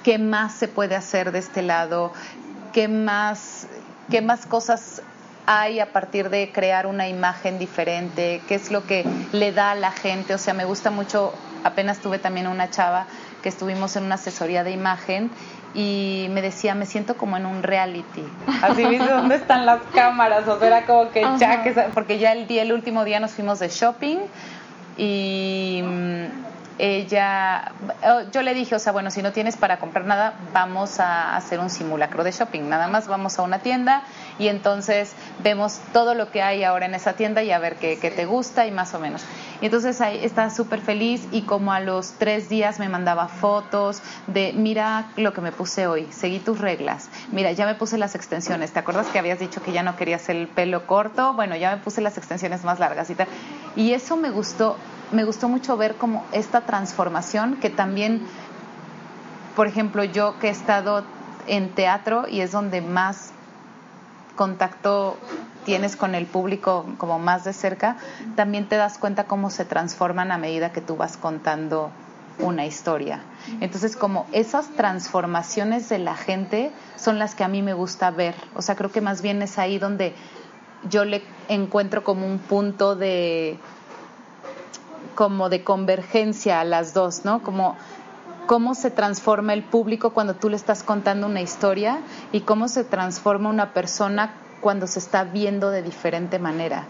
qué 0.03 0.18
más 0.18 0.53
se 0.53 0.68
puede 0.68 0.95
hacer 0.95 1.32
de 1.32 1.39
este 1.39 1.61
lado, 1.61 2.11
qué 2.74 2.88
más, 2.88 3.68
qué 4.09 4.22
más 4.22 4.45
cosas 4.45 5.01
hay 5.45 5.80
a 5.80 5.91
partir 5.91 6.30
de 6.30 6.51
crear 6.51 6.88
una 6.88 7.07
imagen 7.07 7.59
diferente, 7.59 8.41
qué 8.47 8.55
es 8.55 8.72
lo 8.72 8.86
que 8.86 9.05
le 9.32 9.51
da 9.51 9.72
a 9.72 9.76
la 9.76 9.91
gente. 9.91 10.34
O 10.34 10.38
sea, 10.38 10.53
me 10.53 10.66
gusta 10.66 10.89
mucho, 10.89 11.34
apenas 11.64 11.99
tuve 11.99 12.20
también 12.20 12.47
una 12.47 12.70
chava 12.70 13.07
que 13.41 13.49
estuvimos 13.49 13.95
en 13.95 14.05
una 14.05 14.16
asesoría 14.16 14.64
de 14.64 14.72
imagen 14.72 15.30
y 15.74 16.28
me 16.32 16.41
decía, 16.41 16.76
me 16.76 16.86
siento 16.86 17.18
como 17.18 17.36
en 17.36 17.45
un 17.45 17.64
reality. 17.64 18.24
Así, 18.61 18.86
¿viste 18.86 19.11
dónde 19.11 19.36
están 19.36 19.66
las 19.66 19.82
cámaras? 19.93 20.47
O 20.47 20.59
sea, 20.59 20.68
era 20.68 20.86
como 20.86 21.09
que 21.11 21.22
ya, 21.38 21.64
que, 21.64 21.72
porque 21.93 22.20
ya 22.20 22.32
el, 22.32 22.47
día, 22.47 22.61
el 22.61 22.72
último 22.72 23.03
día 23.03 23.20
nos 23.20 23.32
fuimos 23.32 23.59
de 23.59 23.70
shopping 23.70 24.18
y 24.97 25.82
mm, 25.84 26.26
ella, 26.80 27.71
oh, 28.03 28.21
yo 28.32 28.41
le 28.41 28.53
dije, 28.53 28.76
o 28.76 28.80
sea, 28.80 28.91
bueno, 28.91 29.11
si 29.11 29.21
no 29.21 29.32
tienes 29.32 29.57
para 29.57 29.78
comprar 29.78 30.05
nada, 30.05 30.34
vamos 30.53 30.99
a 30.99 31.36
hacer 31.36 31.59
un 31.59 31.69
simulacro 31.69 32.24
de 32.24 32.32
shopping. 32.32 32.67
Nada 32.67 32.88
más 32.88 33.07
vamos 33.07 33.38
a 33.39 33.43
una 33.43 33.59
tienda 33.59 34.03
y 34.39 34.47
entonces 34.47 35.13
vemos 35.43 35.80
todo 35.91 36.15
lo 36.15 36.32
que 36.32 36.41
hay 36.41 36.63
ahora 36.63 36.86
en 36.86 36.95
esa 36.95 37.13
tienda 37.13 37.43
y 37.43 37.51
a 37.51 37.59
ver 37.59 37.76
qué, 37.76 37.95
te 37.97 38.26
gusta 38.26 38.65
y 38.65 38.71
más 38.71 38.93
o 38.93 38.99
menos. 38.99 39.24
Y 39.61 39.65
entonces 39.65 40.01
ahí 40.01 40.19
está 40.24 40.49
súper 40.49 40.82
feliz 40.82 41.28
y 41.32 41.43
como 41.43 41.71
a 41.71 41.80
los 41.80 42.13
tres 42.13 42.49
días 42.49 42.80
me 42.80 42.89
mandaba 42.89 43.28
fotos 43.28 44.01
de, 44.28 44.53
mira 44.53 45.05
lo 45.15 45.34
que 45.34 45.41
me 45.41 45.51
puse 45.51 45.88
hoy, 45.88 46.07
seguí 46.11 46.39
tus 46.39 46.59
reglas, 46.59 47.09
mira, 47.32 47.51
ya 47.53 47.65
me 47.65 47.76
puse 47.76 47.97
las 47.97 48.15
extensiones, 48.15 48.74
¿te 48.74 48.80
acuerdas 48.80 49.07
que 49.07 49.19
habías 49.19 49.39
dicho 49.39 49.61
que 49.63 49.71
ya 49.71 49.84
no 49.84 49.95
querías 49.95 50.28
el 50.30 50.47
pelo 50.47 50.86
corto? 50.86 51.34
Bueno, 51.34 51.55
ya 51.55 51.71
me 51.71 51.78
puse 51.82 52.01
las 52.01 52.17
extensiones 52.17 52.63
más 52.63 52.80
largas 52.80 53.09
y 53.09 53.15
tal. 53.15 53.28
Y 53.76 53.93
eso 53.93 54.17
me 54.17 54.30
gustó, 54.30 54.78
me 55.14 55.24
gustó 55.24 55.47
mucho 55.47 55.78
ver 55.78 55.95
como 55.95 56.26
esta 56.32 56.61
transformación 56.61 57.57
que 57.57 57.70
también, 57.70 58.22
por 59.55 59.68
ejemplo, 59.68 60.03
yo 60.03 60.39
que 60.39 60.47
he 60.47 60.51
estado 60.51 61.03
en 61.47 61.70
teatro 61.70 62.28
y 62.28 62.41
es 62.41 62.51
donde 62.51 62.82
más 62.82 63.32
contacto 64.36 65.18
tienes 65.66 65.95
con 65.95 66.16
el 66.16 66.26
público 66.26 66.86
como 66.97 67.20
más 67.20 67.43
de 67.43 67.53
cerca, 67.53 67.97
también 68.36 68.68
te 68.68 68.76
das 68.76 68.97
cuenta 68.97 69.26
cómo 69.26 69.49
se 69.49 69.66
transforman 69.66 70.32
a 70.32 70.38
medida 70.38 70.72
que 70.72 70.82
tú 70.82 70.97
vas 70.97 71.16
contando 71.18 71.91
una 72.39 72.66
historia. 72.66 73.22
Entonces, 73.61 73.95
como 73.95 74.26
esas 74.32 74.70
transformaciones 74.70 75.88
de 75.89 75.99
la 75.99 76.16
gente 76.16 76.72
son 76.95 77.20
las 77.20 77.36
que 77.36 77.43
a 77.43 77.47
mí 77.47 77.61
me 77.61 77.74
gusta 77.74 78.09
ver. 78.11 78.36
O 78.55 78.61
sea, 78.61 78.76
creo 78.76 78.91
que 78.91 79.01
más 79.01 79.22
bien 79.22 79.41
es 79.41 79.59
ahí 79.59 79.78
donde 79.78 80.16
yo 80.89 81.05
le 81.05 81.24
encuentro 81.47 82.03
como 82.03 82.26
un 82.26 82.39
punto 82.39 82.95
de 82.95 83.59
como 85.16 85.49
de 85.49 85.64
convergencia 85.64 86.60
a 86.60 86.64
las 86.64 86.93
dos, 86.93 87.26
¿no? 87.26 87.41
Como 87.41 87.76
cómo 88.45 88.76
se 88.76 88.91
transforma 88.91 89.54
el 89.54 89.64
público 89.64 90.12
cuando 90.12 90.36
tú 90.36 90.49
le 90.49 90.56
estás 90.56 90.84
contando 90.84 91.28
una 91.28 91.41
historia 91.41 92.01
y 92.32 92.41
cómo 92.41 92.68
se 92.68 92.84
transforma 92.84 93.49
una 93.49 93.74
persona 93.74 94.34
cuando 94.62 94.88
se 94.88 94.99
está 94.99 95.24
viendo 95.24 95.70
de 95.70 95.82
diferente 95.82 96.39
manera. 96.39 96.86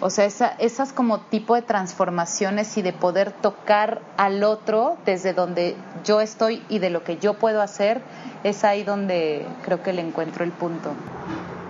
O 0.00 0.10
sea, 0.10 0.24
esas 0.24 0.92
como 0.92 1.20
tipo 1.20 1.54
de 1.54 1.62
transformaciones 1.62 2.76
y 2.78 2.82
de 2.82 2.92
poder 2.92 3.30
tocar 3.30 4.00
al 4.16 4.42
otro 4.42 4.96
desde 5.04 5.34
donde 5.34 5.76
yo 6.04 6.20
estoy 6.20 6.62
y 6.68 6.78
de 6.78 6.90
lo 6.90 7.04
que 7.04 7.18
yo 7.18 7.34
puedo 7.34 7.60
hacer, 7.60 8.00
es 8.42 8.64
ahí 8.64 8.84
donde 8.84 9.46
creo 9.64 9.82
que 9.82 9.92
le 9.92 10.00
encuentro 10.00 10.44
el 10.44 10.52
punto. 10.52 10.92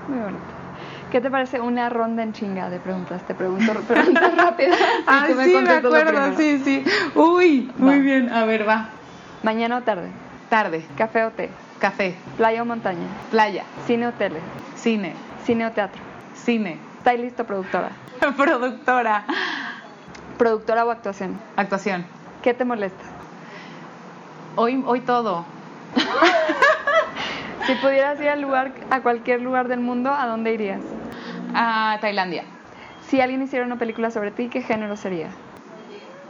Muy 0.09 0.19
bonito. 0.19 0.66
¿Qué 1.17 1.23
te 1.23 1.31
parece 1.31 1.63
una 1.63 1.89
ronda 1.89 2.23
en 2.23 2.35
chinga 2.35 2.69
de 2.69 2.79
preguntas? 2.79 3.23
Te 3.23 3.35
pregunto 3.35 3.73
preguntas 3.73 4.37
rápidas. 4.37 4.79
ah, 5.07 5.25
sí, 5.27 5.35
me 5.35 5.71
acuerdo, 5.71 6.37
sí, 6.37 6.61
sí. 6.63 6.85
Uy, 7.15 7.73
muy 7.79 8.01
bien. 8.01 8.31
A 8.31 8.45
ver, 8.45 8.69
va. 8.69 8.91
¿Mañana 9.43 9.79
o 9.79 9.81
tarde? 9.81 10.11
Tarde. 10.51 10.85
¿Café 10.95 11.25
o 11.25 11.31
té? 11.31 11.49
Café. 11.79 12.17
¿Playa 12.37 12.61
o 12.61 12.67
montaña? 12.67 13.07
Playa. 13.31 13.65
¿Cine 13.87 14.09
o 14.09 14.13
tele? 14.13 14.41
Cine. 14.75 15.15
¿Cine 15.47 15.65
o 15.65 15.73
teatro? 15.73 16.03
Cine. 16.35 16.77
¿Stylist 17.01 17.41
o 17.41 17.45
productora? 17.45 17.93
productora. 18.37 19.25
¿Productora 20.37 20.85
o 20.85 20.91
actuación? 20.91 21.41
Actuación. 21.57 22.05
¿Qué 22.43 22.53
te 22.53 22.67
molesta? 22.67 23.05
Hoy, 24.55 24.85
hoy 24.87 25.01
todo. 25.01 25.47
si 27.67 27.75
pudieras 27.77 28.21
ir 28.21 28.29
al 28.29 28.43
lugar, 28.43 28.73
a 28.91 29.01
cualquier 29.01 29.41
lugar 29.41 29.69
del 29.69 29.81
mundo, 29.81 30.13
¿a 30.13 30.27
dónde 30.27 30.53
irías? 30.53 30.83
A 31.59 31.97
Tailandia. 32.03 32.45
Si 33.09 33.19
alguien 33.21 33.41
hiciera 33.41 33.65
una 33.65 33.77
película 33.77 34.11
sobre 34.11 34.31
ti, 34.31 34.49
¿qué 34.49 34.61
género 34.61 34.95
sería? 34.95 35.29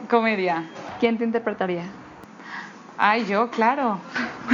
Comedia. 0.09 0.63
¿Quién 1.01 1.19
te 1.19 1.25
interpretaría? 1.25 1.83
Ay, 2.97 3.27
yo, 3.27 3.51
claro. 3.51 3.99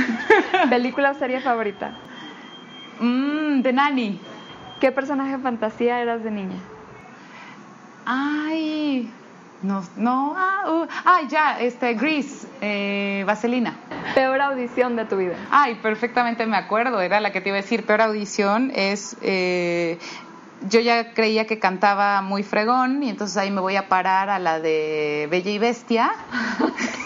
¿Película 0.71 1.11
o 1.11 1.15
serie 1.15 1.41
favorita? 1.41 1.93
Mmm, 3.01 3.61
The 3.63 3.73
Nanny. 3.75 4.19
¿Qué 4.81 4.91
personaje 4.93 5.37
de 5.37 5.43
fantasía 5.43 6.01
eras 6.01 6.25
de 6.25 6.31
niña? 6.31 6.57
Ay, 8.07 9.13
no, 9.63 9.85
no, 9.97 10.35
ah, 10.37 10.71
uh, 10.71 10.87
ay, 11.05 11.29
ya, 11.29 11.61
este, 11.61 11.95
Grease, 11.95 12.49
eh, 12.63 13.25
Vaselina. 13.27 13.75
Peor 14.15 14.41
audición 14.41 14.97
de 14.97 15.05
tu 15.05 15.19
vida. 15.19 15.35
Ay, 15.51 15.77
perfectamente 15.77 16.47
me 16.47 16.57
acuerdo, 16.57 17.01
era 17.03 17.21
la 17.21 17.31
que 17.31 17.41
te 17.43 17.51
iba 17.51 17.59
a 17.59 17.61
decir, 17.61 17.85
peor 17.85 18.01
audición 18.01 18.73
es 18.75 19.17
eh, 19.23 19.99
yo 20.69 20.81
ya 20.81 21.15
creía 21.15 21.47
que 21.47 21.59
cantaba 21.59 22.23
muy 22.23 22.43
fregón 22.43 23.03
y 23.03 23.11
entonces 23.11 23.37
ahí 23.37 23.51
me 23.51 23.61
voy 23.61 23.77
a 23.77 23.89
parar 23.89 24.31
a 24.31 24.39
la 24.39 24.61
de 24.61 25.29
Bella 25.31 25.51
y 25.51 25.59
Bestia. 25.59 26.13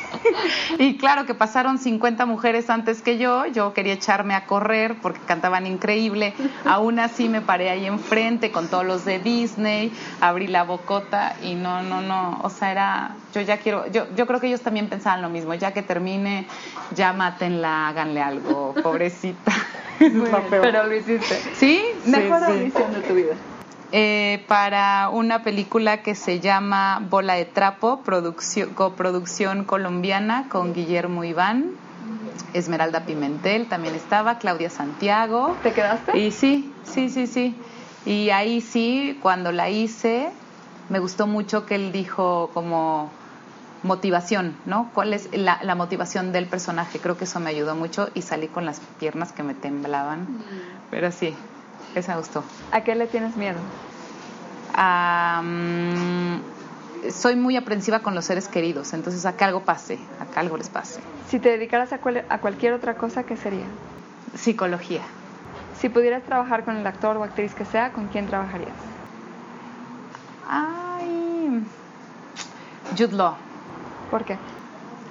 y 0.78 0.96
claro 0.96 1.26
que 1.26 1.34
pasaron 1.34 1.78
50 1.78 2.26
mujeres 2.26 2.70
antes 2.70 3.02
que 3.02 3.18
yo, 3.18 3.46
yo 3.46 3.72
quería 3.74 3.94
echarme 3.94 4.34
a 4.34 4.46
correr 4.46 4.96
porque 5.00 5.20
cantaban 5.20 5.66
increíble, 5.66 6.34
aún 6.64 6.98
así 6.98 7.28
me 7.28 7.40
paré 7.40 7.70
ahí 7.70 7.86
enfrente 7.86 8.50
con 8.50 8.68
todos 8.68 8.84
los 8.84 9.04
de 9.04 9.18
Disney, 9.18 9.92
abrí 10.20 10.46
la 10.46 10.64
bocota 10.64 11.36
y 11.42 11.54
no, 11.54 11.82
no, 11.82 12.00
no, 12.00 12.40
o 12.42 12.50
sea, 12.50 12.72
era, 12.72 13.16
yo 13.34 13.40
ya 13.40 13.59
quiero, 13.59 13.86
yo, 13.90 14.07
yo 14.14 14.26
creo 14.26 14.40
que 14.40 14.48
ellos 14.48 14.62
también 14.62 14.88
pensaban 14.88 15.22
lo 15.22 15.28
mismo, 15.28 15.54
ya 15.54 15.72
que 15.72 15.82
termine, 15.82 16.46
ya 16.94 17.12
mátenla, 17.12 17.88
háganle 17.88 18.22
algo, 18.22 18.74
pobrecita. 18.82 19.52
pero 20.50 20.84
lo 20.84 20.94
hiciste. 20.94 21.40
¿Sí? 21.54 21.82
Mejor 22.07 22.44
audición 22.44 22.92
de 22.92 23.00
tu 23.00 23.14
vida. 23.14 23.34
Eh, 23.93 24.45
para 24.49 25.09
una 25.11 25.43
película 25.43 26.03
que 26.03 26.14
se 26.14 26.41
llama 26.41 27.01
Bola 27.09 27.34
de 27.34 27.45
Trapo, 27.45 28.01
producción, 28.03 28.74
coproducción 28.74 29.64
colombiana 29.64 30.49
con 30.49 30.74
Guillermo 30.74 31.22
Iván, 31.22 31.70
Esmeralda 32.53 33.05
Pimentel 33.05 33.68
también 33.68 33.95
estaba, 33.95 34.39
Claudia 34.39 34.70
Santiago. 34.70 35.57
¿Te 35.62 35.72
quedaste? 35.72 36.18
Y 36.18 36.32
sí, 36.32 36.72
sí, 36.84 37.09
sí, 37.11 37.26
sí. 37.26 37.55
Y 38.05 38.30
ahí 38.30 38.61
sí, 38.61 39.18
cuando 39.22 39.53
la 39.53 39.68
hice, 39.70 40.30
me 40.89 40.99
gustó 40.99 41.26
mucho 41.26 41.66
que 41.66 41.74
él 41.74 41.93
dijo 41.93 42.51
como 42.55 43.11
motivación, 43.82 44.57
¿no? 44.64 44.91
¿Cuál 44.95 45.12
es 45.12 45.28
la, 45.32 45.61
la, 45.62 45.74
motivación 45.74 46.32
del 46.32 46.47
personaje? 46.47 46.99
Creo 46.99 47.16
que 47.16 47.24
eso 47.24 47.39
me 47.41 47.51
ayudó 47.51 47.76
mucho 47.76 48.09
y 48.14 48.22
salí 48.22 48.49
con 48.49 48.64
las 48.64 48.80
piernas 48.99 49.32
que 49.32 49.43
me 49.43 49.55
temblaban. 49.55 50.22
Mm. 50.22 50.37
Pero 50.91 51.12
sí, 51.12 51.34
esa 52.01 52.12
me 52.12 52.18
gustó. 52.18 52.44
¿A 52.72 52.82
qué 52.82 52.94
le 52.94 53.07
tienes 53.07 53.36
miedo? 53.36 53.59
soy 57.11 57.36
muy 57.36 57.57
aprensiva 57.57 58.01
con 58.01 58.14
los 58.14 58.24
seres 58.26 58.49
queridos, 58.49 58.92
entonces 58.92 59.24
a 59.24 59.36
que 59.36 59.44
algo 59.44 59.61
pase, 59.61 59.99
a 60.20 60.26
que 60.26 60.38
algo 60.38 60.57
les 60.57 60.68
pase. 60.68 61.01
Si 61.28 61.38
te 61.38 61.51
dedicaras 61.51 61.92
a, 61.92 62.01
a 62.28 62.38
cualquier 62.38 62.74
otra 62.74 62.94
cosa, 62.97 63.24
¿qué 63.24 63.36
sería? 63.36 63.64
Psicología. 64.34 65.03
Si 65.80 65.88
pudieras 65.88 66.22
trabajar 66.24 66.64
con 66.64 66.76
el 66.76 66.86
actor 66.86 67.16
o 67.16 67.24
actriz 67.24 67.55
que 67.55 67.64
sea, 67.64 67.92
¿con 67.92 68.09
quién 68.09 68.26
trabajarías? 68.26 68.76
Ay, 70.49 71.64
Jude 72.97 73.16
Law. 73.16 73.34
¿Por 74.11 74.24
qué? 74.24 74.36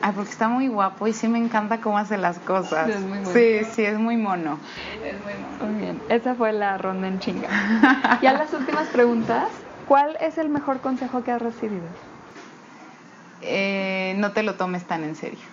Ay, 0.01 0.11
porque 0.13 0.31
está 0.31 0.47
muy 0.47 0.67
guapo 0.67 1.07
y 1.07 1.13
sí 1.13 1.27
me 1.27 1.37
encanta 1.37 1.81
cómo 1.81 1.97
hace 1.97 2.17
las 2.17 2.39
cosas. 2.39 2.89
Es 2.89 3.01
muy 3.01 3.19
Sí, 3.25 3.63
sí, 3.73 3.83
es 3.83 3.97
muy 3.97 4.17
mono. 4.17 4.57
Es 5.03 5.23
muy 5.23 5.33
mono. 5.33 5.71
Muy 5.73 5.81
bien, 5.81 6.01
esa 6.09 6.35
fue 6.35 6.53
la 6.53 6.77
ronda 6.77 7.07
en 7.07 7.19
chinga. 7.19 7.49
y 8.21 8.25
a 8.25 8.33
las 8.33 8.53
últimas 8.53 8.87
preguntas, 8.89 9.47
¿cuál 9.87 10.17
es 10.19 10.37
el 10.37 10.49
mejor 10.49 10.81
consejo 10.81 11.23
que 11.23 11.31
has 11.31 11.41
recibido? 11.41 11.87
Eh, 13.41 14.15
no 14.17 14.31
te 14.31 14.43
lo 14.43 14.55
tomes 14.55 14.83
tan 14.85 15.03
en 15.03 15.15
serio. 15.15 15.43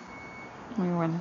Muy 0.76 0.88
bueno. 0.88 1.14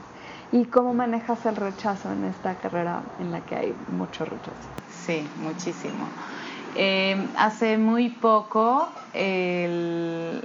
¿Y 0.51 0.65
cómo 0.65 0.93
manejas 0.93 1.45
el 1.45 1.55
rechazo 1.55 2.11
en 2.11 2.25
esta 2.25 2.55
carrera 2.55 3.03
en 3.19 3.31
la 3.31 3.39
que 3.41 3.55
hay 3.55 3.75
mucho 3.87 4.25
rechazo? 4.25 4.51
Sí, 5.05 5.27
muchísimo. 5.41 6.05
Eh, 6.75 7.17
hace 7.37 7.77
muy 7.77 8.09
poco 8.09 8.89
el, 9.13 10.41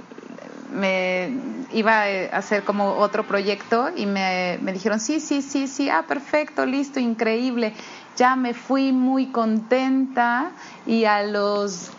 me 0.71 1.31
iba 1.71 2.03
a 2.03 2.37
hacer 2.37 2.63
como 2.63 2.95
otro 2.95 3.25
proyecto 3.25 3.89
y 3.95 4.05
me, 4.05 4.59
me 4.61 4.73
dijeron, 4.73 4.99
sí, 4.99 5.19
sí, 5.19 5.41
sí, 5.41 5.67
sí, 5.67 5.89
ah, 5.89 6.05
perfecto, 6.07 6.65
listo, 6.65 6.99
increíble. 6.99 7.73
Ya 8.17 8.35
me 8.35 8.53
fui 8.53 8.91
muy 8.91 9.27
contenta 9.27 10.51
y 10.85 11.05
a 11.05 11.23
los, 11.23 11.91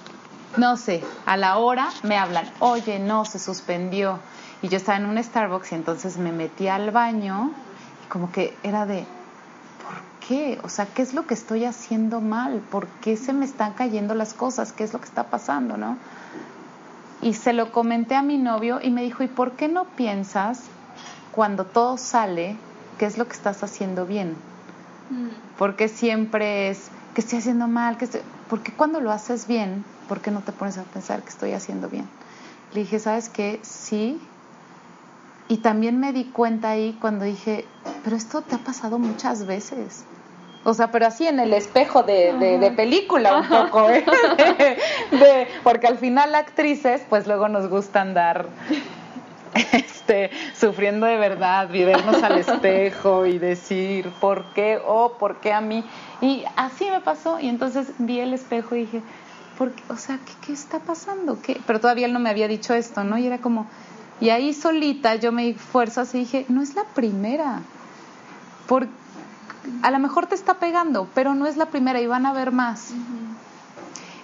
no 0.57 0.77
sé, 0.77 1.03
a 1.27 1.37
la 1.37 1.59
hora 1.59 1.89
me 2.03 2.17
hablan, 2.17 2.51
oye, 2.59 2.99
no, 2.99 3.25
se 3.25 3.39
suspendió. 3.39 4.19
Y 4.61 4.69
yo 4.69 4.77
estaba 4.77 4.99
en 4.99 5.07
un 5.07 5.23
Starbucks 5.23 5.71
y 5.73 5.75
entonces 5.77 6.17
me 6.19 6.33
metí 6.33 6.67
al 6.67 6.91
baño 6.91 7.53
y 8.05 8.09
como 8.09 8.33
que 8.33 8.57
era 8.65 8.87
de, 8.87 9.07
¿por 9.85 10.27
qué? 10.27 10.59
O 10.65 10.69
sea, 10.69 10.87
¿qué 10.87 11.03
es 11.03 11.15
lo 11.15 11.27
que 11.27 11.35
estoy 11.35 11.65
haciendo 11.65 12.21
mal? 12.21 12.61
¿Por 12.71 12.89
qué 13.01 13.17
se 13.17 13.33
me 13.33 13.45
están 13.45 13.75
cayendo 13.75 14.15
las 14.15 14.35
cosas? 14.35 14.73
¿Qué 14.73 14.83
es 14.83 14.93
lo 14.93 14.99
que 14.99 15.07
está 15.07 15.31
pasando, 15.31 15.77
no? 15.77 15.97
Y 17.21 17.35
se 17.35 17.53
lo 17.53 17.73
comenté 17.73 18.15
a 18.15 18.23
mi 18.23 18.39
novio 18.39 18.81
y 18.83 18.91
me 18.91 19.03
dijo, 19.03 19.23
¿y 19.23 19.29
por 19.29 19.53
qué 19.53 19.69
no 19.69 19.85
piensas 19.85 20.63
cuando 21.33 21.65
todo 21.65 21.99
sale 21.99 22.57
qué 22.99 23.07
es 23.07 23.19
lo 23.19 23.27
que 23.27 23.35
estás 23.35 23.63
haciendo 23.63 24.07
bien? 24.07 24.37
Mm. 25.11 25.29
Porque 25.59 25.89
siempre 25.89 26.71
es 26.71 26.91
que 27.15 27.21
estoy 27.21 27.39
haciendo 27.39 27.67
mal, 27.67 27.97
que 27.97 28.05
estoy... 28.05 28.21
porque 28.49 28.73
cuando 28.73 29.01
lo 29.01 29.11
haces 29.11 29.49
bien, 29.49 29.85
¿por 30.09 30.21
qué 30.21 30.31
no 30.31 30.41
te 30.41 30.53
pones 30.53 30.79
a 30.79 30.85
pensar 30.85 31.23
que 31.23 31.31
estoy 31.31 31.53
haciendo 31.53 31.89
bien? 31.89 32.07
Le 32.73 32.81
dije, 32.81 32.99
¿sabes 33.01 33.29
qué? 33.29 33.59
Sí. 33.63 34.21
Y 35.49 35.59
también 35.59 35.99
me 35.99 36.13
di 36.13 36.27
cuenta 36.27 36.71
ahí 36.71 36.97
cuando 37.01 37.25
dije, 37.25 37.65
pero 38.05 38.17
esto 38.17 38.43
te 38.43 38.55
ha 38.55 38.59
pasado 38.59 38.99
muchas 38.99 39.47
veces. 39.47 40.05
O 40.65 40.75
sea, 40.75 40.91
pero 40.91 41.07
así 41.07 41.27
en 41.27 41.41
el 41.41 41.55
espejo 41.55 42.03
de, 42.03 42.33
de, 42.35 42.71
película 42.73 43.39
un 43.39 43.49
poco, 43.49 43.89
¿eh? 43.91 44.05
porque 45.63 45.87
al 45.87 45.99
final 45.99 46.35
actrices, 46.35 47.03
pues 47.09 47.27
luego 47.27 47.49
nos 47.49 47.69
gusta 47.69 48.01
andar 48.01 48.47
este, 49.73 50.31
sufriendo 50.59 51.07
de 51.07 51.17
verdad, 51.17 51.73
y 51.73 51.85
vernos 51.85 52.23
al 52.23 52.39
espejo 52.39 53.25
y 53.27 53.39
decir, 53.39 54.11
¿por 54.21 54.53
qué? 54.53 54.79
Oh, 54.85 55.15
¿por 55.19 55.37
qué 55.37 55.53
a 55.53 55.61
mí? 55.61 55.85
Y 56.21 56.45
así 56.57 56.91
me 56.91 57.01
pasó, 57.01 57.39
y 57.41 57.49
entonces 57.49 57.93
vi 57.99 58.21
el 58.21 58.35
espejo 58.35 58.75
y 58.75 58.81
dije, 58.81 59.03
¿por 59.57 59.73
qué? 59.73 59.83
O 59.91 59.97
sea, 59.97 60.19
¿qué, 60.25 60.33
qué 60.47 60.53
está 60.53 60.81
pasando? 60.81 61.41
¿Qué? 61.41 61.61
Pero 61.67 61.81
todavía 61.81 62.07
él 62.07 62.13
no 62.13 62.21
me 62.21 62.31
había 62.31 62.49
dicho 62.49 62.75
esto, 62.75 63.05
¿no? 63.05 63.17
Y 63.17 63.27
era 63.27 63.39
como, 63.39 63.67
y 64.21 64.31
ahí 64.31 64.53
solita 64.53 65.15
yo 65.15 65.31
me 65.33 65.45
di 65.45 65.55
fuerzas 65.55 66.15
y 66.15 66.21
dije, 66.21 66.45
no 66.49 66.63
es 66.63 66.75
la 66.75 66.85
primera. 66.85 67.61
Por, 68.67 68.89
a 69.83 69.91
lo 69.91 69.99
mejor 69.99 70.27
te 70.27 70.35
está 70.35 70.55
pegando, 70.55 71.09
pero 71.15 71.35
no 71.35 71.47
es 71.47 71.57
la 71.57 71.67
primera 71.67 72.01
y 72.01 72.07
van 72.07 72.27
a 72.27 72.33
ver 72.33 72.53
más. 72.53 72.93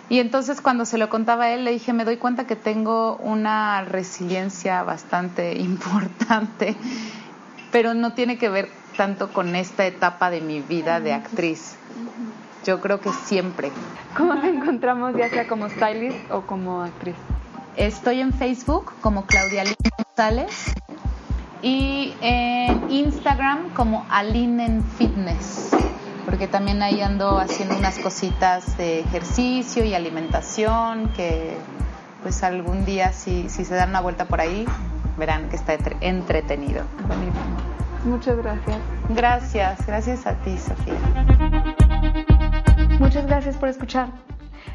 Y 0.09 0.21
entonces 0.21 0.61
cuando 0.61 0.85
se 0.85 0.99
lo 0.99 1.09
contaba 1.09 1.45
a 1.45 1.51
él, 1.51 1.65
le 1.65 1.73
dije, 1.73 1.93
me 1.93 2.05
doy 2.05 2.19
cuenta 2.19 2.47
que 2.47 2.57
tengo 2.57 3.17
una 3.17 3.83
resiliencia 3.83 4.83
bastante 4.83 5.55
importante, 5.59 6.77
pero 7.73 7.95
no 7.95 8.13
tiene 8.13 8.39
que 8.39 8.49
ver 8.49 8.69
tanto 8.97 9.33
con 9.33 9.57
esta 9.57 9.87
etapa 9.87 10.31
de 10.31 10.41
mi 10.41 10.61
vida 10.61 11.01
de 11.01 11.13
actriz. 11.13 11.77
Yo 12.65 12.81
creo 12.81 13.01
que 13.01 13.13
siempre. 13.13 13.73
¿Cómo 14.17 14.41
te 14.41 14.49
encontramos 14.49 15.15
ya 15.17 15.29
sea 15.29 15.47
como 15.47 15.69
stylist 15.69 16.31
o 16.31 16.43
como 16.43 16.83
actriz? 16.83 17.17
Estoy 17.77 18.21
en 18.21 18.33
Facebook 18.33 18.93
como 19.01 19.27
Claudia 19.27 19.65
Lina 19.65 19.75
González 19.97 20.75
y 21.65 22.15
en 22.21 22.91
Instagram 22.91 23.71
como 23.71 24.05
Alinen 24.11 24.85
Fitness, 24.85 25.71
porque 26.27 26.47
también 26.47 26.83
ahí 26.83 27.01
ando 27.01 27.39
haciendo 27.39 27.75
unas 27.75 27.99
cositas 27.99 28.77
de 28.77 29.01
ejercicio 29.01 29.83
y 29.83 29.95
alimentación 29.95 31.09
que 31.17 31.57
pues 32.23 32.43
algún 32.43 32.85
día 32.85 33.15
si, 33.15 33.49
si 33.49 33.65
se 33.65 33.75
dan 33.75 33.89
una 33.91 34.03
vuelta 34.03 34.27
por 34.27 34.43
ahí 34.43 34.67
verán 35.17 35.49
que 35.49 35.57
está 35.57 35.75
entretenido. 36.03 36.85
Muchas 38.05 38.37
gracias. 38.37 38.79
Gracias, 39.09 39.87
gracias 39.87 40.27
a 40.27 40.35
ti, 40.35 40.59
Sofía. 40.59 40.95
Muchas 43.01 43.27
gracias 43.27 43.57
por 43.57 43.71
escuchar. 43.71 44.09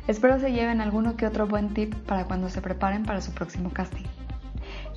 Espero 0.07 0.39
se 0.39 0.51
lleven 0.51 0.81
alguno 0.81 1.15
que 1.15 1.27
otro 1.27 1.45
buen 1.45 1.71
tip 1.75 1.93
para 2.07 2.25
cuando 2.25 2.49
se 2.49 2.61
preparen 2.61 3.05
para 3.05 3.21
su 3.21 3.31
próximo 3.31 3.69
casting. 3.69 4.05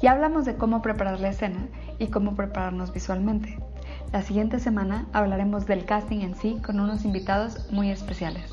Ya 0.02 0.10
hablamos 0.10 0.44
de 0.44 0.56
cómo 0.56 0.82
preparar 0.82 1.20
la 1.20 1.28
escena 1.28 1.68
y 2.00 2.08
cómo 2.08 2.34
prepararnos 2.34 2.92
visualmente. 2.92 3.56
La 4.12 4.22
siguiente 4.22 4.58
semana 4.58 5.06
hablaremos 5.12 5.64
del 5.66 5.84
casting 5.84 6.22
en 6.22 6.34
sí 6.34 6.58
con 6.60 6.80
unos 6.80 7.04
invitados 7.04 7.70
muy 7.70 7.88
especiales. 7.92 8.52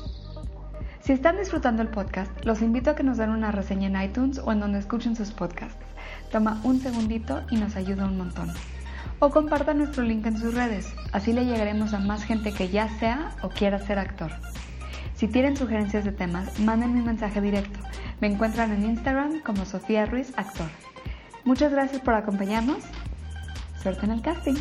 Si 1.00 1.12
están 1.12 1.38
disfrutando 1.38 1.82
el 1.82 1.88
podcast, 1.88 2.30
los 2.44 2.62
invito 2.62 2.90
a 2.90 2.94
que 2.94 3.02
nos 3.02 3.18
den 3.18 3.30
una 3.30 3.50
reseña 3.50 3.88
en 3.88 4.00
iTunes 4.00 4.38
o 4.38 4.52
en 4.52 4.60
donde 4.60 4.78
escuchen 4.78 5.16
sus 5.16 5.32
podcasts. 5.32 5.84
Toma 6.30 6.60
un 6.62 6.78
segundito 6.78 7.42
y 7.50 7.56
nos 7.56 7.74
ayuda 7.74 8.04
un 8.04 8.16
montón. 8.16 8.52
O 9.18 9.30
compartan 9.30 9.78
nuestro 9.78 10.04
link 10.04 10.24
en 10.26 10.38
sus 10.38 10.54
redes, 10.54 10.94
así 11.10 11.32
le 11.32 11.46
llegaremos 11.46 11.94
a 11.94 11.98
más 11.98 12.22
gente 12.22 12.52
que 12.52 12.68
ya 12.68 12.88
sea 13.00 13.32
o 13.42 13.48
quiera 13.48 13.80
ser 13.80 13.98
actor. 13.98 14.30
Si 15.14 15.26
tienen 15.26 15.56
sugerencias 15.56 16.04
de 16.04 16.12
temas, 16.12 16.60
mándenme 16.60 17.00
un 17.00 17.06
mensaje 17.06 17.40
directo. 17.40 17.80
Me 18.20 18.28
encuentran 18.28 18.72
en 18.72 18.84
Instagram 18.84 19.40
como 19.40 19.64
Sofía 19.64 20.06
Ruiz 20.06 20.32
Actor. 20.36 20.68
Muchas 21.44 21.72
gracias 21.72 22.00
por 22.02 22.14
acompañarnos. 22.14 22.78
Suerte 23.82 24.06
en 24.06 24.12
el 24.12 24.22
casting. 24.22 24.54